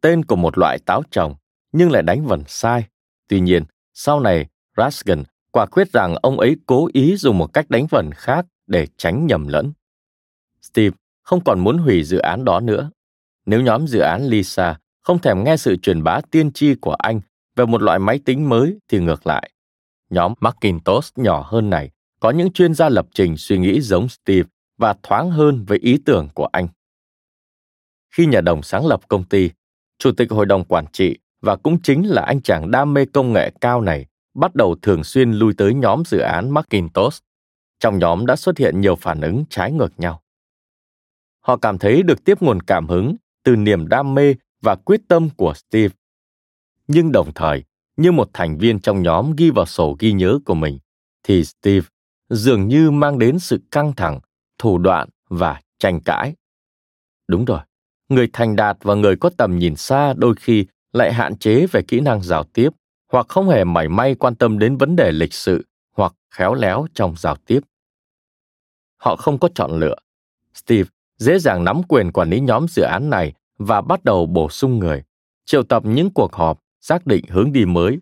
Tên 0.01 0.25
của 0.25 0.35
một 0.35 0.57
loại 0.57 0.79
táo 0.79 1.03
trồng 1.11 1.35
nhưng 1.71 1.91
lại 1.91 2.03
đánh 2.03 2.25
vần 2.25 2.43
sai. 2.47 2.87
Tuy 3.27 3.39
nhiên, 3.39 3.63
sau 3.93 4.19
này, 4.19 4.47
Raskin 4.77 5.23
quả 5.51 5.65
quyết 5.65 5.91
rằng 5.93 6.15
ông 6.21 6.39
ấy 6.39 6.55
cố 6.65 6.89
ý 6.93 7.15
dùng 7.15 7.37
một 7.37 7.53
cách 7.53 7.69
đánh 7.69 7.87
vần 7.89 8.11
khác 8.11 8.45
để 8.67 8.87
tránh 8.97 9.27
nhầm 9.27 9.47
lẫn. 9.47 9.73
Steve 10.61 10.95
không 11.21 11.43
còn 11.43 11.59
muốn 11.59 11.77
hủy 11.77 12.03
dự 12.03 12.17
án 12.17 12.45
đó 12.45 12.59
nữa. 12.59 12.91
Nếu 13.45 13.61
nhóm 13.61 13.87
dự 13.87 13.99
án 13.99 14.25
Lisa 14.25 14.79
không 15.01 15.19
thèm 15.19 15.43
nghe 15.43 15.57
sự 15.57 15.75
truyền 15.75 16.03
bá 16.03 16.21
tiên 16.31 16.51
tri 16.51 16.75
của 16.75 16.93
anh 16.93 17.21
về 17.55 17.65
một 17.65 17.81
loại 17.81 17.99
máy 17.99 18.19
tính 18.25 18.49
mới 18.49 18.77
thì 18.87 18.99
ngược 18.99 19.27
lại. 19.27 19.51
Nhóm 20.09 20.33
Macintosh 20.39 21.17
nhỏ 21.17 21.47
hơn 21.47 21.69
này 21.69 21.91
có 22.19 22.31
những 22.31 22.51
chuyên 22.51 22.73
gia 22.73 22.89
lập 22.89 23.07
trình 23.13 23.37
suy 23.37 23.57
nghĩ 23.57 23.81
giống 23.81 24.07
Steve 24.09 24.49
và 24.77 24.95
thoáng 25.03 25.31
hơn 25.31 25.65
với 25.67 25.77
ý 25.77 25.97
tưởng 26.05 26.27
của 26.33 26.45
anh. 26.45 26.67
Khi 28.11 28.25
nhà 28.25 28.41
đồng 28.41 28.63
sáng 28.63 28.87
lập 28.87 29.01
công 29.07 29.23
ty, 29.23 29.49
chủ 29.97 30.11
tịch 30.11 30.31
hội 30.31 30.45
đồng 30.45 30.63
quản 30.63 30.85
trị 30.91 31.17
và 31.41 31.55
cũng 31.55 31.81
chính 31.81 32.09
là 32.09 32.21
anh 32.21 32.41
chàng 32.41 32.71
đam 32.71 32.93
mê 32.93 33.05
công 33.05 33.33
nghệ 33.33 33.51
cao 33.61 33.81
này 33.81 34.05
bắt 34.33 34.55
đầu 34.55 34.75
thường 34.81 35.03
xuyên 35.03 35.31
lui 35.31 35.53
tới 35.57 35.73
nhóm 35.73 36.03
dự 36.05 36.19
án 36.19 36.49
Macintosh. 36.49 37.23
Trong 37.79 37.99
nhóm 37.99 38.25
đã 38.25 38.35
xuất 38.35 38.57
hiện 38.57 38.81
nhiều 38.81 38.95
phản 38.95 39.21
ứng 39.21 39.43
trái 39.49 39.71
ngược 39.71 39.99
nhau. 39.99 40.21
Họ 41.39 41.57
cảm 41.57 41.77
thấy 41.77 42.03
được 42.03 42.23
tiếp 42.23 42.41
nguồn 42.41 42.61
cảm 42.61 42.87
hứng 42.87 43.15
từ 43.43 43.55
niềm 43.55 43.87
đam 43.87 44.15
mê 44.15 44.35
và 44.61 44.75
quyết 44.75 45.01
tâm 45.07 45.29
của 45.37 45.53
Steve. 45.53 45.95
Nhưng 46.87 47.11
đồng 47.11 47.33
thời, 47.35 47.63
như 47.97 48.11
một 48.11 48.29
thành 48.33 48.57
viên 48.57 48.79
trong 48.79 49.01
nhóm 49.01 49.33
ghi 49.37 49.49
vào 49.49 49.65
sổ 49.65 49.95
ghi 49.99 50.11
nhớ 50.11 50.39
của 50.45 50.53
mình, 50.53 50.79
thì 51.23 51.43
Steve 51.45 51.87
dường 52.29 52.67
như 52.67 52.91
mang 52.91 53.19
đến 53.19 53.39
sự 53.39 53.61
căng 53.71 53.93
thẳng, 53.93 54.19
thủ 54.57 54.77
đoạn 54.77 55.09
và 55.29 55.61
tranh 55.79 56.01
cãi. 56.01 56.35
Đúng 57.27 57.45
rồi, 57.45 57.59
người 58.09 58.29
thành 58.33 58.55
đạt 58.55 58.77
và 58.81 58.95
người 58.95 59.15
có 59.15 59.29
tầm 59.37 59.59
nhìn 59.59 59.75
xa 59.75 60.13
đôi 60.13 60.35
khi 60.39 60.65
lại 60.93 61.13
hạn 61.13 61.37
chế 61.37 61.65
về 61.71 61.81
kỹ 61.81 61.99
năng 61.99 62.21
giao 62.21 62.43
tiếp 62.43 62.69
hoặc 63.11 63.25
không 63.29 63.49
hề 63.49 63.63
mảy 63.63 63.89
may 63.89 64.15
quan 64.15 64.35
tâm 64.35 64.59
đến 64.59 64.77
vấn 64.77 64.95
đề 64.95 65.11
lịch 65.11 65.33
sự 65.33 65.65
hoặc 65.95 66.13
khéo 66.31 66.53
léo 66.53 66.87
trong 66.93 67.15
giao 67.17 67.35
tiếp. 67.35 67.59
Họ 68.97 69.15
không 69.15 69.39
có 69.39 69.49
chọn 69.55 69.79
lựa. 69.79 69.95
Steve 70.53 70.89
dễ 71.17 71.39
dàng 71.39 71.63
nắm 71.63 71.81
quyền 71.83 72.11
quản 72.11 72.29
lý 72.29 72.39
nhóm 72.39 72.65
dự 72.67 72.83
án 72.83 73.09
này 73.09 73.33
và 73.57 73.81
bắt 73.81 74.03
đầu 74.03 74.25
bổ 74.25 74.49
sung 74.49 74.79
người, 74.79 75.03
triệu 75.45 75.63
tập 75.63 75.83
những 75.85 76.09
cuộc 76.13 76.33
họp, 76.33 76.59
xác 76.81 77.07
định 77.07 77.25
hướng 77.29 77.51
đi 77.51 77.65
mới. 77.65 77.99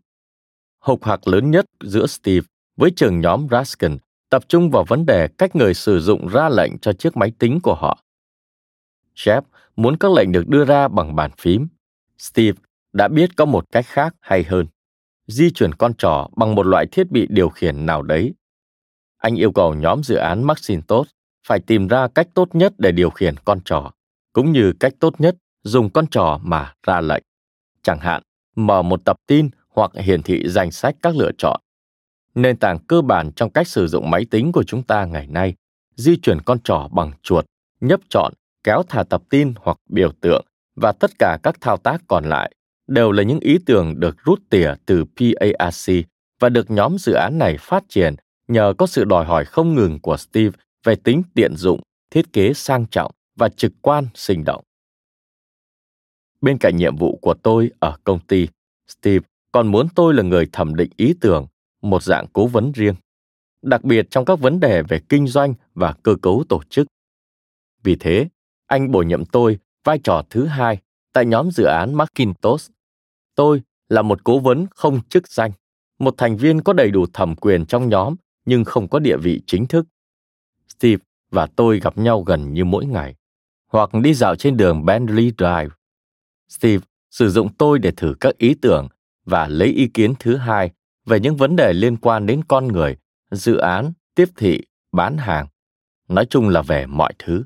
Hục 0.79 1.03
hạc 1.03 1.27
lớn 1.27 1.51
nhất 1.51 1.65
giữa 1.83 2.07
Steve 2.07 2.47
với 2.77 2.91
trường 2.95 3.21
nhóm 3.21 3.47
Raskin 3.51 3.97
tập 4.29 4.43
trung 4.47 4.71
vào 4.71 4.83
vấn 4.87 5.05
đề 5.05 5.27
cách 5.27 5.55
người 5.55 5.73
sử 5.73 5.99
dụng 5.99 6.27
ra 6.27 6.49
lệnh 6.49 6.77
cho 6.77 6.93
chiếc 6.93 7.17
máy 7.17 7.31
tính 7.39 7.59
của 7.63 7.75
họ. 7.75 8.03
Jeff 9.15 9.41
muốn 9.77 9.97
các 9.97 10.11
lệnh 10.11 10.31
được 10.31 10.47
đưa 10.47 10.65
ra 10.65 10.87
bằng 10.87 11.15
bàn 11.15 11.31
phím. 11.37 11.67
Steve 12.17 12.59
đã 12.93 13.07
biết 13.07 13.29
có 13.35 13.45
một 13.45 13.65
cách 13.71 13.85
khác 13.87 14.15
hay 14.21 14.43
hơn. 14.43 14.67
Di 15.27 15.51
chuyển 15.51 15.73
con 15.73 15.93
trò 15.97 16.29
bằng 16.35 16.55
một 16.55 16.65
loại 16.65 16.85
thiết 16.91 17.11
bị 17.11 17.27
điều 17.29 17.49
khiển 17.49 17.85
nào 17.85 18.01
đấy. 18.01 18.33
Anh 19.17 19.35
yêu 19.35 19.51
cầu 19.51 19.73
nhóm 19.73 20.03
dự 20.03 20.15
án 20.15 20.43
Macintosh 20.43 21.11
phải 21.47 21.59
tìm 21.59 21.87
ra 21.87 22.07
cách 22.07 22.27
tốt 22.33 22.55
nhất 22.55 22.73
để 22.77 22.91
điều 22.91 23.09
khiển 23.09 23.35
con 23.45 23.59
trò, 23.65 23.91
cũng 24.33 24.51
như 24.51 24.73
cách 24.79 24.93
tốt 24.99 25.21
nhất 25.21 25.35
dùng 25.63 25.89
con 25.89 26.07
trò 26.07 26.39
mà 26.43 26.73
ra 26.87 27.01
lệnh. 27.01 27.23
Chẳng 27.83 27.99
hạn, 27.99 28.23
mở 28.55 28.81
một 28.81 29.05
tập 29.05 29.17
tin 29.27 29.49
hoặc 29.69 29.91
hiển 29.95 30.23
thị 30.23 30.43
danh 30.47 30.71
sách 30.71 30.95
các 31.01 31.15
lựa 31.15 31.31
chọn. 31.37 31.61
Nền 32.35 32.57
tảng 32.57 32.79
cơ 32.87 33.01
bản 33.01 33.31
trong 33.35 33.49
cách 33.49 33.67
sử 33.67 33.87
dụng 33.87 34.09
máy 34.09 34.25
tính 34.31 34.51
của 34.51 34.63
chúng 34.63 34.83
ta 34.83 35.05
ngày 35.05 35.27
nay, 35.27 35.55
di 35.95 36.17
chuyển 36.17 36.41
con 36.41 36.59
trò 36.63 36.89
bằng 36.91 37.11
chuột, 37.23 37.45
nhấp 37.81 37.99
chọn, 38.09 38.33
kéo 38.67 38.83
thả 38.83 39.03
tập 39.03 39.23
tin 39.29 39.53
hoặc 39.57 39.77
biểu 39.89 40.11
tượng 40.21 40.45
và 40.75 40.91
tất 40.91 41.11
cả 41.19 41.37
các 41.43 41.61
thao 41.61 41.77
tác 41.77 42.01
còn 42.07 42.25
lại 42.25 42.51
đều 42.87 43.11
là 43.11 43.23
những 43.23 43.39
ý 43.39 43.57
tưởng 43.65 43.99
được 43.99 44.15
rút 44.25 44.39
tỉa 44.49 44.73
từ 44.85 45.05
PARC 45.05 45.91
và 46.39 46.49
được 46.49 46.71
nhóm 46.71 46.97
dự 46.97 47.13
án 47.13 47.37
này 47.37 47.57
phát 47.59 47.83
triển 47.89 48.15
nhờ 48.47 48.73
có 48.77 48.87
sự 48.87 49.03
đòi 49.03 49.25
hỏi 49.25 49.45
không 49.45 49.75
ngừng 49.75 49.99
của 49.99 50.17
Steve 50.17 50.57
về 50.83 50.95
tính 50.95 51.21
tiện 51.33 51.55
dụng, 51.55 51.81
thiết 52.11 52.33
kế 52.33 52.53
sang 52.53 52.85
trọng 52.91 53.11
và 53.35 53.49
trực 53.49 53.71
quan 53.81 54.07
sinh 54.13 54.43
động. 54.43 54.63
Bên 56.41 56.57
cạnh 56.57 56.77
nhiệm 56.77 56.95
vụ 56.95 57.19
của 57.21 57.33
tôi 57.33 57.71
ở 57.79 57.97
công 58.03 58.19
ty, 58.19 58.47
Steve 58.87 59.25
còn 59.51 59.67
muốn 59.67 59.87
tôi 59.95 60.13
là 60.13 60.23
người 60.23 60.49
thẩm 60.51 60.75
định 60.75 60.89
ý 60.97 61.13
tưởng, 61.21 61.47
một 61.81 62.03
dạng 62.03 62.25
cố 62.33 62.47
vấn 62.47 62.71
riêng, 62.71 62.95
đặc 63.61 63.83
biệt 63.83 64.07
trong 64.09 64.25
các 64.25 64.39
vấn 64.39 64.59
đề 64.59 64.83
về 64.83 64.99
kinh 65.09 65.27
doanh 65.27 65.53
và 65.73 65.93
cơ 66.03 66.15
cấu 66.21 66.43
tổ 66.49 66.61
chức. 66.69 66.87
Vì 67.83 67.95
thế, 67.95 68.27
anh 68.67 68.91
bổ 68.91 69.01
nhiệm 69.01 69.25
tôi 69.25 69.59
vai 69.83 69.99
trò 70.03 70.23
thứ 70.29 70.45
hai 70.45 70.81
tại 71.13 71.25
nhóm 71.25 71.51
dự 71.51 71.63
án 71.63 71.93
Macintosh. 71.93 72.71
Tôi 73.35 73.61
là 73.89 74.01
một 74.01 74.23
cố 74.23 74.39
vấn 74.39 74.65
không 74.75 74.99
chức 75.09 75.27
danh, 75.27 75.51
một 75.99 76.13
thành 76.17 76.37
viên 76.37 76.61
có 76.61 76.73
đầy 76.73 76.91
đủ 76.91 77.05
thẩm 77.13 77.35
quyền 77.35 77.65
trong 77.65 77.89
nhóm 77.89 78.15
nhưng 78.45 78.63
không 78.63 78.87
có 78.87 78.99
địa 78.99 79.17
vị 79.17 79.41
chính 79.47 79.67
thức. 79.67 79.85
Steve 80.67 81.03
và 81.31 81.47
tôi 81.55 81.79
gặp 81.79 81.97
nhau 81.97 82.21
gần 82.21 82.53
như 82.53 82.65
mỗi 82.65 82.85
ngày, 82.85 83.15
hoặc 83.67 83.89
đi 83.93 84.13
dạo 84.13 84.35
trên 84.35 84.57
đường 84.57 84.85
Bentley 84.85 85.31
Drive. 85.37 85.69
Steve 86.49 86.85
sử 87.11 87.29
dụng 87.29 87.53
tôi 87.57 87.79
để 87.79 87.91
thử 87.91 88.15
các 88.19 88.37
ý 88.37 88.53
tưởng 88.61 88.87
và 89.25 89.47
lấy 89.47 89.67
ý 89.67 89.87
kiến 89.87 90.13
thứ 90.19 90.35
hai 90.35 90.71
về 91.05 91.19
những 91.19 91.35
vấn 91.35 91.55
đề 91.55 91.73
liên 91.73 91.97
quan 91.97 92.25
đến 92.25 92.41
con 92.47 92.67
người, 92.67 92.97
dự 93.31 93.57
án, 93.57 93.93
tiếp 94.15 94.29
thị, 94.37 94.61
bán 94.91 95.17
hàng. 95.17 95.47
Nói 96.07 96.25
chung 96.29 96.49
là 96.49 96.61
về 96.61 96.85
mọi 96.85 97.13
thứ. 97.19 97.43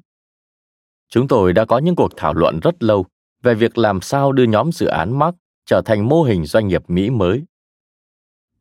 Chúng 1.11 1.27
tôi 1.27 1.53
đã 1.53 1.65
có 1.65 1.77
những 1.77 1.95
cuộc 1.95 2.11
thảo 2.17 2.33
luận 2.33 2.59
rất 2.59 2.83
lâu 2.83 3.05
về 3.43 3.55
việc 3.55 3.77
làm 3.77 4.01
sao 4.01 4.31
đưa 4.31 4.43
nhóm 4.43 4.71
dự 4.71 4.85
án 4.85 5.19
Mark 5.19 5.35
trở 5.65 5.81
thành 5.85 6.09
mô 6.09 6.23
hình 6.23 6.45
doanh 6.45 6.67
nghiệp 6.67 6.83
Mỹ 6.87 7.09
mới. 7.09 7.43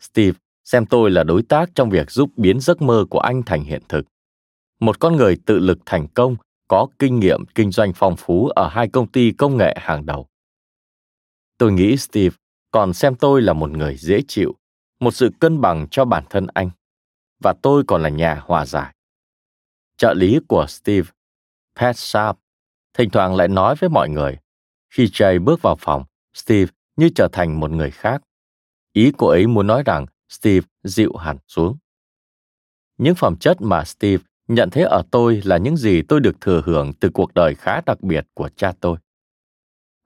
Steve 0.00 0.38
xem 0.64 0.86
tôi 0.86 1.10
là 1.10 1.24
đối 1.24 1.42
tác 1.42 1.70
trong 1.74 1.90
việc 1.90 2.10
giúp 2.10 2.30
biến 2.36 2.60
giấc 2.60 2.82
mơ 2.82 3.04
của 3.10 3.20
anh 3.20 3.42
thành 3.42 3.64
hiện 3.64 3.82
thực 3.88 4.06
một 4.80 5.00
con 5.00 5.16
người 5.16 5.36
tự 5.46 5.58
lực 5.58 5.78
thành 5.86 6.06
công 6.14 6.36
có 6.68 6.86
kinh 6.98 7.20
nghiệm 7.20 7.44
kinh 7.54 7.70
doanh 7.70 7.92
phong 7.94 8.16
phú 8.16 8.48
ở 8.48 8.68
hai 8.68 8.88
công 8.88 9.06
ty 9.06 9.32
công 9.32 9.56
nghệ 9.56 9.76
hàng 9.80 10.06
đầu. 10.06 10.26
Tôi 11.58 11.72
nghĩ 11.72 11.96
Steve 11.96 12.36
còn 12.70 12.92
xem 12.92 13.14
tôi 13.14 13.42
là 13.42 13.52
một 13.52 13.70
người 13.70 13.96
dễ 13.96 14.20
chịu, 14.28 14.54
một 15.00 15.10
sự 15.10 15.30
cân 15.40 15.60
bằng 15.60 15.86
cho 15.90 16.04
bản 16.04 16.24
thân 16.30 16.46
anh. 16.54 16.70
Và 17.42 17.54
tôi 17.62 17.84
còn 17.86 18.02
là 18.02 18.08
nhà 18.08 18.42
hòa 18.46 18.66
giải. 18.66 18.94
Trợ 19.96 20.14
lý 20.14 20.38
của 20.48 20.66
Steve, 20.68 21.10
Pat 21.76 21.96
Sharp, 21.96 22.38
thỉnh 22.94 23.10
thoảng 23.10 23.36
lại 23.36 23.48
nói 23.48 23.74
với 23.80 23.90
mọi 23.90 24.08
người, 24.08 24.38
khi 24.90 25.04
Jay 25.04 25.44
bước 25.44 25.62
vào 25.62 25.76
phòng, 25.76 26.04
Steve 26.34 26.72
như 26.96 27.08
trở 27.14 27.28
thành 27.32 27.60
một 27.60 27.70
người 27.70 27.90
khác. 27.90 28.22
Ý 28.92 29.12
cô 29.18 29.26
ấy 29.26 29.46
muốn 29.46 29.66
nói 29.66 29.82
rằng 29.86 30.06
Steve 30.28 30.66
dịu 30.84 31.16
hẳn 31.16 31.36
xuống. 31.46 31.78
Những 32.98 33.14
phẩm 33.14 33.36
chất 33.36 33.60
mà 33.60 33.84
Steve 33.84 34.22
nhận 34.48 34.70
thấy 34.70 34.82
ở 34.82 35.02
tôi 35.10 35.40
là 35.44 35.56
những 35.56 35.76
gì 35.76 36.02
tôi 36.02 36.20
được 36.20 36.40
thừa 36.40 36.62
hưởng 36.64 36.92
từ 36.92 37.10
cuộc 37.14 37.34
đời 37.34 37.54
khá 37.54 37.80
đặc 37.86 38.00
biệt 38.02 38.26
của 38.34 38.48
cha 38.56 38.72
tôi 38.80 38.98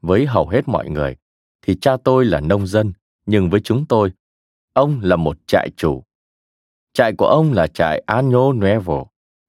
với 0.04 0.26
hầu 0.26 0.48
hết 0.48 0.68
mọi 0.68 0.90
người 0.90 1.16
thì 1.62 1.76
cha 1.80 1.96
tôi 2.04 2.24
là 2.24 2.40
nông 2.40 2.66
dân 2.66 2.92
nhưng 3.26 3.50
với 3.50 3.60
chúng 3.60 3.86
tôi 3.86 4.12
ông 4.72 5.00
là 5.02 5.16
một 5.16 5.36
trại 5.46 5.70
chủ 5.76 6.04
trại 6.92 7.12
của 7.18 7.26
ông 7.26 7.52
là 7.52 7.66
trại 7.66 8.02
Año 8.06 8.52
Nuevo 8.52 9.04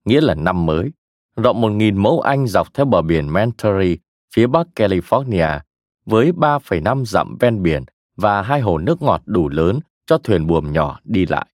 nghĩa 0.06 0.21
là 0.21 0.36
năm 0.36 0.65
mới 0.65 0.91
rộng 1.35 1.61
một 1.61 1.71
nghìn 1.71 1.97
mẫu 1.97 2.21
Anh 2.21 2.47
dọc 2.47 2.73
theo 2.73 2.85
bờ 2.85 3.01
biển 3.01 3.29
Monterey, 3.29 3.97
phía 4.33 4.47
bắc 4.47 4.67
California, 4.75 5.59
với 6.05 6.31
3,5 6.31 7.05
dặm 7.05 7.37
ven 7.39 7.63
biển 7.63 7.83
và 8.15 8.41
hai 8.41 8.61
hồ 8.61 8.77
nước 8.77 9.01
ngọt 9.01 9.21
đủ 9.25 9.49
lớn 9.49 9.79
cho 10.05 10.17
thuyền 10.17 10.47
buồm 10.47 10.71
nhỏ 10.71 10.99
đi 11.03 11.25
lại. 11.25 11.47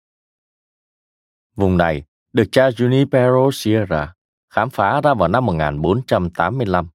Vùng 1.55 1.77
này 1.77 2.03
được 2.33 2.51
cha 2.51 2.69
Junipero 2.69 3.49
Sierra 3.53 4.13
khám 4.49 4.69
phá 4.69 5.01
ra 5.01 5.13
vào 5.13 5.27
năm 5.27 5.45
1485. 5.45 6.87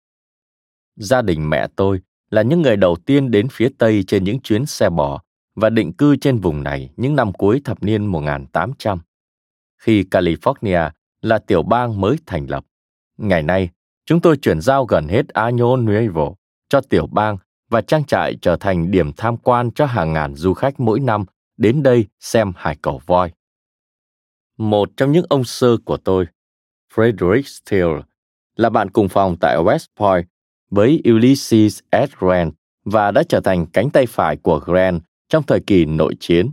Gia 0.96 1.22
đình 1.22 1.51
mẹ 1.51 1.66
tôi 1.77 2.01
là 2.31 2.42
những 2.42 2.62
người 2.62 2.77
đầu 2.77 2.96
tiên 2.96 3.31
đến 3.31 3.49
phía 3.49 3.68
Tây 3.79 4.05
trên 4.07 4.25
những 4.25 4.40
chuyến 4.40 4.66
xe 4.66 4.90
bò 4.90 5.22
và 5.55 5.70
định 5.70 5.92
cư 5.92 6.16
trên 6.16 6.38
vùng 6.38 6.62
này 6.62 6.90
những 6.96 7.16
năm 7.16 7.33
cuối 7.33 7.61
thập 7.64 7.83
niên 7.83 8.07
1800, 8.07 8.99
khi 9.79 10.03
California 10.11 10.90
là 11.22 11.38
tiểu 11.38 11.62
bang 11.62 12.01
mới 12.01 12.16
thành 12.27 12.46
lập. 12.51 12.64
Ngày 13.19 13.43
nay, 13.43 13.71
chúng 14.07 14.21
tôi 14.21 14.37
chuyển 14.37 14.61
giao 14.61 14.85
gần 14.85 15.09
hết 15.09 15.29
Año 15.29 15.77
Nuevo 15.77 16.35
cho 16.69 16.81
tiểu 16.81 17.07
bang 17.07 17.37
và 17.71 17.81
trang 17.81 18.05
trại 18.05 18.35
trở 18.43 18.57
thành 18.57 18.91
điểm 18.91 19.13
tham 19.13 19.37
quan 19.37 19.71
cho 19.71 19.87
hàng 19.87 20.13
ngàn 20.13 20.35
du 20.35 20.55
khách 20.55 20.81
mỗi 20.81 21.01
năm 21.01 21.25
đến 21.57 21.83
đây 21.83 22.07
xem 22.21 22.53
hải 22.57 22.77
cầu 22.83 23.01
voi. 23.07 23.33
Một 24.59 24.89
trong 24.97 25.13
những 25.13 25.27
ông 25.29 25.45
sơ 25.45 25.77
của 25.85 25.97
tôi, 25.97 26.27
Frederick 26.95 27.43
Steele, 27.43 28.03
là 28.57 28.71
bạn 28.71 28.91
cùng 28.91 29.09
phòng 29.09 29.37
tại 29.41 29.57
West 29.57 29.87
Point 29.97 30.27
với 30.71 31.03
Ulysses 31.11 31.81
S. 31.93 32.17
Grant 32.19 32.55
và 32.85 33.11
đã 33.11 33.23
trở 33.29 33.41
thành 33.41 33.67
cánh 33.67 33.91
tay 33.91 34.07
phải 34.07 34.37
của 34.37 34.59
Grant 34.59 35.03
trong 35.29 35.43
thời 35.43 35.61
kỳ 35.61 35.85
nội 35.85 36.14
chiến. 36.21 36.51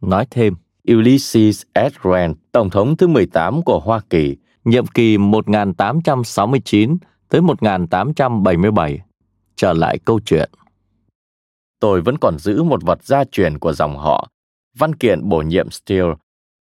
Nói 0.00 0.26
thêm, 0.30 0.54
Ulysses 0.92 1.62
S. 1.74 1.98
Grant, 2.02 2.36
Tổng 2.52 2.70
thống 2.70 2.96
thứ 2.96 3.06
18 3.06 3.62
của 3.62 3.80
Hoa 3.80 4.00
Kỳ, 4.10 4.36
nhiệm 4.66 4.86
kỳ 4.86 5.18
1869 5.18 6.96
tới 7.28 7.40
1877. 7.40 9.00
Trở 9.56 9.72
lại 9.72 9.98
câu 10.04 10.20
chuyện. 10.20 10.50
Tôi 11.80 12.00
vẫn 12.00 12.16
còn 12.20 12.38
giữ 12.38 12.62
một 12.62 12.82
vật 12.82 13.04
gia 13.04 13.24
truyền 13.24 13.58
của 13.58 13.72
dòng 13.72 13.98
họ, 13.98 14.28
văn 14.78 14.94
kiện 14.94 15.28
bổ 15.28 15.42
nhiệm 15.42 15.70
Steele 15.70 16.14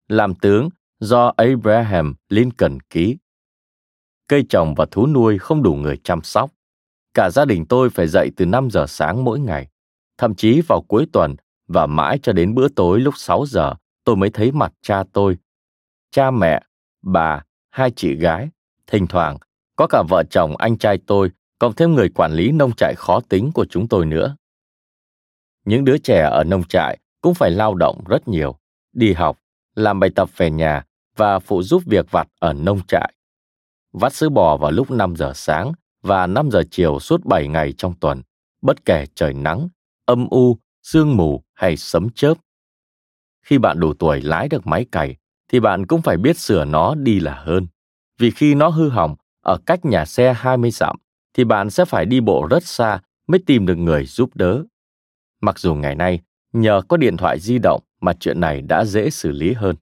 làm 0.09 0.34
tướng 0.34 0.68
do 1.00 1.32
Abraham 1.36 2.14
Lincoln 2.28 2.78
ký. 2.90 3.16
Cây 4.28 4.44
trồng 4.48 4.74
và 4.74 4.86
thú 4.90 5.07
nuôi 5.07 5.38
không 5.38 5.62
đủ 5.62 5.74
người 5.74 5.96
chăm 6.05 6.22
sóc. 6.22 6.50
Cả 7.14 7.30
gia 7.30 7.44
đình 7.44 7.66
tôi 7.66 7.90
phải 7.90 8.09
dậy 8.09 8.30
từ 8.36 8.46
5 8.46 8.70
giờ 8.70 8.86
sáng 8.88 9.24
mỗi 9.24 9.40
ngày, 9.40 9.68
thậm 10.18 10.34
chí 10.34 10.61
vào 10.68 10.82
cuối 10.88 11.07
tuần 11.12 11.34
và 11.68 11.86
mãi 11.86 12.18
cho 12.22 12.32
đến 12.32 12.55
bữa 12.55 12.68
tối 12.68 13.00
lúc 13.00 13.14
6 13.16 13.46
giờ 13.46 13.74
tôi 14.05 14.16
mới 14.16 14.30
thấy 14.30 14.52
mặt 14.52 14.72
cha 14.82 15.05
tôi. 15.12 15.36
Cha 16.11 16.30
mẹ, 16.30 16.62
bà, 17.02 17.42
hai 17.75 17.91
chị 17.91 18.14
gái, 18.14 18.49
thỉnh 18.87 19.07
thoảng 19.07 19.39
có 19.77 19.87
cả 19.87 20.03
vợ 20.09 20.25
chồng 20.31 20.57
anh 20.57 20.79
trai 20.79 20.99
tôi, 21.07 21.31
cộng 21.59 21.75
thêm 21.75 21.95
người 21.95 22.09
quản 22.09 22.33
lý 22.33 22.53
nông 22.53 22.72
trại 22.77 22.95
khó 22.97 23.20
tính 23.29 23.51
của 23.55 23.66
chúng 23.70 23.89
tôi 23.89 24.07
nữa. 24.07 24.37
Những 25.64 25.85
đứa 25.85 25.99
trẻ 25.99 26.29
ở 26.31 26.45
nông 26.45 26.64
trại 26.64 26.99
cũng 27.20 27.35
phải 27.35 27.51
lao 27.51 27.75
động 27.75 28.05
rất 28.09 28.29
nhiều, 28.29 28.59
đi 28.93 29.12
học, 29.12 29.39
làm 29.75 30.01
bài 30.01 30.11
tập 30.14 30.29
về 30.37 30.51
nhà 30.51 30.85
và 31.16 31.39
phụ 31.39 31.62
giúp 31.62 31.83
việc 31.87 32.11
vặt 32.11 32.29
ở 32.39 32.53
nông 32.53 32.81
trại. 32.89 33.14
Vắt 33.93 34.12
sữa 34.12 34.29
bò 34.29 34.57
vào 34.57 34.70
lúc 34.70 34.91
5 34.91 35.16
giờ 35.16 35.33
sáng 35.35 35.72
và 36.03 36.27
5 36.27 36.51
giờ 36.51 36.62
chiều 36.70 37.01
suốt 37.01 37.25
7 37.25 37.49
ngày 37.49 37.75
trong 37.79 37.95
tuần, 38.01 38.22
bất 38.62 38.85
kể 38.85 39.07
trời 39.14 39.35
nắng, 39.35 39.68
âm 40.05 40.29
u, 40.29 40.59
sương 40.83 41.16
mù 41.16 41.43
hay 41.55 41.77
sấm 41.77 42.09
chớp. 42.14 42.35
Khi 43.43 43.59
bạn 43.59 43.81
đủ 43.81 43.95
tuổi 43.95 44.20
lái 44.20 44.49
được 44.49 44.66
máy 44.66 44.87
cày, 44.93 45.16
thì 45.49 45.61
bạn 45.61 45.86
cũng 45.86 46.03
phải 46.03 46.16
biết 46.16 46.38
sửa 46.38 46.64
nó 46.64 46.95
đi 46.95 47.20
là 47.20 47.34
hơn. 47.34 47.66
Vì 48.18 48.30
khi 48.30 48.55
nó 48.55 48.68
hư 48.68 48.88
hỏng 48.88 49.16
ở 49.45 49.59
cách 49.66 49.84
nhà 49.84 50.05
xe 50.05 50.34
20 50.36 50.70
dặm, 50.70 50.97
thì 51.34 51.45
bạn 51.45 51.70
sẽ 51.70 51.84
phải 51.84 52.07
đi 52.07 52.20
bộ 52.20 52.47
rất 52.51 52.64
xa 52.64 53.01
mới 53.26 53.40
tìm 53.47 53.66
được 53.66 53.76
người 53.76 54.07
giúp 54.07 54.30
đỡ. 54.34 54.64
Mặc 55.40 55.59
dù 55.59 55.74
ngày 55.74 55.95
nay, 55.95 56.20
nhờ 56.53 56.82
có 56.88 56.97
điện 56.97 57.16
thoại 57.16 57.40
di 57.40 57.59
động 57.59 57.82
mà 58.01 58.12
chuyện 58.20 58.40
này 58.40 58.62
đã 58.62 58.84
dễ 58.84 59.11
xử 59.11 59.30
lý 59.30 59.53
hơn. 59.53 59.76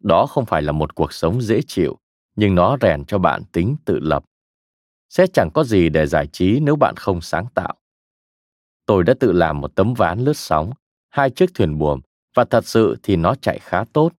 Đó 0.00 0.26
không 0.26 0.46
phải 0.46 0.62
là 0.62 0.72
một 0.72 0.94
cuộc 0.94 1.12
sống 1.12 1.42
dễ 1.42 1.60
chịu, 1.66 1.98
nhưng 2.36 2.54
nó 2.54 2.76
rèn 2.80 3.04
cho 3.04 3.18
bạn 3.18 3.42
tính 3.52 3.76
tự 3.84 3.98
lập. 3.98 4.24
Sẽ 5.08 5.26
chẳng 5.26 5.50
có 5.54 5.64
gì 5.64 5.88
để 5.88 6.06
giải 6.06 6.26
trí 6.26 6.60
nếu 6.60 6.76
bạn 6.76 6.94
không 6.96 7.20
sáng 7.20 7.46
tạo. 7.54 7.74
Tôi 8.86 9.04
đã 9.04 9.14
tự 9.20 9.32
làm 9.32 9.60
một 9.60 9.74
tấm 9.74 9.94
ván 9.94 10.20
lướt 10.20 10.36
sóng, 10.36 10.72
hai 11.08 11.30
chiếc 11.30 11.54
thuyền 11.54 11.78
buồm 11.78 12.00
và 12.34 12.44
thật 12.44 12.66
sự 12.66 12.96
thì 13.02 13.16
nó 13.16 13.34
chạy 13.34 13.58
khá 13.58 13.84
tốt. 13.92 14.12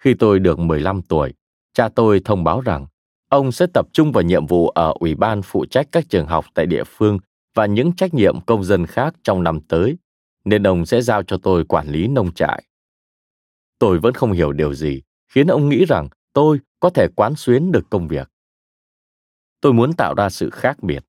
Khi 0.00 0.14
tôi 0.14 0.38
được 0.38 0.58
15 0.58 1.02
tuổi, 1.02 1.34
cha 1.74 1.88
tôi 1.88 2.20
thông 2.24 2.44
báo 2.44 2.60
rằng 2.60 2.86
ông 3.28 3.52
sẽ 3.52 3.66
tập 3.74 3.86
trung 3.92 4.12
vào 4.12 4.22
nhiệm 4.22 4.46
vụ 4.46 4.68
ở 4.68 4.92
Ủy 5.00 5.14
ban 5.14 5.42
phụ 5.42 5.64
trách 5.64 5.88
các 5.92 6.04
trường 6.08 6.26
học 6.26 6.44
tại 6.54 6.66
địa 6.66 6.84
phương 6.84 7.18
và 7.54 7.66
những 7.66 7.92
trách 7.92 8.14
nhiệm 8.14 8.40
công 8.40 8.64
dân 8.64 8.86
khác 8.86 9.14
trong 9.22 9.42
năm 9.42 9.60
tới, 9.60 9.96
nên 10.44 10.66
ông 10.66 10.86
sẽ 10.86 11.02
giao 11.02 11.22
cho 11.22 11.36
tôi 11.42 11.64
quản 11.64 11.88
lý 11.88 12.08
nông 12.08 12.32
trại. 12.32 12.64
Tôi 13.78 13.98
vẫn 13.98 14.14
không 14.14 14.32
hiểu 14.32 14.52
điều 14.52 14.74
gì 14.74 15.02
khiến 15.28 15.46
ông 15.46 15.68
nghĩ 15.68 15.84
rằng 15.84 16.08
tôi 16.32 16.58
có 16.80 16.90
thể 16.90 17.06
quán 17.16 17.34
xuyến 17.36 17.72
được 17.72 17.90
công 17.90 18.08
việc. 18.08 18.30
Tôi 19.60 19.72
muốn 19.72 19.92
tạo 19.92 20.14
ra 20.14 20.30
sự 20.30 20.50
khác 20.50 20.82
biệt. 20.82 21.04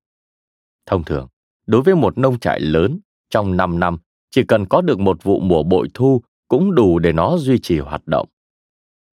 Thông 0.86 1.04
thường, 1.04 1.28
đối 1.66 1.82
với 1.82 1.94
một 1.94 2.18
nông 2.18 2.38
trại 2.38 2.60
lớn, 2.60 2.98
trong 3.30 3.56
5 3.56 3.80
năm, 3.80 3.96
chỉ 4.30 4.42
cần 4.48 4.66
có 4.66 4.80
được 4.80 5.00
một 5.00 5.22
vụ 5.22 5.40
mùa 5.40 5.62
bội 5.62 5.88
thu 5.94 6.22
cũng 6.48 6.74
đủ 6.74 6.98
để 6.98 7.12
nó 7.12 7.36
duy 7.38 7.58
trì 7.58 7.78
hoạt 7.78 8.06
động. 8.06 8.28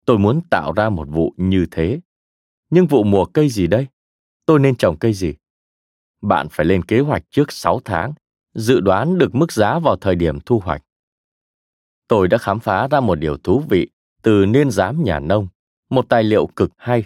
Tôi 0.08 0.20
muốn 0.20 0.42
tạo 0.50 0.74
ra 0.74 0.90
một 0.90 1.08
vụ 1.10 1.34
như 1.38 1.66
thế. 1.72 2.00
Nhưng 2.70 2.88
vụ 2.88 3.04
mùa 3.04 3.26
cây 3.26 3.50
gì 3.50 3.68
đây? 3.68 3.88
Tôi 4.46 4.60
nên 4.60 4.76
trồng 4.76 4.98
cây 5.00 5.14
gì? 5.14 5.34
Bạn 6.22 6.48
phải 6.52 6.66
lên 6.66 6.84
kế 6.84 7.00
hoạch 7.00 7.24
trước 7.32 7.52
6 7.52 7.80
tháng, 7.86 8.14
dự 8.54 8.80
đoán 8.80 9.18
được 9.18 9.36
mức 9.36 9.52
giá 9.52 9.80
vào 9.80 9.96
thời 9.96 10.16
điểm 10.16 10.40
thu 10.40 10.60
hoạch. 10.60 10.84
Tôi 12.08 12.28
đã 12.28 12.38
khám 12.38 12.60
phá 12.60 12.88
ra 12.88 13.00
một 13.00 13.16
điều 13.16 13.38
thú 13.38 13.64
vị 13.70 13.90
từ 14.22 14.46
niên 14.46 14.72
giám 14.72 15.04
nhà 15.04 15.20
nông, 15.20 15.48
một 15.90 16.10
tài 16.10 16.24
liệu 16.24 16.48
cực 16.48 16.72
hay. 16.78 17.04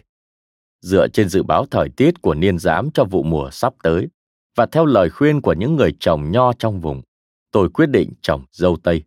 Dựa 0.82 1.08
trên 1.08 1.30
dự 1.30 1.44
báo 1.44 1.66
thời 1.66 1.90
tiết 1.90 2.22
của 2.22 2.34
niên 2.34 2.60
giám 2.60 2.92
cho 2.94 3.04
vụ 3.04 3.24
mùa 3.24 3.50
sắp 3.52 3.74
tới 3.84 4.08
và 4.56 4.66
theo 4.66 4.86
lời 4.86 5.10
khuyên 5.10 5.42
của 5.42 5.54
những 5.54 5.76
người 5.76 5.96
trồng 6.00 6.32
nho 6.32 6.54
trong 6.54 6.80
vùng, 6.80 7.02
tôi 7.52 7.70
quyết 7.70 7.90
định 7.90 8.14
trồng 8.22 8.46
dâu 8.52 8.78
tây 8.84 9.04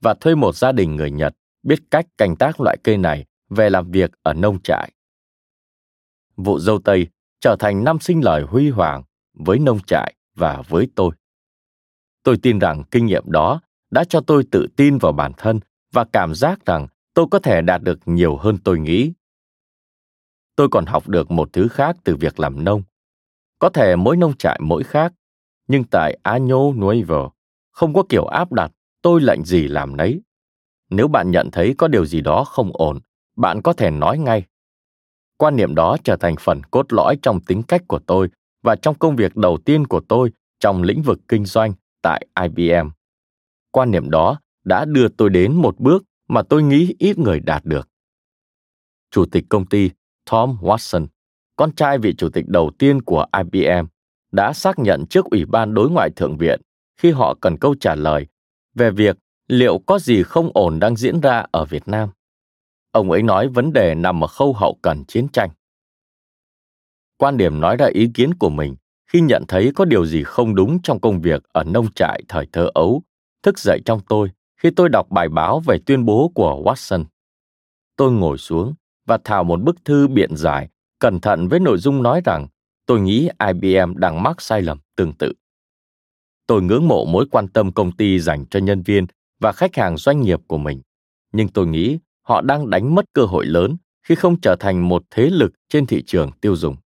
và 0.00 0.14
thuê 0.14 0.34
một 0.34 0.56
gia 0.56 0.72
đình 0.72 0.96
người 0.96 1.10
Nhật 1.10 1.36
biết 1.62 1.78
cách 1.90 2.06
canh 2.18 2.36
tác 2.36 2.60
loại 2.60 2.76
cây 2.84 2.96
này 2.96 3.26
về 3.50 3.70
làm 3.70 3.90
việc 3.90 4.10
ở 4.22 4.34
nông 4.34 4.62
trại. 4.62 4.92
Vụ 6.36 6.58
dâu 6.58 6.78
tây 6.84 7.06
trở 7.40 7.56
thành 7.58 7.84
năm 7.84 8.00
sinh 8.00 8.24
lời 8.24 8.42
huy 8.42 8.70
hoàng 8.70 9.02
với 9.34 9.58
nông 9.58 9.78
trại 9.86 10.14
và 10.34 10.62
với 10.68 10.88
tôi. 10.94 11.10
Tôi 12.22 12.36
tin 12.42 12.58
rằng 12.58 12.82
kinh 12.90 13.06
nghiệm 13.06 13.30
đó 13.30 13.60
đã 13.90 14.04
cho 14.04 14.20
tôi 14.20 14.44
tự 14.50 14.66
tin 14.76 14.98
vào 14.98 15.12
bản 15.12 15.32
thân 15.36 15.60
và 15.92 16.04
cảm 16.12 16.34
giác 16.34 16.66
rằng 16.66 16.86
tôi 17.14 17.26
có 17.30 17.38
thể 17.38 17.62
đạt 17.62 17.82
được 17.82 17.98
nhiều 18.06 18.36
hơn 18.36 18.58
tôi 18.64 18.78
nghĩ. 18.78 19.12
Tôi 20.56 20.68
còn 20.70 20.86
học 20.86 21.08
được 21.08 21.30
một 21.30 21.52
thứ 21.52 21.68
khác 21.68 21.96
từ 22.04 22.16
việc 22.16 22.40
làm 22.40 22.64
nông. 22.64 22.82
Có 23.58 23.68
thể 23.68 23.96
mỗi 23.96 24.16
nông 24.16 24.36
trại 24.36 24.60
mỗi 24.62 24.84
khác, 24.84 25.12
nhưng 25.68 25.84
tại 25.84 26.18
Año 26.22 26.72
Nuevo 26.80 27.30
không 27.70 27.94
có 27.94 28.02
kiểu 28.08 28.24
áp 28.24 28.52
đặt 28.52 28.72
tôi 29.02 29.20
lệnh 29.20 29.44
gì 29.44 29.68
làm 29.68 29.96
nấy. 29.96 30.20
Nếu 30.90 31.08
bạn 31.08 31.30
nhận 31.30 31.50
thấy 31.50 31.74
có 31.78 31.88
điều 31.88 32.06
gì 32.06 32.20
đó 32.20 32.44
không 32.44 32.70
ổn, 32.72 32.98
bạn 33.36 33.62
có 33.62 33.72
thể 33.72 33.90
nói 33.90 34.18
ngay. 34.18 34.44
Quan 35.36 35.56
niệm 35.56 35.74
đó 35.74 35.96
trở 36.04 36.16
thành 36.16 36.34
phần 36.40 36.62
cốt 36.70 36.92
lõi 36.92 37.18
trong 37.22 37.40
tính 37.40 37.62
cách 37.62 37.82
của 37.88 37.98
tôi 37.98 38.28
và 38.62 38.76
trong 38.76 38.94
công 38.98 39.16
việc 39.16 39.36
đầu 39.36 39.58
tiên 39.64 39.86
của 39.86 40.00
tôi 40.00 40.32
trong 40.60 40.82
lĩnh 40.82 41.02
vực 41.02 41.18
kinh 41.28 41.44
doanh 41.44 41.72
tại 42.02 42.26
IBM. 42.42 42.88
Quan 43.70 43.90
niệm 43.90 44.10
đó 44.10 44.40
đã 44.64 44.84
đưa 44.84 45.08
tôi 45.08 45.30
đến 45.30 45.54
một 45.54 45.78
bước 45.78 46.04
mà 46.28 46.42
tôi 46.42 46.62
nghĩ 46.62 46.94
ít 46.98 47.18
người 47.18 47.40
đạt 47.40 47.64
được. 47.64 47.88
Chủ 49.10 49.24
tịch 49.32 49.44
công 49.48 49.66
ty 49.66 49.90
Tom 50.30 50.56
Watson, 50.60 51.06
con 51.56 51.74
trai 51.74 51.98
vị 51.98 52.14
chủ 52.18 52.28
tịch 52.28 52.44
đầu 52.48 52.70
tiên 52.78 53.02
của 53.02 53.26
IBM, 53.38 53.86
đã 54.32 54.52
xác 54.52 54.78
nhận 54.78 55.06
trước 55.06 55.24
Ủy 55.24 55.44
ban 55.44 55.74
Đối 55.74 55.90
ngoại 55.90 56.10
Thượng 56.16 56.36
viện 56.36 56.60
khi 56.96 57.10
họ 57.10 57.34
cần 57.40 57.56
câu 57.58 57.74
trả 57.80 57.94
lời 57.94 58.26
về 58.74 58.90
việc 58.90 59.16
liệu 59.48 59.78
có 59.86 59.98
gì 59.98 60.22
không 60.22 60.50
ổn 60.54 60.78
đang 60.78 60.96
diễn 60.96 61.20
ra 61.20 61.46
ở 61.50 61.64
Việt 61.64 61.88
Nam. 61.88 62.08
Ông 62.96 63.10
ấy 63.10 63.22
nói 63.22 63.48
vấn 63.48 63.72
đề 63.72 63.94
nằm 63.94 64.24
ở 64.24 64.26
khâu 64.26 64.52
hậu 64.52 64.78
cần 64.82 65.04
chiến 65.04 65.28
tranh. 65.28 65.50
Quan 67.16 67.36
điểm 67.36 67.60
nói 67.60 67.76
ra 67.76 67.86
ý 67.86 68.08
kiến 68.14 68.34
của 68.34 68.48
mình 68.48 68.76
khi 69.12 69.20
nhận 69.20 69.44
thấy 69.48 69.72
có 69.74 69.84
điều 69.84 70.06
gì 70.06 70.22
không 70.22 70.54
đúng 70.54 70.82
trong 70.82 71.00
công 71.00 71.20
việc 71.20 71.42
ở 71.52 71.64
nông 71.64 71.92
trại 71.92 72.22
thời 72.28 72.46
thơ 72.52 72.70
ấu, 72.74 73.02
thức 73.42 73.58
dậy 73.58 73.80
trong 73.84 74.00
tôi 74.08 74.30
khi 74.62 74.70
tôi 74.76 74.88
đọc 74.88 75.06
bài 75.10 75.28
báo 75.28 75.60
về 75.60 75.78
tuyên 75.86 76.04
bố 76.04 76.32
của 76.34 76.62
Watson. 76.64 77.04
Tôi 77.96 78.12
ngồi 78.12 78.38
xuống 78.38 78.74
và 79.06 79.18
thảo 79.24 79.44
một 79.44 79.62
bức 79.62 79.84
thư 79.84 80.08
biện 80.08 80.36
giải, 80.36 80.68
cẩn 80.98 81.20
thận 81.20 81.48
với 81.48 81.60
nội 81.60 81.78
dung 81.78 82.02
nói 82.02 82.20
rằng 82.24 82.46
tôi 82.86 83.00
nghĩ 83.00 83.28
IBM 83.46 83.96
đang 83.96 84.22
mắc 84.22 84.40
sai 84.40 84.62
lầm 84.62 84.78
tương 84.96 85.12
tự. 85.12 85.32
Tôi 86.46 86.62
ngưỡng 86.62 86.88
mộ 86.88 87.04
mối 87.04 87.26
quan 87.30 87.48
tâm 87.48 87.72
công 87.72 87.92
ty 87.92 88.18
dành 88.18 88.46
cho 88.46 88.60
nhân 88.60 88.82
viên 88.82 89.06
và 89.40 89.52
khách 89.52 89.76
hàng 89.76 89.96
doanh 89.96 90.20
nghiệp 90.20 90.40
của 90.46 90.58
mình, 90.58 90.82
nhưng 91.32 91.48
tôi 91.48 91.66
nghĩ 91.66 91.98
họ 92.26 92.40
đang 92.40 92.70
đánh 92.70 92.94
mất 92.94 93.04
cơ 93.12 93.24
hội 93.24 93.46
lớn 93.46 93.76
khi 94.02 94.14
không 94.14 94.40
trở 94.40 94.56
thành 94.60 94.88
một 94.88 95.02
thế 95.10 95.30
lực 95.30 95.52
trên 95.68 95.86
thị 95.86 96.02
trường 96.06 96.30
tiêu 96.40 96.56
dùng. 96.56 96.76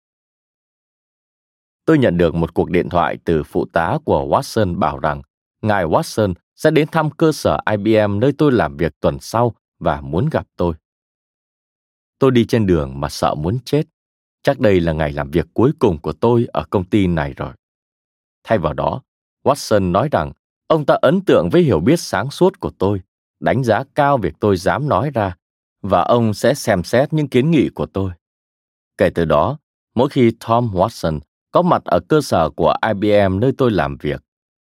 Tôi 1.84 1.98
nhận 1.98 2.16
được 2.16 2.34
một 2.34 2.54
cuộc 2.54 2.70
điện 2.70 2.88
thoại 2.88 3.18
từ 3.24 3.42
phụ 3.42 3.66
tá 3.72 3.98
của 4.04 4.26
Watson 4.26 4.78
bảo 4.78 4.98
rằng 4.98 5.22
ngài 5.62 5.84
Watson 5.84 6.34
sẽ 6.56 6.70
đến 6.70 6.88
thăm 6.92 7.10
cơ 7.10 7.32
sở 7.32 7.58
IBM 7.70 8.20
nơi 8.20 8.32
tôi 8.38 8.52
làm 8.52 8.76
việc 8.76 8.92
tuần 9.00 9.18
sau 9.20 9.54
và 9.78 10.00
muốn 10.00 10.28
gặp 10.32 10.46
tôi. 10.56 10.74
Tôi 12.18 12.30
đi 12.30 12.44
trên 12.44 12.66
đường 12.66 13.00
mà 13.00 13.08
sợ 13.08 13.34
muốn 13.34 13.58
chết. 13.64 13.82
Chắc 14.42 14.60
đây 14.60 14.80
là 14.80 14.92
ngày 14.92 15.12
làm 15.12 15.30
việc 15.30 15.46
cuối 15.54 15.72
cùng 15.78 15.98
của 15.98 16.12
tôi 16.12 16.46
ở 16.52 16.64
công 16.70 16.84
ty 16.84 17.06
này 17.06 17.34
rồi. 17.36 17.52
Thay 18.44 18.58
vào 18.58 18.72
đó, 18.72 19.02
Watson 19.44 19.92
nói 19.92 20.08
rằng 20.12 20.32
ông 20.66 20.86
ta 20.86 20.94
ấn 21.02 21.20
tượng 21.20 21.48
với 21.52 21.62
hiểu 21.62 21.80
biết 21.80 22.00
sáng 22.00 22.30
suốt 22.30 22.60
của 22.60 22.70
tôi, 22.78 23.00
đánh 23.40 23.64
giá 23.64 23.84
cao 23.94 24.18
việc 24.18 24.34
tôi 24.40 24.56
dám 24.56 24.88
nói 24.88 25.10
ra, 25.14 25.36
và 25.82 26.02
ông 26.02 26.34
sẽ 26.34 26.54
xem 26.54 26.84
xét 26.84 27.12
những 27.12 27.28
kiến 27.28 27.50
nghị 27.50 27.68
của 27.68 27.86
tôi. 27.86 28.12
Kể 28.96 29.10
từ 29.10 29.24
đó, 29.24 29.58
mỗi 29.94 30.08
khi 30.08 30.32
Tom 30.48 30.70
Watson 30.72 31.20
có 31.50 31.62
mặt 31.62 31.84
ở 31.84 32.00
cơ 32.08 32.20
sở 32.20 32.50
của 32.50 32.74
IBM 32.88 33.40
nơi 33.40 33.52
tôi 33.58 33.70
làm 33.70 33.96
việc, 33.96 34.22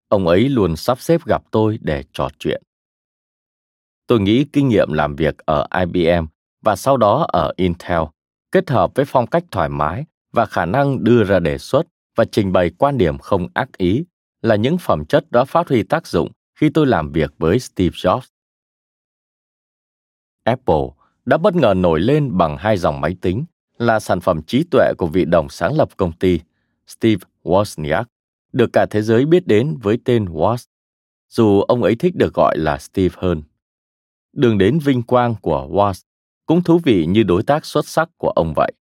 ông 0.08 0.28
ấy 0.28 0.50
luôn 0.50 0.76
sắp 0.76 1.00
xếp 1.00 1.26
gặp 1.26 1.44
tôi 1.52 1.80
để 1.82 2.04
trò 2.14 2.30
chuyện. 2.40 2.64
Tôi 4.08 4.20
nghĩ 4.20 4.46
kinh 4.54 4.68
nghiệm 4.68 4.94
làm 4.94 5.16
việc 5.16 5.38
ở 5.38 5.68
IBM 5.80 6.26
và 6.62 6.76
sau 6.76 6.98
đó 6.98 7.26
ở 7.30 7.54
Intel 7.56 8.02
kết 8.52 8.70
hợp 8.70 8.92
với 8.96 9.06
phong 9.06 9.28
cách 9.28 9.44
thoải 9.52 9.70
mái 9.70 10.06
và 10.34 10.46
khả 10.46 10.66
năng 10.66 11.04
đưa 11.04 11.24
ra 11.24 11.40
đề 11.40 11.58
xuất 11.58 11.88
và 12.16 12.26
trình 12.26 12.52
bày 12.52 12.72
quan 12.78 12.98
điểm 12.98 13.18
không 13.18 13.48
ác 13.54 13.78
ý 13.78 14.06
là 14.42 14.56
những 14.56 14.78
phẩm 14.78 15.06
chất 15.06 15.32
đã 15.32 15.46
phát 15.46 15.68
huy 15.68 15.84
tác 15.84 16.08
dụng 16.08 16.32
khi 16.60 16.70
tôi 16.70 16.86
làm 16.86 17.12
việc 17.12 17.34
với 17.38 17.60
Steve 17.60 17.96
Jobs. 17.96 18.35
Apple 20.46 20.86
đã 21.26 21.38
bất 21.38 21.56
ngờ 21.56 21.74
nổi 21.78 22.00
lên 22.00 22.38
bằng 22.38 22.58
hai 22.58 22.78
dòng 22.78 23.02
máy 23.02 23.16
tính 23.22 23.46
là 23.78 24.00
sản 24.00 24.22
phẩm 24.22 24.42
trí 24.42 24.64
tuệ 24.72 24.94
của 24.98 25.08
vị 25.08 25.26
đồng 25.26 25.50
sáng 25.50 25.78
lập 25.78 25.90
công 25.98 26.12
ty 26.12 26.40
Steve 26.88 27.26
Wozniak, 27.44 28.04
được 28.54 28.70
cả 28.74 28.86
thế 28.90 29.02
giới 29.02 29.26
biết 29.26 29.48
đến 29.48 29.78
với 29.82 30.00
tên 30.06 30.26
Woz, 30.26 30.66
dù 31.30 31.62
ông 31.62 31.84
ấy 31.84 31.96
thích 31.96 32.16
được 32.16 32.34
gọi 32.34 32.58
là 32.58 32.78
Steve 32.78 33.16
hơn. 33.18 33.44
Đường 34.34 34.58
đến 34.58 34.80
vinh 34.80 35.04
quang 35.04 35.36
của 35.42 35.68
Woz 35.72 36.04
cũng 36.46 36.64
thú 36.64 36.80
vị 36.84 37.06
như 37.06 37.24
đối 37.24 37.44
tác 37.44 37.66
xuất 37.66 37.88
sắc 37.88 38.10
của 38.18 38.30
ông 38.30 38.54
vậy. 38.56 38.72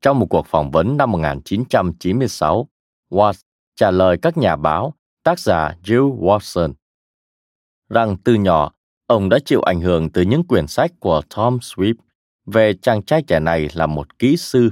Trong 0.00 0.18
một 0.18 0.26
cuộc 0.30 0.46
phỏng 0.46 0.70
vấn 0.70 0.96
năm 0.96 1.12
1996, 1.12 2.68
Woz 3.10 3.32
trả 3.76 3.90
lời 3.90 4.18
các 4.22 4.36
nhà 4.36 4.56
báo, 4.56 4.94
tác 5.22 5.38
giả 5.38 5.76
Jill 5.84 6.18
Watson, 6.18 6.72
rằng 7.88 8.16
từ 8.24 8.34
nhỏ, 8.34 8.73
ông 9.06 9.28
đã 9.28 9.38
chịu 9.44 9.62
ảnh 9.62 9.80
hưởng 9.80 10.10
từ 10.10 10.22
những 10.22 10.44
quyển 10.44 10.66
sách 10.66 10.92
của 11.00 11.22
Tom 11.36 11.56
Swift 11.56 11.94
về 12.46 12.74
chàng 12.74 13.02
trai 13.02 13.22
trẻ 13.22 13.40
này 13.40 13.68
là 13.74 13.86
một 13.86 14.18
kỹ 14.18 14.36
sư, 14.36 14.70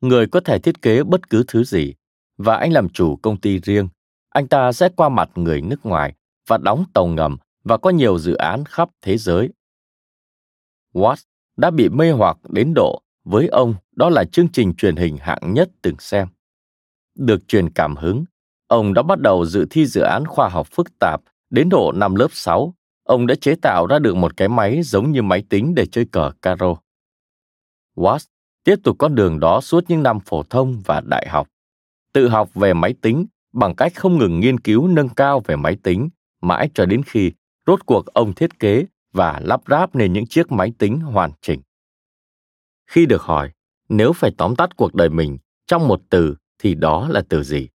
người 0.00 0.26
có 0.26 0.40
thể 0.40 0.58
thiết 0.58 0.82
kế 0.82 1.02
bất 1.02 1.30
cứ 1.30 1.44
thứ 1.48 1.64
gì, 1.64 1.94
và 2.36 2.56
anh 2.56 2.72
làm 2.72 2.88
chủ 2.88 3.16
công 3.16 3.40
ty 3.40 3.60
riêng. 3.60 3.88
anh 4.28 4.48
ta 4.48 4.72
sẽ 4.72 4.88
qua 4.96 5.08
mặt 5.08 5.30
người 5.34 5.60
nước 5.60 5.86
ngoài 5.86 6.14
và 6.46 6.58
đóng 6.58 6.84
tàu 6.94 7.06
ngầm 7.06 7.36
và 7.64 7.76
có 7.76 7.90
nhiều 7.90 8.18
dự 8.18 8.34
án 8.34 8.64
khắp 8.64 8.88
thế 9.02 9.18
giới. 9.18 9.48
Watts 10.94 11.24
đã 11.56 11.70
bị 11.70 11.88
mê 11.88 12.10
hoặc 12.10 12.36
đến 12.48 12.72
độ 12.74 13.02
với 13.24 13.48
ông 13.48 13.74
đó 13.96 14.10
là 14.10 14.24
chương 14.24 14.48
trình 14.52 14.74
truyền 14.74 14.96
hình 14.96 15.16
hạng 15.16 15.54
nhất 15.54 15.70
từng 15.82 15.96
xem. 15.98 16.28
Được 17.18 17.48
truyền 17.48 17.70
cảm 17.70 17.96
hứng, 17.96 18.24
ông 18.66 18.94
đã 18.94 19.02
bắt 19.02 19.20
đầu 19.20 19.46
dự 19.46 19.66
thi 19.70 19.86
dự 19.86 20.00
án 20.00 20.26
khoa 20.26 20.48
học 20.48 20.66
phức 20.70 20.98
tạp 20.98 21.20
đến 21.50 21.68
độ 21.68 21.92
năm 21.92 22.14
lớp 22.14 22.28
6. 22.32 22.74
Ông 23.04 23.26
đã 23.26 23.34
chế 23.34 23.54
tạo 23.54 23.86
ra 23.86 23.98
được 23.98 24.16
một 24.16 24.36
cái 24.36 24.48
máy 24.48 24.82
giống 24.82 25.12
như 25.12 25.22
máy 25.22 25.44
tính 25.48 25.74
để 25.74 25.86
chơi 25.86 26.04
cờ 26.12 26.32
caro. 26.42 26.74
Watts 27.96 28.26
tiếp 28.64 28.76
tục 28.84 28.96
con 28.98 29.14
đường 29.14 29.40
đó 29.40 29.60
suốt 29.60 29.84
những 29.88 30.02
năm 30.02 30.20
phổ 30.20 30.42
thông 30.42 30.82
và 30.84 31.00
đại 31.00 31.28
học. 31.28 31.48
Tự 32.12 32.28
học 32.28 32.54
về 32.54 32.74
máy 32.74 32.94
tính 33.00 33.26
bằng 33.52 33.74
cách 33.74 33.92
không 33.94 34.18
ngừng 34.18 34.40
nghiên 34.40 34.60
cứu 34.60 34.88
nâng 34.88 35.08
cao 35.08 35.42
về 35.44 35.56
máy 35.56 35.76
tính, 35.82 36.08
mãi 36.42 36.70
cho 36.74 36.86
đến 36.86 37.02
khi 37.06 37.32
rốt 37.66 37.86
cuộc 37.86 38.06
ông 38.06 38.34
thiết 38.34 38.58
kế 38.58 38.86
và 39.12 39.40
lắp 39.44 39.60
ráp 39.68 39.94
nên 39.94 40.12
những 40.12 40.26
chiếc 40.26 40.52
máy 40.52 40.72
tính 40.78 41.00
hoàn 41.00 41.32
chỉnh. 41.40 41.60
Khi 42.86 43.06
được 43.06 43.22
hỏi, 43.22 43.50
nếu 43.88 44.12
phải 44.12 44.30
tóm 44.38 44.56
tắt 44.56 44.76
cuộc 44.76 44.94
đời 44.94 45.08
mình 45.08 45.38
trong 45.66 45.88
một 45.88 46.00
từ 46.10 46.36
thì 46.58 46.74
đó 46.74 47.08
là 47.08 47.22
từ 47.28 47.42
gì? 47.42 47.68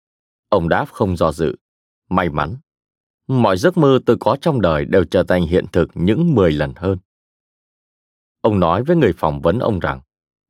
Ông 0.49 0.69
đáp 0.69 0.85
không 0.91 1.17
do 1.17 1.31
dự. 1.31 1.55
May 2.09 2.29
mắn. 2.29 2.55
Mọi 3.29 3.57
giấc 3.57 3.77
mơ 3.77 3.99
tôi 4.05 4.17
có 4.19 4.37
trong 4.41 4.61
đời 4.61 4.85
đều 4.85 5.05
trở 5.05 5.23
thành 5.23 5.43
hiện 5.43 5.65
thực 5.71 5.89
những 5.93 6.35
10 6.35 6.51
lần 6.51 6.73
hơn. 6.75 6.97
Ông 8.41 8.59
nói 8.59 8.83
với 8.83 8.95
người 8.95 9.13
phỏng 9.13 9.41
vấn 9.41 9.59
ông 9.59 9.79
rằng, 9.79 10.01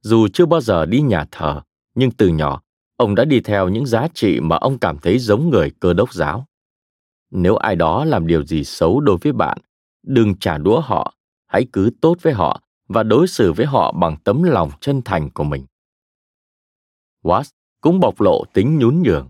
dù 0.02 0.28
chưa 0.34 0.46
bao 0.46 0.62
giờ 0.62 0.86
đi 0.86 1.02
nhà 1.02 1.26
thờ, 1.32 1.62
nhưng 1.96 2.12
từ 2.12 2.28
nhỏ, 2.28 2.62
ông 2.98 3.16
đã 3.16 3.26
đi 3.26 3.40
theo 3.40 3.70
những 3.70 3.86
giá 3.86 4.08
trị 4.14 4.40
mà 4.40 4.56
ông 4.56 4.80
cảm 4.80 4.98
thấy 4.98 5.20
giống 5.20 5.50
người 5.50 5.72
cơ 5.80 5.94
đốc 5.94 6.14
giáo. 6.14 6.46
Nếu 7.32 7.56
ai 7.56 7.76
đó 7.76 8.06
làm 8.06 8.28
điều 8.28 8.44
gì 8.44 8.64
xấu 8.64 9.00
đối 9.00 9.18
với 9.18 9.34
bạn, 9.34 9.58
đừng 10.04 10.36
trả 10.40 10.58
đũa 10.58 10.80
họ, 10.80 11.14
hãy 11.48 11.68
cứ 11.74 11.92
tốt 12.02 12.18
với 12.22 12.34
họ 12.34 12.62
và 12.88 13.04
đối 13.04 13.28
xử 13.28 13.54
với 13.54 13.66
họ 13.66 13.92
bằng 13.92 14.18
tấm 14.24 14.44
lòng 14.44 14.72
chân 14.82 15.02
thành 15.06 15.30
của 15.30 15.44
mình. 15.44 15.66
Watts 17.24 17.50
cũng 17.82 18.00
bộc 18.00 18.22
lộ 18.22 18.44
tính 18.54 18.78
nhún 18.78 19.02
nhường, 19.04 19.30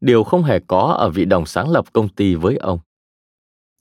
điều 0.00 0.24
không 0.24 0.42
hề 0.42 0.60
có 0.66 0.96
ở 0.98 1.10
vị 1.10 1.24
đồng 1.24 1.46
sáng 1.46 1.70
lập 1.70 1.92
công 1.92 2.08
ty 2.08 2.34
với 2.34 2.56
ông. 2.56 2.78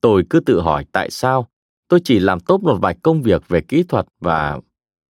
Tôi 0.02 0.24
cứ 0.30 0.40
tự 0.40 0.62
hỏi 0.62 0.86
tại 0.92 1.10
sao 1.10 1.48
tôi 1.88 2.00
chỉ 2.04 2.20
làm 2.20 2.40
tốt 2.40 2.64
một 2.64 2.78
vài 2.82 2.96
công 3.04 3.22
việc 3.22 3.48
về 3.48 3.62
kỹ 3.62 3.84
thuật 3.84 4.06
và 4.20 4.60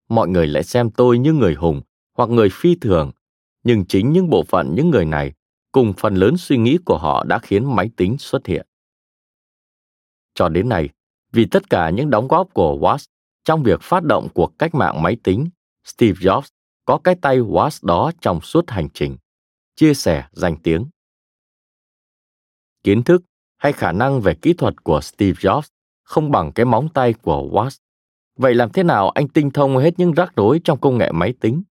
mọi 0.08 0.28
người 0.28 0.46
lại 0.46 0.64
xem 0.64 0.90
tôi 0.90 1.18
như 1.18 1.32
người 1.32 1.54
hùng 1.54 1.80
hoặc 2.16 2.30
người 2.30 2.48
phi 2.52 2.74
thường, 2.74 3.10
nhưng 3.64 3.84
chính 3.84 4.12
những 4.12 4.30
bộ 4.30 4.42
phận 4.42 4.74
những 4.74 4.90
người 4.90 5.04
này 5.04 5.32
cùng 5.72 5.92
phần 5.92 6.14
lớn 6.14 6.36
suy 6.36 6.56
nghĩ 6.56 6.78
của 6.84 6.98
họ 6.98 7.24
đã 7.24 7.38
khiến 7.38 7.76
máy 7.76 7.90
tính 7.96 8.16
xuất 8.18 8.46
hiện. 8.46 8.66
Cho 10.34 10.48
đến 10.48 10.68
nay, 10.68 10.88
vì 11.32 11.44
tất 11.44 11.70
cả 11.70 11.90
những 11.90 12.10
đóng 12.10 12.28
góp 12.28 12.54
của 12.54 12.78
Watts 12.80 13.06
trong 13.44 13.62
việc 13.62 13.80
phát 13.82 14.04
động 14.04 14.28
cuộc 14.34 14.58
cách 14.58 14.74
mạng 14.74 15.02
máy 15.02 15.16
tính, 15.22 15.48
Steve 15.84 16.20
Jobs 16.20 16.48
có 16.84 16.98
cái 17.04 17.14
tay 17.14 17.38
Watts 17.38 17.86
đó 17.86 18.12
trong 18.20 18.40
suốt 18.40 18.70
hành 18.70 18.88
trình, 18.94 19.16
chia 19.76 19.94
sẻ 19.94 20.26
danh 20.32 20.56
tiếng. 20.62 20.86
Kiến 22.82 23.02
thức 23.02 23.22
hay 23.56 23.72
khả 23.72 23.92
năng 23.92 24.20
về 24.20 24.34
kỹ 24.34 24.52
thuật 24.52 24.84
của 24.84 25.00
Steve 25.00 25.32
Jobs 25.32 25.68
không 26.02 26.30
bằng 26.30 26.52
cái 26.52 26.66
móng 26.66 26.88
tay 26.94 27.12
của 27.12 27.48
Watts. 27.52 27.78
Vậy 28.36 28.54
làm 28.54 28.72
thế 28.72 28.82
nào 28.82 29.10
anh 29.10 29.28
tinh 29.28 29.50
thông 29.50 29.76
hết 29.76 29.98
những 29.98 30.12
rắc 30.12 30.32
rối 30.36 30.60
trong 30.64 30.80
công 30.80 30.98
nghệ 30.98 31.12
máy 31.12 31.34
tính? 31.40 31.62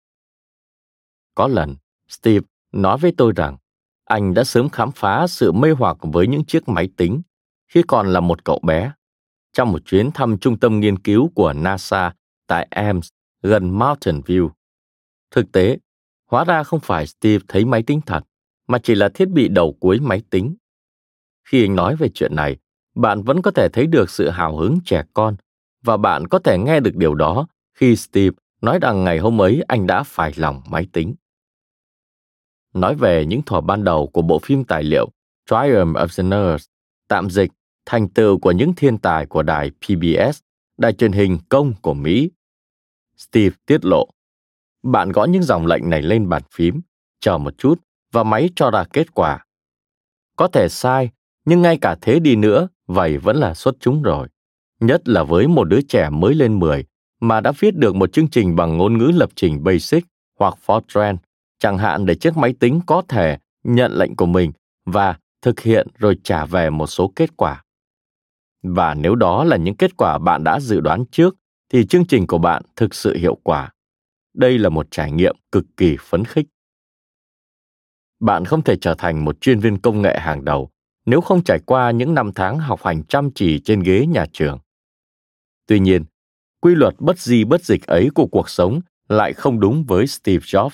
Có 1.35 1.49
lần, 1.49 1.77
Steve 2.09 2.47
nói 2.73 2.99
với 2.99 3.13
tôi 3.17 3.33
rằng 3.37 3.57
anh 4.05 4.35
đã 4.35 4.45
sớm 4.45 4.69
khám 4.69 4.91
phá 4.93 5.27
sự 5.27 5.53
mê 5.53 5.71
hoặc 5.71 5.97
với 6.01 6.27
những 6.27 6.45
chiếc 6.45 6.69
máy 6.69 6.89
tính 6.97 7.23
khi 7.69 7.83
còn 7.89 8.07
là 8.07 8.21
một 8.21 8.45
cậu 8.45 8.61
bé 8.63 8.93
trong 9.53 9.73
một 9.73 9.79
chuyến 9.85 10.11
thăm 10.11 10.39
trung 10.39 10.59
tâm 10.59 10.81
nghiên 10.81 10.99
cứu 10.99 11.31
của 11.35 11.53
NASA 11.53 12.15
tại 12.47 12.67
Ames 12.71 13.09
gần 13.43 13.79
Mountain 13.79 14.21
View. 14.21 14.51
Thực 15.31 15.53
tế, 15.53 15.79
hóa 16.31 16.45
ra 16.45 16.63
không 16.63 16.81
phải 16.81 17.07
Steve 17.07 17.45
thấy 17.49 17.65
máy 17.65 17.83
tính 17.83 18.01
thật, 18.07 18.21
mà 18.69 18.79
chỉ 18.79 18.95
là 18.95 19.09
thiết 19.09 19.29
bị 19.29 19.49
đầu 19.49 19.77
cuối 19.81 20.01
máy 20.01 20.23
tính. 20.31 20.57
Khi 21.47 21.65
anh 21.65 21.77
nói 21.77 21.97
về 21.97 22.09
chuyện 22.15 22.37
này, 22.37 22.57
bạn 22.95 23.23
vẫn 23.23 23.43
có 23.43 23.51
thể 23.51 23.69
thấy 23.69 23.87
được 23.87 24.11
sự 24.11 24.29
hào 24.29 24.57
hứng 24.57 24.79
trẻ 24.85 25.03
con, 25.15 25.37
và 25.85 25.97
bạn 25.97 26.27
có 26.29 26.39
thể 26.39 26.59
nghe 26.59 26.81
được 26.81 26.97
điều 26.97 27.15
đó 27.15 27.47
khi 27.75 27.97
Steve 27.97 28.37
nói 28.61 28.79
rằng 28.79 29.05
ngày 29.05 29.19
hôm 29.19 29.41
ấy 29.41 29.63
anh 29.69 29.87
đã 29.87 30.03
phải 30.03 30.33
lòng 30.37 30.63
máy 30.69 30.87
tính. 30.93 31.15
Nói 32.75 32.95
về 32.95 33.27
những 33.27 33.43
thỏa 33.43 33.61
ban 33.61 33.85
đầu 33.85 34.07
của 34.07 34.23
bộ 34.23 34.39
phim 34.39 34.65
tài 34.65 34.83
liệu 34.83 35.11
Triumph 35.51 35.97
of 35.97 36.07
the 36.17 36.23
Nerds, 36.23 36.67
tạm 37.09 37.31
dịch 37.31 37.51
thành 37.87 38.09
tựu 38.09 38.39
của 38.39 38.53
những 38.53 38.75
thiên 38.75 38.99
tài 38.99 39.27
của 39.27 39.43
đài 39.43 39.71
PBS, 39.71 40.41
đài 40.79 40.93
truyền 40.93 41.13
hình 41.13 41.39
công 41.49 41.75
của 41.83 41.95
Mỹ. 41.95 42.31
Steve 43.17 43.57
tiết 43.67 43.85
lộ, 43.85 44.09
bạn 44.83 45.13
gõ 45.13 45.25
những 45.25 45.43
dòng 45.43 45.67
lệnh 45.67 45.91
này 45.91 46.03
lên 46.03 46.29
bàn 46.29 46.43
phím, 46.53 46.81
chờ 47.21 47.39
một 47.39 47.59
chút 47.59 47.81
và 48.13 48.23
máy 48.23 48.51
cho 48.57 48.71
ra 48.71 48.85
kết 48.93 49.15
quả. 49.15 49.45
Có 50.37 50.49
thể 50.49 50.69
sai, 50.69 51.11
nhưng 51.47 51.63
ngay 51.63 51.79
cả 51.79 51.97
thế 52.01 52.19
đi 52.21 52.37
nữa, 52.37 52.69
vậy 52.87 53.19
vẫn 53.19 53.37
là 53.37 53.55
xuất 53.55 53.75
chúng 53.81 54.03
rồi. 54.03 54.29
Nhất 54.81 55.09
là 55.09 55.23
với 55.23 55.49
một 55.49 55.65
đứa 55.65 55.81
trẻ 55.81 56.11
mới 56.11 56.35
lên 56.35 56.59
10 56.59 56.85
mà 57.21 57.41
đã 57.41 57.53
viết 57.59 57.77
được 57.77 57.95
một 57.95 58.13
chương 58.13 58.29
trình 58.29 58.57
bằng 58.57 58.77
ngôn 58.77 58.99
ngữ 58.99 59.13
lập 59.15 59.31
trình 59.37 59.65
Basic 59.65 60.05
hoặc 60.39 60.55
Fortran, 60.67 61.17
chẳng 61.59 61.79
hạn 61.79 62.07
để 62.07 62.15
chiếc 62.15 62.37
máy 62.37 62.55
tính 62.61 62.81
có 62.87 63.03
thể 63.09 63.39
nhận 63.65 63.93
lệnh 63.93 64.17
của 64.17 64.27
mình 64.27 64.53
và 64.85 65.19
thực 65.43 65.61
hiện 65.61 65.89
rồi 65.99 66.19
trả 66.25 66.45
về 66.45 66.71
một 66.71 66.87
số 66.87 67.13
kết 67.17 67.37
quả. 67.37 67.63
Và 68.63 68.95
nếu 68.95 69.15
đó 69.15 69.45
là 69.45 69.57
những 69.57 69.77
kết 69.77 69.97
quả 69.97 70.19
bạn 70.19 70.45
đã 70.45 70.61
dự 70.61 70.81
đoán 70.81 71.05
trước 71.11 71.37
thì 71.73 71.87
chương 71.87 72.07
trình 72.07 72.27
của 72.27 72.39
bạn 72.39 72.63
thực 72.77 72.95
sự 72.95 73.17
hiệu 73.17 73.39
quả. 73.43 73.73
Đây 74.35 74.59
là 74.59 74.69
một 74.69 74.87
trải 74.91 75.13
nghiệm 75.13 75.37
cực 75.53 75.65
kỳ 75.77 75.97
phấn 76.01 76.25
khích. 76.25 76.47
Bạn 78.21 78.45
không 78.45 78.63
thể 78.63 78.77
trở 78.77 78.95
thành 78.95 79.25
một 79.25 79.41
chuyên 79.41 79.61
viên 79.61 79.79
công 79.79 80.03
nghệ 80.03 80.19
hàng 80.19 80.45
đầu 80.45 80.71
nếu 81.07 81.21
không 81.21 81.45
trải 81.45 81.59
qua 81.67 81.91
những 81.91 82.15
năm 82.15 82.31
tháng 82.35 82.59
học 82.59 82.81
hành 82.85 83.05
chăm 83.05 83.31
chỉ 83.35 83.61
trên 83.65 83.83
ghế 83.83 84.07
nhà 84.07 84.27
trường. 84.33 84.59
Tuy 85.67 85.81
nhiên 85.81 86.05
quy 86.61 86.75
luật 86.75 86.95
bất 86.99 87.19
di 87.19 87.45
bất 87.45 87.65
dịch 87.65 87.87
ấy 87.87 88.09
của 88.15 88.27
cuộc 88.27 88.49
sống 88.49 88.81
lại 89.09 89.33
không 89.33 89.61
đúng 89.61 89.85
với 89.85 90.07
steve 90.07 90.45
jobs. 90.45 90.71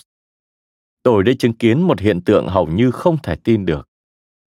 Tôi 1.03 1.23
đã 1.23 1.33
chứng 1.39 1.53
kiến 1.53 1.83
một 1.83 2.01
hiện 2.01 2.21
tượng 2.25 2.49
hầu 2.49 2.67
như 2.67 2.91
không 2.91 3.17
thể 3.23 3.37
tin 3.37 3.67
được. 3.67 3.89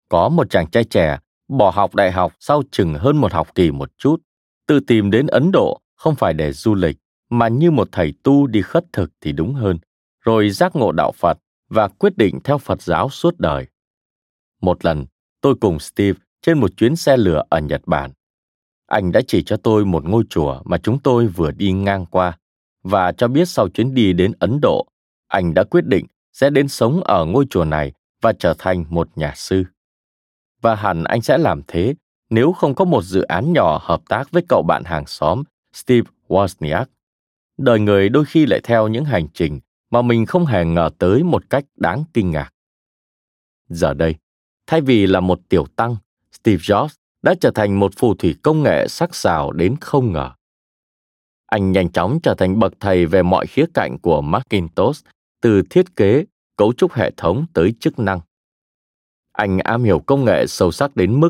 Có 0.09 0.29
một 0.29 0.49
chàng 0.49 0.69
trai 0.69 0.83
trẻ 0.83 1.19
bỏ 1.47 1.69
học 1.69 1.95
đại 1.95 2.11
học 2.11 2.33
sau 2.39 2.63
chừng 2.71 2.93
hơn 2.93 3.17
một 3.17 3.33
học 3.33 3.55
kỳ 3.55 3.71
một 3.71 3.91
chút, 3.97 4.21
tự 4.67 4.79
tìm 4.79 5.11
đến 5.11 5.27
Ấn 5.27 5.51
Độ 5.51 5.81
không 5.95 6.15
phải 6.15 6.33
để 6.33 6.51
du 6.51 6.75
lịch, 6.75 6.97
mà 7.29 7.47
như 7.47 7.71
một 7.71 7.89
thầy 7.91 8.13
tu 8.23 8.47
đi 8.47 8.61
khất 8.61 8.85
thực 8.93 9.11
thì 9.21 9.31
đúng 9.31 9.53
hơn, 9.53 9.79
rồi 10.21 10.49
giác 10.49 10.75
ngộ 10.75 10.91
đạo 10.91 11.11
Phật 11.11 11.37
và 11.69 11.87
quyết 11.87 12.17
định 12.17 12.39
theo 12.43 12.57
Phật 12.57 12.81
giáo 12.81 13.09
suốt 13.09 13.39
đời. 13.39 13.67
Một 14.61 14.85
lần, 14.85 15.05
tôi 15.45 15.55
cùng 15.61 15.79
Steve 15.79 16.19
trên 16.41 16.59
một 16.59 16.77
chuyến 16.77 16.95
xe 16.95 17.17
lửa 17.17 17.43
ở 17.49 17.59
Nhật 17.59 17.81
Bản. 17.85 18.11
Anh 18.87 19.11
đã 19.11 19.21
chỉ 19.27 19.43
cho 19.43 19.57
tôi 19.57 19.85
một 19.85 20.05
ngôi 20.05 20.23
chùa 20.29 20.61
mà 20.65 20.77
chúng 20.77 20.99
tôi 20.99 21.27
vừa 21.27 21.51
đi 21.51 21.71
ngang 21.71 22.05
qua 22.05 22.37
và 22.83 23.11
cho 23.11 23.27
biết 23.27 23.47
sau 23.47 23.69
chuyến 23.69 23.93
đi 23.93 24.13
đến 24.13 24.31
Ấn 24.39 24.59
Độ, 24.61 24.87
anh 25.27 25.53
đã 25.53 25.63
quyết 25.63 25.85
định 25.85 26.05
sẽ 26.33 26.49
đến 26.49 26.67
sống 26.67 27.03
ở 27.03 27.25
ngôi 27.25 27.45
chùa 27.49 27.65
này 27.65 27.91
và 28.21 28.33
trở 28.33 28.53
thành 28.57 28.85
một 28.89 29.17
nhà 29.17 29.33
sư 29.35 29.63
và 30.61 30.75
hẳn 30.75 31.03
anh 31.03 31.21
sẽ 31.21 31.37
làm 31.37 31.61
thế 31.67 31.93
nếu 32.29 32.53
không 32.53 32.75
có 32.75 32.85
một 32.85 33.01
dự 33.01 33.21
án 33.21 33.53
nhỏ 33.53 33.79
hợp 33.83 34.01
tác 34.09 34.31
với 34.31 34.43
cậu 34.49 34.63
bạn 34.67 34.83
hàng 34.85 35.05
xóm 35.05 35.43
Steve 35.73 36.09
Wozniak. 36.27 36.85
Đời 37.57 37.79
người 37.79 38.09
đôi 38.09 38.25
khi 38.25 38.45
lại 38.45 38.59
theo 38.63 38.87
những 38.87 39.05
hành 39.05 39.27
trình 39.33 39.59
mà 39.91 40.01
mình 40.01 40.25
không 40.25 40.45
hề 40.45 40.65
ngờ 40.65 40.89
tới 40.97 41.23
một 41.23 41.49
cách 41.49 41.65
đáng 41.75 42.03
kinh 42.13 42.31
ngạc. 42.31 42.51
Giờ 43.69 43.93
đây, 43.93 44.15
thay 44.67 44.81
vì 44.81 45.07
là 45.07 45.19
một 45.19 45.39
tiểu 45.49 45.65
tăng, 45.75 45.95
Steve 46.31 46.57
Jobs 46.57 46.95
đã 47.21 47.35
trở 47.41 47.51
thành 47.51 47.79
một 47.79 47.91
phù 47.97 48.13
thủy 48.13 48.35
công 48.41 48.63
nghệ 48.63 48.87
sắc 48.87 49.15
sảo 49.15 49.51
đến 49.51 49.75
không 49.81 50.11
ngờ. 50.11 50.31
Anh 51.45 51.71
nhanh 51.71 51.91
chóng 51.91 52.19
trở 52.23 52.33
thành 52.33 52.59
bậc 52.59 52.73
thầy 52.79 53.05
về 53.05 53.23
mọi 53.23 53.47
khía 53.47 53.65
cạnh 53.73 53.97
của 53.99 54.21
Macintosh, 54.21 55.05
từ 55.41 55.61
thiết 55.69 55.95
kế, 55.95 56.25
cấu 56.57 56.73
trúc 56.73 56.93
hệ 56.93 57.11
thống 57.17 57.45
tới 57.53 57.73
chức 57.79 57.99
năng 57.99 58.19
anh 59.35 59.59
am 59.59 59.83
hiểu 59.83 59.99
công 59.99 60.25
nghệ 60.25 60.47
sâu 60.47 60.71
sắc 60.71 60.95
đến 60.95 61.19
mức 61.19 61.29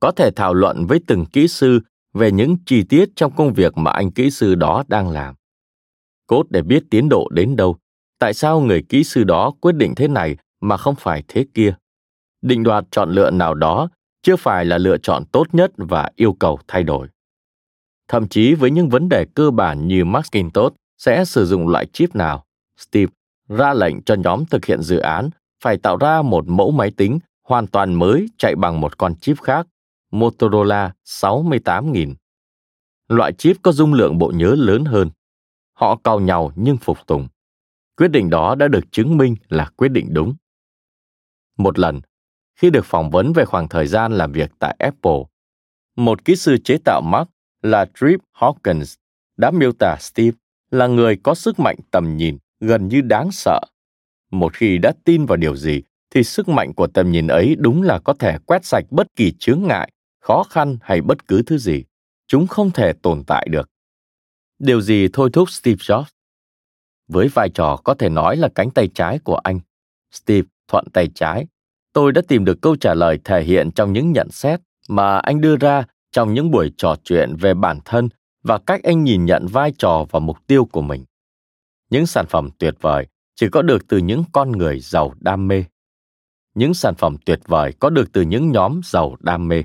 có 0.00 0.10
thể 0.10 0.30
thảo 0.36 0.54
luận 0.54 0.86
với 0.86 1.00
từng 1.06 1.26
kỹ 1.26 1.48
sư 1.48 1.80
về 2.14 2.32
những 2.32 2.56
chi 2.66 2.84
tiết 2.88 3.08
trong 3.16 3.32
công 3.36 3.52
việc 3.52 3.76
mà 3.76 3.90
anh 3.90 4.10
kỹ 4.10 4.30
sư 4.30 4.54
đó 4.54 4.84
đang 4.88 5.10
làm. 5.10 5.34
Cốt 6.26 6.44
để 6.50 6.62
biết 6.62 6.82
tiến 6.90 7.08
độ 7.08 7.28
đến 7.32 7.56
đâu, 7.56 7.76
tại 8.18 8.34
sao 8.34 8.60
người 8.60 8.82
kỹ 8.88 9.04
sư 9.04 9.24
đó 9.24 9.52
quyết 9.60 9.74
định 9.74 9.94
thế 9.94 10.08
này 10.08 10.36
mà 10.60 10.76
không 10.76 10.94
phải 10.98 11.24
thế 11.28 11.46
kia. 11.54 11.74
Định 12.42 12.62
đoạt 12.62 12.84
chọn 12.90 13.10
lựa 13.10 13.30
nào 13.30 13.54
đó 13.54 13.88
chưa 14.22 14.36
phải 14.36 14.64
là 14.64 14.78
lựa 14.78 14.98
chọn 14.98 15.24
tốt 15.32 15.46
nhất 15.52 15.72
và 15.76 16.10
yêu 16.16 16.32
cầu 16.32 16.58
thay 16.68 16.82
đổi. 16.82 17.08
Thậm 18.08 18.28
chí 18.28 18.54
với 18.54 18.70
những 18.70 18.88
vấn 18.88 19.08
đề 19.08 19.26
cơ 19.34 19.50
bản 19.50 19.88
như 19.88 20.04
Macintosh 20.04 20.76
sẽ 20.98 21.24
sử 21.24 21.46
dụng 21.46 21.68
loại 21.68 21.86
chip 21.86 22.14
nào, 22.14 22.44
Steve 22.76 23.12
ra 23.48 23.74
lệnh 23.74 24.02
cho 24.02 24.14
nhóm 24.14 24.44
thực 24.46 24.64
hiện 24.64 24.82
dự 24.82 24.98
án 24.98 25.30
phải 25.62 25.76
tạo 25.76 25.96
ra 25.96 26.22
một 26.22 26.44
mẫu 26.48 26.70
máy 26.70 26.90
tính 26.96 27.18
hoàn 27.48 27.66
toàn 27.66 27.94
mới 27.94 28.28
chạy 28.38 28.54
bằng 28.56 28.80
một 28.80 28.98
con 28.98 29.14
chip 29.14 29.40
khác, 29.40 29.66
Motorola 30.10 30.92
68000. 31.04 32.14
Loại 33.08 33.32
chip 33.32 33.56
có 33.62 33.72
dung 33.72 33.94
lượng 33.94 34.18
bộ 34.18 34.32
nhớ 34.34 34.54
lớn 34.58 34.84
hơn. 34.84 35.10
Họ 35.72 35.96
cau 36.04 36.20
nhau 36.20 36.52
nhưng 36.56 36.76
phục 36.76 37.06
tùng. 37.06 37.28
Quyết 37.96 38.08
định 38.08 38.30
đó 38.30 38.54
đã 38.54 38.68
được 38.68 38.84
chứng 38.90 39.16
minh 39.16 39.36
là 39.48 39.70
quyết 39.76 39.88
định 39.88 40.08
đúng. 40.10 40.34
Một 41.56 41.78
lần, 41.78 42.00
khi 42.60 42.70
được 42.70 42.84
phỏng 42.84 43.10
vấn 43.10 43.32
về 43.32 43.44
khoảng 43.44 43.68
thời 43.68 43.86
gian 43.86 44.12
làm 44.12 44.32
việc 44.32 44.50
tại 44.58 44.76
Apple, 44.78 45.20
một 45.96 46.24
kỹ 46.24 46.36
sư 46.36 46.56
chế 46.64 46.76
tạo 46.84 47.00
Mac 47.00 47.28
là 47.62 47.86
Trip 47.94 48.20
Hawkins 48.38 48.96
đã 49.36 49.50
miêu 49.50 49.72
tả 49.72 49.96
Steve 50.00 50.36
là 50.70 50.86
người 50.86 51.16
có 51.22 51.34
sức 51.34 51.58
mạnh 51.58 51.76
tầm 51.90 52.16
nhìn 52.16 52.38
gần 52.60 52.88
như 52.88 53.00
đáng 53.00 53.32
sợ. 53.32 53.60
Một 54.30 54.54
khi 54.54 54.78
đã 54.78 54.92
tin 55.04 55.26
vào 55.26 55.36
điều 55.36 55.56
gì, 55.56 55.82
thì 56.10 56.24
sức 56.24 56.48
mạnh 56.48 56.74
của 56.74 56.86
tầm 56.86 57.10
nhìn 57.10 57.26
ấy 57.26 57.56
đúng 57.58 57.82
là 57.82 57.98
có 57.98 58.14
thể 58.18 58.38
quét 58.46 58.64
sạch 58.64 58.84
bất 58.90 59.06
kỳ 59.16 59.32
chướng 59.38 59.62
ngại, 59.62 59.92
khó 60.20 60.44
khăn 60.50 60.78
hay 60.82 61.00
bất 61.00 61.28
cứ 61.28 61.42
thứ 61.46 61.58
gì. 61.58 61.84
Chúng 62.26 62.46
không 62.46 62.70
thể 62.70 62.92
tồn 62.92 63.24
tại 63.26 63.48
được. 63.50 63.70
Điều 64.58 64.80
gì 64.80 65.08
thôi 65.12 65.30
thúc 65.32 65.50
Steve 65.50 65.76
Jobs? 65.76 66.04
Với 67.08 67.28
vai 67.28 67.50
trò 67.54 67.76
có 67.84 67.94
thể 67.94 68.08
nói 68.08 68.36
là 68.36 68.48
cánh 68.54 68.70
tay 68.70 68.88
trái 68.94 69.18
của 69.18 69.36
anh, 69.36 69.60
Steve 70.12 70.48
thuận 70.68 70.84
tay 70.92 71.08
trái. 71.14 71.46
Tôi 71.92 72.12
đã 72.12 72.22
tìm 72.28 72.44
được 72.44 72.58
câu 72.62 72.76
trả 72.76 72.94
lời 72.94 73.18
thể 73.24 73.42
hiện 73.42 73.70
trong 73.70 73.92
những 73.92 74.12
nhận 74.12 74.30
xét 74.30 74.60
mà 74.88 75.18
anh 75.18 75.40
đưa 75.40 75.56
ra 75.56 75.84
trong 76.12 76.34
những 76.34 76.50
buổi 76.50 76.72
trò 76.76 76.96
chuyện 77.04 77.36
về 77.36 77.54
bản 77.54 77.78
thân 77.84 78.08
và 78.42 78.58
cách 78.58 78.82
anh 78.82 79.04
nhìn 79.04 79.24
nhận 79.24 79.46
vai 79.46 79.72
trò 79.78 80.06
và 80.10 80.18
mục 80.18 80.46
tiêu 80.46 80.64
của 80.64 80.82
mình. 80.82 81.04
Những 81.90 82.06
sản 82.06 82.26
phẩm 82.28 82.50
tuyệt 82.58 82.74
vời 82.80 83.06
chỉ 83.34 83.48
có 83.52 83.62
được 83.62 83.88
từ 83.88 83.98
những 83.98 84.24
con 84.32 84.52
người 84.52 84.80
giàu 84.80 85.14
đam 85.20 85.48
mê. 85.48 85.64
Những 86.54 86.74
sản 86.74 86.94
phẩm 86.94 87.16
tuyệt 87.24 87.40
vời 87.46 87.74
có 87.80 87.90
được 87.90 88.12
từ 88.12 88.22
những 88.22 88.52
nhóm 88.52 88.80
giàu 88.84 89.16
đam 89.20 89.48
mê. 89.48 89.64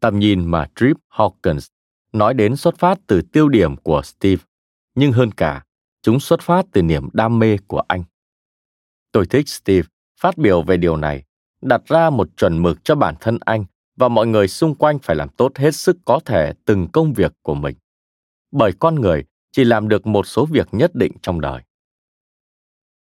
Tầm 0.00 0.18
nhìn 0.18 0.46
mà 0.46 0.66
Trip 0.76 0.96
Hawkins 1.10 1.68
nói 2.12 2.34
đến 2.34 2.56
xuất 2.56 2.78
phát 2.78 2.98
từ 3.06 3.22
tiêu 3.22 3.48
điểm 3.48 3.76
của 3.76 4.02
Steve, 4.04 4.42
nhưng 4.94 5.12
hơn 5.12 5.30
cả, 5.30 5.64
chúng 6.02 6.20
xuất 6.20 6.40
phát 6.40 6.66
từ 6.72 6.82
niềm 6.82 7.08
đam 7.12 7.38
mê 7.38 7.56
của 7.66 7.82
anh. 7.88 8.04
Tôi 9.12 9.26
thích 9.26 9.48
Steve 9.48 9.88
phát 10.22 10.38
biểu 10.38 10.62
về 10.62 10.76
điều 10.76 10.96
này, 10.96 11.24
đặt 11.62 11.82
ra 11.86 12.10
một 12.10 12.28
chuẩn 12.36 12.62
mực 12.62 12.84
cho 12.84 12.94
bản 12.94 13.14
thân 13.20 13.38
anh 13.44 13.64
và 13.96 14.08
mọi 14.08 14.26
người 14.26 14.48
xung 14.48 14.74
quanh 14.74 14.98
phải 14.98 15.16
làm 15.16 15.28
tốt 15.28 15.56
hết 15.56 15.74
sức 15.74 15.96
có 16.04 16.20
thể 16.24 16.52
từng 16.64 16.88
công 16.92 17.12
việc 17.12 17.32
của 17.42 17.54
mình. 17.54 17.76
Bởi 18.52 18.72
con 18.78 18.94
người 18.94 19.24
chỉ 19.52 19.64
làm 19.64 19.88
được 19.88 20.06
một 20.06 20.26
số 20.26 20.46
việc 20.46 20.68
nhất 20.72 20.94
định 20.94 21.12
trong 21.22 21.40
đời. 21.40 21.62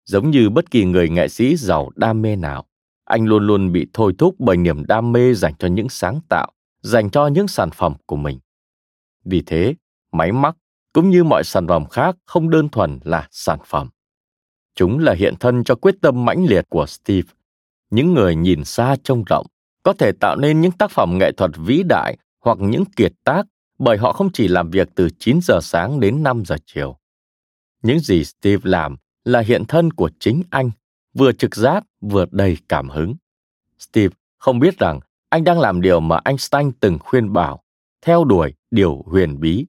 Giống 0.04 0.30
như 0.30 0.50
bất 0.50 0.70
kỳ 0.70 0.84
người 0.84 1.08
nghệ 1.08 1.28
sĩ 1.28 1.56
giàu 1.56 1.90
đam 1.96 2.22
mê 2.22 2.36
nào, 2.36 2.66
anh 3.04 3.26
luôn 3.26 3.46
luôn 3.46 3.72
bị 3.72 3.86
thôi 3.92 4.14
thúc 4.18 4.34
bởi 4.38 4.56
niềm 4.56 4.86
đam 4.86 5.12
mê 5.12 5.34
dành 5.34 5.54
cho 5.58 5.68
những 5.68 5.88
sáng 5.88 6.20
tạo, 6.28 6.52
dành 6.82 7.10
cho 7.10 7.26
những 7.26 7.48
sản 7.48 7.70
phẩm 7.70 7.94
của 8.06 8.16
mình. 8.16 8.38
Vì 9.24 9.42
thế, 9.46 9.74
máy 10.12 10.32
móc 10.32 10.56
cũng 10.92 11.10
như 11.10 11.24
mọi 11.24 11.44
sản 11.44 11.68
phẩm 11.68 11.86
khác 11.86 12.16
không 12.24 12.50
đơn 12.50 12.68
thuần 12.68 12.98
là 13.04 13.28
sản 13.30 13.58
phẩm. 13.66 13.88
Chúng 14.76 14.98
là 14.98 15.12
hiện 15.12 15.34
thân 15.40 15.64
cho 15.64 15.74
quyết 15.74 15.94
tâm 16.00 16.24
mãnh 16.24 16.46
liệt 16.48 16.66
của 16.68 16.86
Steve, 16.86 17.28
những 17.90 18.14
người 18.14 18.36
nhìn 18.36 18.64
xa 18.64 18.96
trông 19.04 19.24
rộng, 19.24 19.46
có 19.82 19.92
thể 19.92 20.12
tạo 20.20 20.36
nên 20.36 20.60
những 20.60 20.72
tác 20.72 20.90
phẩm 20.90 21.18
nghệ 21.18 21.32
thuật 21.32 21.50
vĩ 21.56 21.82
đại 21.88 22.16
hoặc 22.40 22.58
những 22.60 22.84
kiệt 22.84 23.12
tác 23.24 23.46
bởi 23.78 23.98
họ 23.98 24.12
không 24.12 24.32
chỉ 24.32 24.48
làm 24.48 24.70
việc 24.70 24.88
từ 24.94 25.08
9 25.18 25.38
giờ 25.42 25.58
sáng 25.62 26.00
đến 26.00 26.22
5 26.22 26.44
giờ 26.44 26.56
chiều. 26.66 26.96
Những 27.82 27.98
gì 27.98 28.24
Steve 28.24 28.70
làm 28.70 28.96
là 29.24 29.40
hiện 29.40 29.64
thân 29.64 29.92
của 29.92 30.10
chính 30.20 30.42
anh, 30.50 30.70
vừa 31.14 31.32
trực 31.32 31.56
giác 31.56 31.84
vừa 32.00 32.26
đầy 32.30 32.56
cảm 32.68 32.88
hứng. 32.88 33.14
Steve 33.78 34.14
không 34.38 34.58
biết 34.58 34.78
rằng 34.78 35.00
anh 35.28 35.44
đang 35.44 35.60
làm 35.60 35.80
điều 35.80 36.00
mà 36.00 36.20
Einstein 36.24 36.72
từng 36.80 36.98
khuyên 36.98 37.32
bảo, 37.32 37.62
theo 38.02 38.24
đuổi 38.24 38.54
điều 38.70 39.02
huyền 39.06 39.40
bí. 39.40 39.66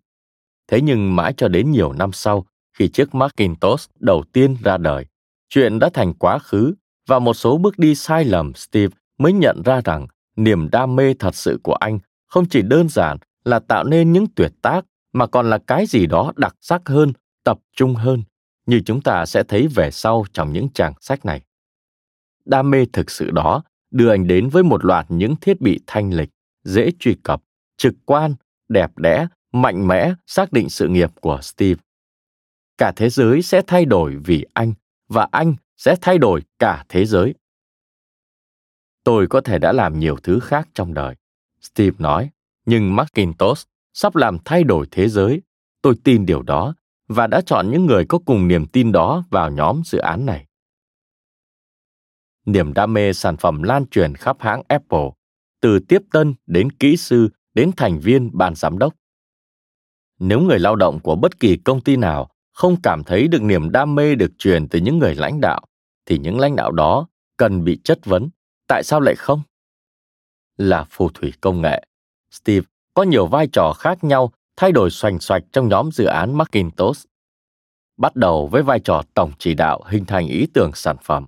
Thế 0.67 0.81
nhưng 0.81 1.15
mãi 1.15 1.33
cho 1.37 1.47
đến 1.47 1.71
nhiều 1.71 1.93
năm 1.93 2.11
sau, 2.13 2.45
khi 2.77 2.87
chiếc 2.87 3.15
Macintosh 3.15 3.89
đầu 3.99 4.23
tiên 4.33 4.57
ra 4.63 4.77
đời, 4.77 5.05
chuyện 5.49 5.79
đã 5.79 5.89
thành 5.93 6.13
quá 6.13 6.39
khứ 6.39 6.73
và 7.07 7.19
một 7.19 7.33
số 7.33 7.57
bước 7.57 7.79
đi 7.79 7.95
sai 7.95 8.25
lầm 8.25 8.53
Steve 8.53 8.95
mới 9.17 9.33
nhận 9.33 9.61
ra 9.65 9.81
rằng 9.85 10.07
niềm 10.35 10.69
đam 10.69 10.95
mê 10.95 11.13
thật 11.13 11.35
sự 11.35 11.59
của 11.63 11.73
anh 11.73 11.99
không 12.27 12.45
chỉ 12.45 12.61
đơn 12.61 12.89
giản 12.89 13.17
là 13.45 13.59
tạo 13.59 13.83
nên 13.83 14.13
những 14.13 14.27
tuyệt 14.35 14.51
tác 14.61 14.85
mà 15.13 15.27
còn 15.27 15.49
là 15.49 15.57
cái 15.67 15.85
gì 15.85 16.05
đó 16.05 16.33
đặc 16.35 16.55
sắc 16.61 16.81
hơn 16.85 17.13
tập 17.43 17.59
trung 17.75 17.95
hơn 17.95 18.23
như 18.65 18.81
chúng 18.85 19.01
ta 19.01 19.25
sẽ 19.25 19.43
thấy 19.43 19.67
về 19.67 19.91
sau 19.91 20.25
trong 20.33 20.53
những 20.53 20.69
trang 20.73 20.93
sách 21.01 21.25
này. 21.25 21.41
Đam 22.45 22.69
mê 22.69 22.85
thực 22.93 23.11
sự 23.11 23.31
đó 23.31 23.63
đưa 23.91 24.09
anh 24.09 24.27
đến 24.27 24.49
với 24.49 24.63
một 24.63 24.85
loạt 24.85 25.05
những 25.09 25.35
thiết 25.35 25.61
bị 25.61 25.79
thanh 25.87 26.13
lịch 26.13 26.29
dễ 26.63 26.91
truy 26.99 27.15
cập 27.23 27.43
trực 27.77 27.93
quan 28.05 28.35
đẹp 28.69 28.97
đẽ 28.97 29.27
mạnh 29.53 29.87
mẽ 29.87 30.13
xác 30.27 30.53
định 30.53 30.69
sự 30.69 30.87
nghiệp 30.87 31.11
của 31.21 31.39
steve 31.41 31.81
cả 32.77 32.93
thế 32.95 33.09
giới 33.09 33.41
sẽ 33.41 33.61
thay 33.67 33.85
đổi 33.85 34.15
vì 34.15 34.45
anh, 34.53 34.73
và 35.07 35.27
anh 35.31 35.55
sẽ 35.77 35.95
thay 36.01 36.17
đổi 36.17 36.41
cả 36.59 36.85
thế 36.89 37.05
giới. 37.05 37.33
Tôi 39.03 39.27
có 39.27 39.41
thể 39.41 39.59
đã 39.59 39.71
làm 39.71 39.99
nhiều 39.99 40.17
thứ 40.23 40.39
khác 40.39 40.67
trong 40.73 40.93
đời. 40.93 41.15
Steve 41.61 41.95
nói, 41.99 42.29
nhưng 42.65 42.95
macintosh 42.95 43.67
sắp 43.93 44.15
làm 44.15 44.37
thay 44.45 44.63
đổi 44.63 44.87
thế 44.91 45.09
giới. 45.09 45.41
Tôi 45.81 45.95
tin 46.03 46.25
điều 46.25 46.41
đó 46.41 46.75
và 47.07 47.27
đã 47.27 47.41
chọn 47.45 47.71
những 47.71 47.85
người 47.85 48.05
có 48.05 48.19
cùng 48.25 48.47
niềm 48.47 48.65
tin 48.65 48.91
đó 48.91 49.23
vào 49.29 49.51
nhóm 49.51 49.81
dự 49.85 49.97
án 49.97 50.25
này. 50.25 50.45
Niềm 52.45 52.73
đam 52.73 52.93
mê 52.93 53.13
sản 53.13 53.37
phẩm 53.37 53.63
lan 53.63 53.87
truyền 53.87 54.15
khắp 54.15 54.37
hãng 54.39 54.61
apple, 54.67 55.09
từ 55.61 55.79
tiếp 55.79 56.01
tân 56.11 56.35
đến 56.45 56.71
kỹ 56.71 56.97
sư, 56.97 57.29
đến 57.53 57.71
thành 57.77 57.99
viên, 57.99 58.37
ban 58.37 58.55
giám 58.55 58.77
đốc. 58.77 58.93
Nếu 60.19 60.41
người 60.41 60.59
lao 60.59 60.75
động 60.75 60.99
của 60.99 61.15
bất 61.15 61.39
kỳ 61.39 61.57
công 61.57 61.81
ty 61.81 61.95
nào 61.95 62.29
không 62.57 62.81
cảm 62.81 63.03
thấy 63.03 63.27
được 63.27 63.41
niềm 63.41 63.71
đam 63.71 63.95
mê 63.95 64.15
được 64.15 64.31
truyền 64.37 64.67
từ 64.67 64.79
những 64.79 64.99
người 64.99 65.15
lãnh 65.15 65.41
đạo, 65.41 65.61
thì 66.05 66.17
những 66.17 66.39
lãnh 66.39 66.55
đạo 66.55 66.71
đó 66.71 67.07
cần 67.37 67.63
bị 67.63 67.79
chất 67.83 68.05
vấn, 68.05 68.29
tại 68.67 68.83
sao 68.83 69.01
lại 69.01 69.15
không? 69.15 69.41
Là 70.57 70.85
phù 70.89 71.09
thủy 71.09 71.33
công 71.41 71.61
nghệ. 71.61 71.83
Steve 72.31 72.65
có 72.93 73.03
nhiều 73.03 73.27
vai 73.27 73.47
trò 73.53 73.73
khác 73.73 74.03
nhau, 74.03 74.31
thay 74.55 74.71
đổi 74.71 74.89
xoành 74.89 75.19
xoạch 75.19 75.43
trong 75.51 75.67
nhóm 75.67 75.91
dự 75.91 76.05
án 76.05 76.37
macintosh. 76.37 77.05
Bắt 77.97 78.15
đầu 78.15 78.47
với 78.47 78.63
vai 78.63 78.79
trò 78.79 79.03
tổng 79.13 79.31
chỉ 79.39 79.53
đạo 79.53 79.83
hình 79.87 80.05
thành 80.05 80.27
ý 80.27 80.47
tưởng 80.53 80.71
sản 80.73 80.97
phẩm. 81.03 81.25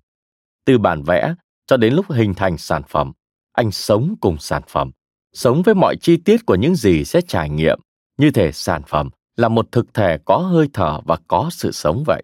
Từ 0.65 0.77
bản 0.77 1.03
vẽ 1.03 1.33
cho 1.67 1.77
đến 1.77 1.93
lúc 1.93 2.11
hình 2.11 2.33
thành 2.33 2.57
sản 2.57 2.81
phẩm, 2.87 3.11
anh 3.51 3.71
sống 3.71 4.15
cùng 4.21 4.37
sản 4.37 4.61
phẩm, 4.67 4.91
sống 5.33 5.61
với 5.61 5.75
mọi 5.75 5.95
chi 6.01 6.17
tiết 6.17 6.45
của 6.45 6.55
những 6.55 6.75
gì 6.75 7.05
sẽ 7.05 7.21
trải 7.27 7.49
nghiệm. 7.49 7.79
Như 8.17 8.31
thể 8.31 8.51
sản 8.51 8.81
phẩm 8.87 9.09
là 9.39 9.47
một 9.47 9.71
thực 9.71 9.93
thể 9.93 10.17
có 10.25 10.37
hơi 10.37 10.69
thở 10.73 11.01
và 11.05 11.17
có 11.27 11.49
sự 11.51 11.71
sống 11.71 12.03
vậy. 12.05 12.23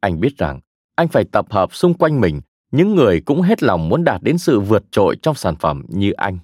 Anh 0.00 0.20
biết 0.20 0.38
rằng, 0.38 0.60
anh 0.94 1.08
phải 1.08 1.24
tập 1.32 1.46
hợp 1.50 1.74
xung 1.74 1.94
quanh 1.94 2.20
mình 2.20 2.40
những 2.70 2.94
người 2.94 3.20
cũng 3.20 3.40
hết 3.42 3.62
lòng 3.62 3.88
muốn 3.88 4.04
đạt 4.04 4.22
đến 4.22 4.38
sự 4.38 4.60
vượt 4.60 4.84
trội 4.90 5.16
trong 5.22 5.34
sản 5.34 5.56
phẩm 5.56 5.84
như 5.88 6.12
anh. 6.12 6.38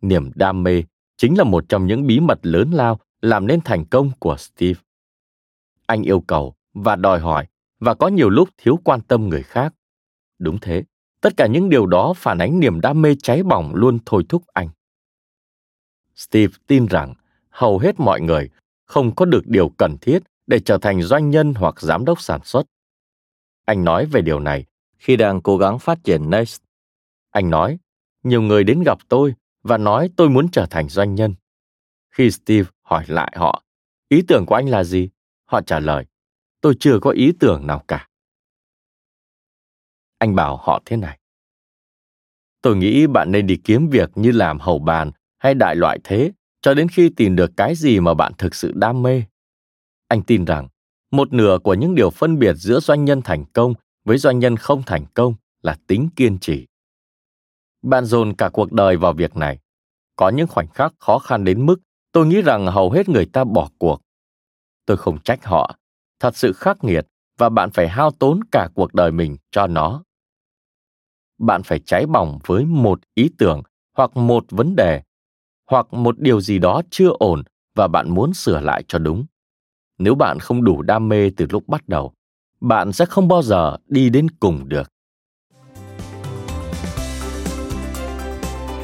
Niềm 0.00 0.30
đam 0.34 0.62
mê 0.62 0.82
chính 1.16 1.38
là 1.38 1.44
một 1.44 1.64
trong 1.68 1.86
những 1.86 2.06
bí 2.06 2.20
mật 2.20 2.38
lớn 2.42 2.70
lao 2.72 3.00
làm 3.20 3.46
nên 3.46 3.60
thành 3.60 3.84
công 3.84 4.10
của 4.18 4.36
steve. 4.36 4.80
Anh 5.86 6.02
yêu 6.02 6.20
cầu 6.20 6.54
và 6.74 6.96
đòi 6.96 7.20
hỏi 7.20 7.46
và 7.80 7.94
có 7.94 8.08
nhiều 8.08 8.30
lúc 8.30 8.48
thiếu 8.58 8.78
quan 8.84 9.00
tâm 9.00 9.28
người 9.28 9.42
khác. 9.42 9.74
Đúng 10.38 10.58
thế, 10.60 10.84
tất 11.20 11.32
cả 11.36 11.46
những 11.46 11.68
điều 11.68 11.86
đó 11.86 12.12
phản 12.16 12.38
ánh 12.38 12.60
niềm 12.60 12.80
đam 12.80 13.02
mê 13.02 13.14
cháy 13.22 13.42
bỏng 13.42 13.74
luôn 13.74 13.98
thôi 14.06 14.24
thúc 14.28 14.42
anh. 14.52 14.68
Steve 16.14 16.54
tin 16.66 16.86
rằng 16.86 17.14
hầu 17.52 17.78
hết 17.78 18.00
mọi 18.00 18.20
người 18.20 18.50
không 18.84 19.14
có 19.14 19.24
được 19.24 19.42
điều 19.46 19.68
cần 19.68 19.96
thiết 20.00 20.18
để 20.46 20.60
trở 20.60 20.78
thành 20.78 21.02
doanh 21.02 21.30
nhân 21.30 21.54
hoặc 21.54 21.80
giám 21.80 22.04
đốc 22.04 22.20
sản 22.20 22.40
xuất. 22.44 22.66
Anh 23.64 23.84
nói 23.84 24.06
về 24.06 24.22
điều 24.22 24.40
này 24.40 24.66
khi 24.98 25.16
đang 25.16 25.40
cố 25.40 25.58
gắng 25.58 25.78
phát 25.78 25.98
triển 26.04 26.30
next. 26.30 26.62
Anh 27.30 27.50
nói, 27.50 27.78
nhiều 28.22 28.42
người 28.42 28.64
đến 28.64 28.82
gặp 28.86 28.98
tôi 29.08 29.34
và 29.62 29.78
nói 29.78 30.10
tôi 30.16 30.28
muốn 30.28 30.48
trở 30.52 30.66
thành 30.66 30.88
doanh 30.88 31.14
nhân. 31.14 31.34
Khi 32.10 32.30
steve 32.30 32.70
hỏi 32.82 33.04
lại 33.08 33.32
họ, 33.36 33.62
ý 34.08 34.22
tưởng 34.28 34.46
của 34.46 34.54
anh 34.54 34.68
là 34.68 34.84
gì? 34.84 35.08
Họ 35.44 35.60
trả 35.60 35.80
lời, 35.80 36.06
tôi 36.60 36.74
chưa 36.80 36.98
có 37.02 37.10
ý 37.10 37.32
tưởng 37.40 37.66
nào 37.66 37.84
cả. 37.88 38.08
Anh 40.18 40.34
bảo 40.34 40.56
họ 40.56 40.82
thế 40.84 40.96
này, 40.96 41.18
tôi 42.62 42.76
nghĩ 42.76 43.06
bạn 43.06 43.32
nên 43.32 43.46
đi 43.46 43.56
kiếm 43.64 43.88
việc 43.88 44.10
như 44.14 44.30
làm 44.30 44.60
hầu 44.60 44.78
bàn 44.78 45.10
hay 45.38 45.54
đại 45.54 45.76
loại 45.76 45.98
thế 46.04 46.32
cho 46.62 46.74
đến 46.74 46.88
khi 46.88 47.08
tìm 47.16 47.36
được 47.36 47.50
cái 47.56 47.74
gì 47.74 48.00
mà 48.00 48.14
bạn 48.14 48.32
thực 48.38 48.54
sự 48.54 48.72
đam 48.74 49.02
mê. 49.02 49.22
Anh 50.08 50.22
tin 50.22 50.44
rằng, 50.44 50.68
một 51.10 51.32
nửa 51.32 51.58
của 51.64 51.74
những 51.74 51.94
điều 51.94 52.10
phân 52.10 52.38
biệt 52.38 52.54
giữa 52.54 52.80
doanh 52.80 53.04
nhân 53.04 53.22
thành 53.22 53.44
công 53.52 53.74
với 54.04 54.18
doanh 54.18 54.38
nhân 54.38 54.56
không 54.56 54.82
thành 54.86 55.04
công 55.14 55.34
là 55.62 55.76
tính 55.86 56.08
kiên 56.16 56.38
trì. 56.38 56.66
Bạn 57.82 58.04
dồn 58.04 58.34
cả 58.36 58.50
cuộc 58.52 58.72
đời 58.72 58.96
vào 58.96 59.12
việc 59.12 59.36
này. 59.36 59.58
Có 60.16 60.28
những 60.28 60.46
khoảnh 60.46 60.68
khắc 60.68 60.92
khó 60.98 61.18
khăn 61.18 61.44
đến 61.44 61.66
mức 61.66 61.76
tôi 62.12 62.26
nghĩ 62.26 62.42
rằng 62.42 62.66
hầu 62.66 62.90
hết 62.90 63.08
người 63.08 63.26
ta 63.26 63.44
bỏ 63.44 63.70
cuộc. 63.78 64.00
Tôi 64.86 64.96
không 64.96 65.22
trách 65.22 65.44
họ. 65.44 65.76
Thật 66.20 66.36
sự 66.36 66.52
khắc 66.52 66.84
nghiệt 66.84 67.06
và 67.38 67.48
bạn 67.48 67.70
phải 67.70 67.88
hao 67.88 68.10
tốn 68.10 68.40
cả 68.52 68.68
cuộc 68.74 68.94
đời 68.94 69.12
mình 69.12 69.36
cho 69.50 69.66
nó. 69.66 70.02
Bạn 71.38 71.62
phải 71.62 71.80
cháy 71.86 72.06
bỏng 72.06 72.38
với 72.46 72.64
một 72.64 73.00
ý 73.14 73.30
tưởng 73.38 73.62
hoặc 73.96 74.16
một 74.16 74.44
vấn 74.50 74.76
đề 74.76 75.02
hoặc 75.72 75.94
một 75.94 76.18
điều 76.18 76.40
gì 76.40 76.58
đó 76.58 76.82
chưa 76.90 77.08
ổn 77.18 77.42
và 77.74 77.88
bạn 77.88 78.10
muốn 78.10 78.34
sửa 78.34 78.60
lại 78.60 78.84
cho 78.88 78.98
đúng. 78.98 79.24
Nếu 79.98 80.14
bạn 80.14 80.38
không 80.38 80.64
đủ 80.64 80.82
đam 80.82 81.08
mê 81.08 81.30
từ 81.36 81.46
lúc 81.50 81.68
bắt 81.68 81.88
đầu, 81.88 82.12
bạn 82.60 82.92
sẽ 82.92 83.06
không 83.06 83.28
bao 83.28 83.42
giờ 83.42 83.76
đi 83.88 84.10
đến 84.10 84.26
cùng 84.40 84.68
được. 84.68 84.88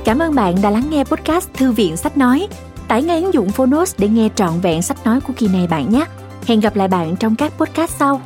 Cảm 0.05 0.19
ơn 0.19 0.35
bạn 0.35 0.55
đã 0.63 0.71
lắng 0.71 0.87
nghe 0.91 1.05
podcast 1.05 1.55
thư 1.55 1.73
viện 1.73 1.97
sách 1.97 2.17
nói. 2.17 2.49
Tải 2.89 3.03
ngay 3.03 3.23
ứng 3.23 3.35
dụng 3.35 3.49
phonos 3.49 3.95
để 3.99 4.09
nghe 4.09 4.29
trọn 4.35 4.61
vẹn 4.61 4.83
sách 4.83 5.05
nói 5.05 5.21
của 5.21 5.33
kỳ 5.37 5.49
này 5.49 5.67
bạn 5.67 5.93
nhé. 5.93 6.05
Hẹn 6.47 6.61
gặp 6.61 6.77
lại 6.77 6.89
bạn 6.89 7.17
trong 7.17 7.37
các 7.37 7.53
podcast 7.59 7.91
sau. 7.91 8.21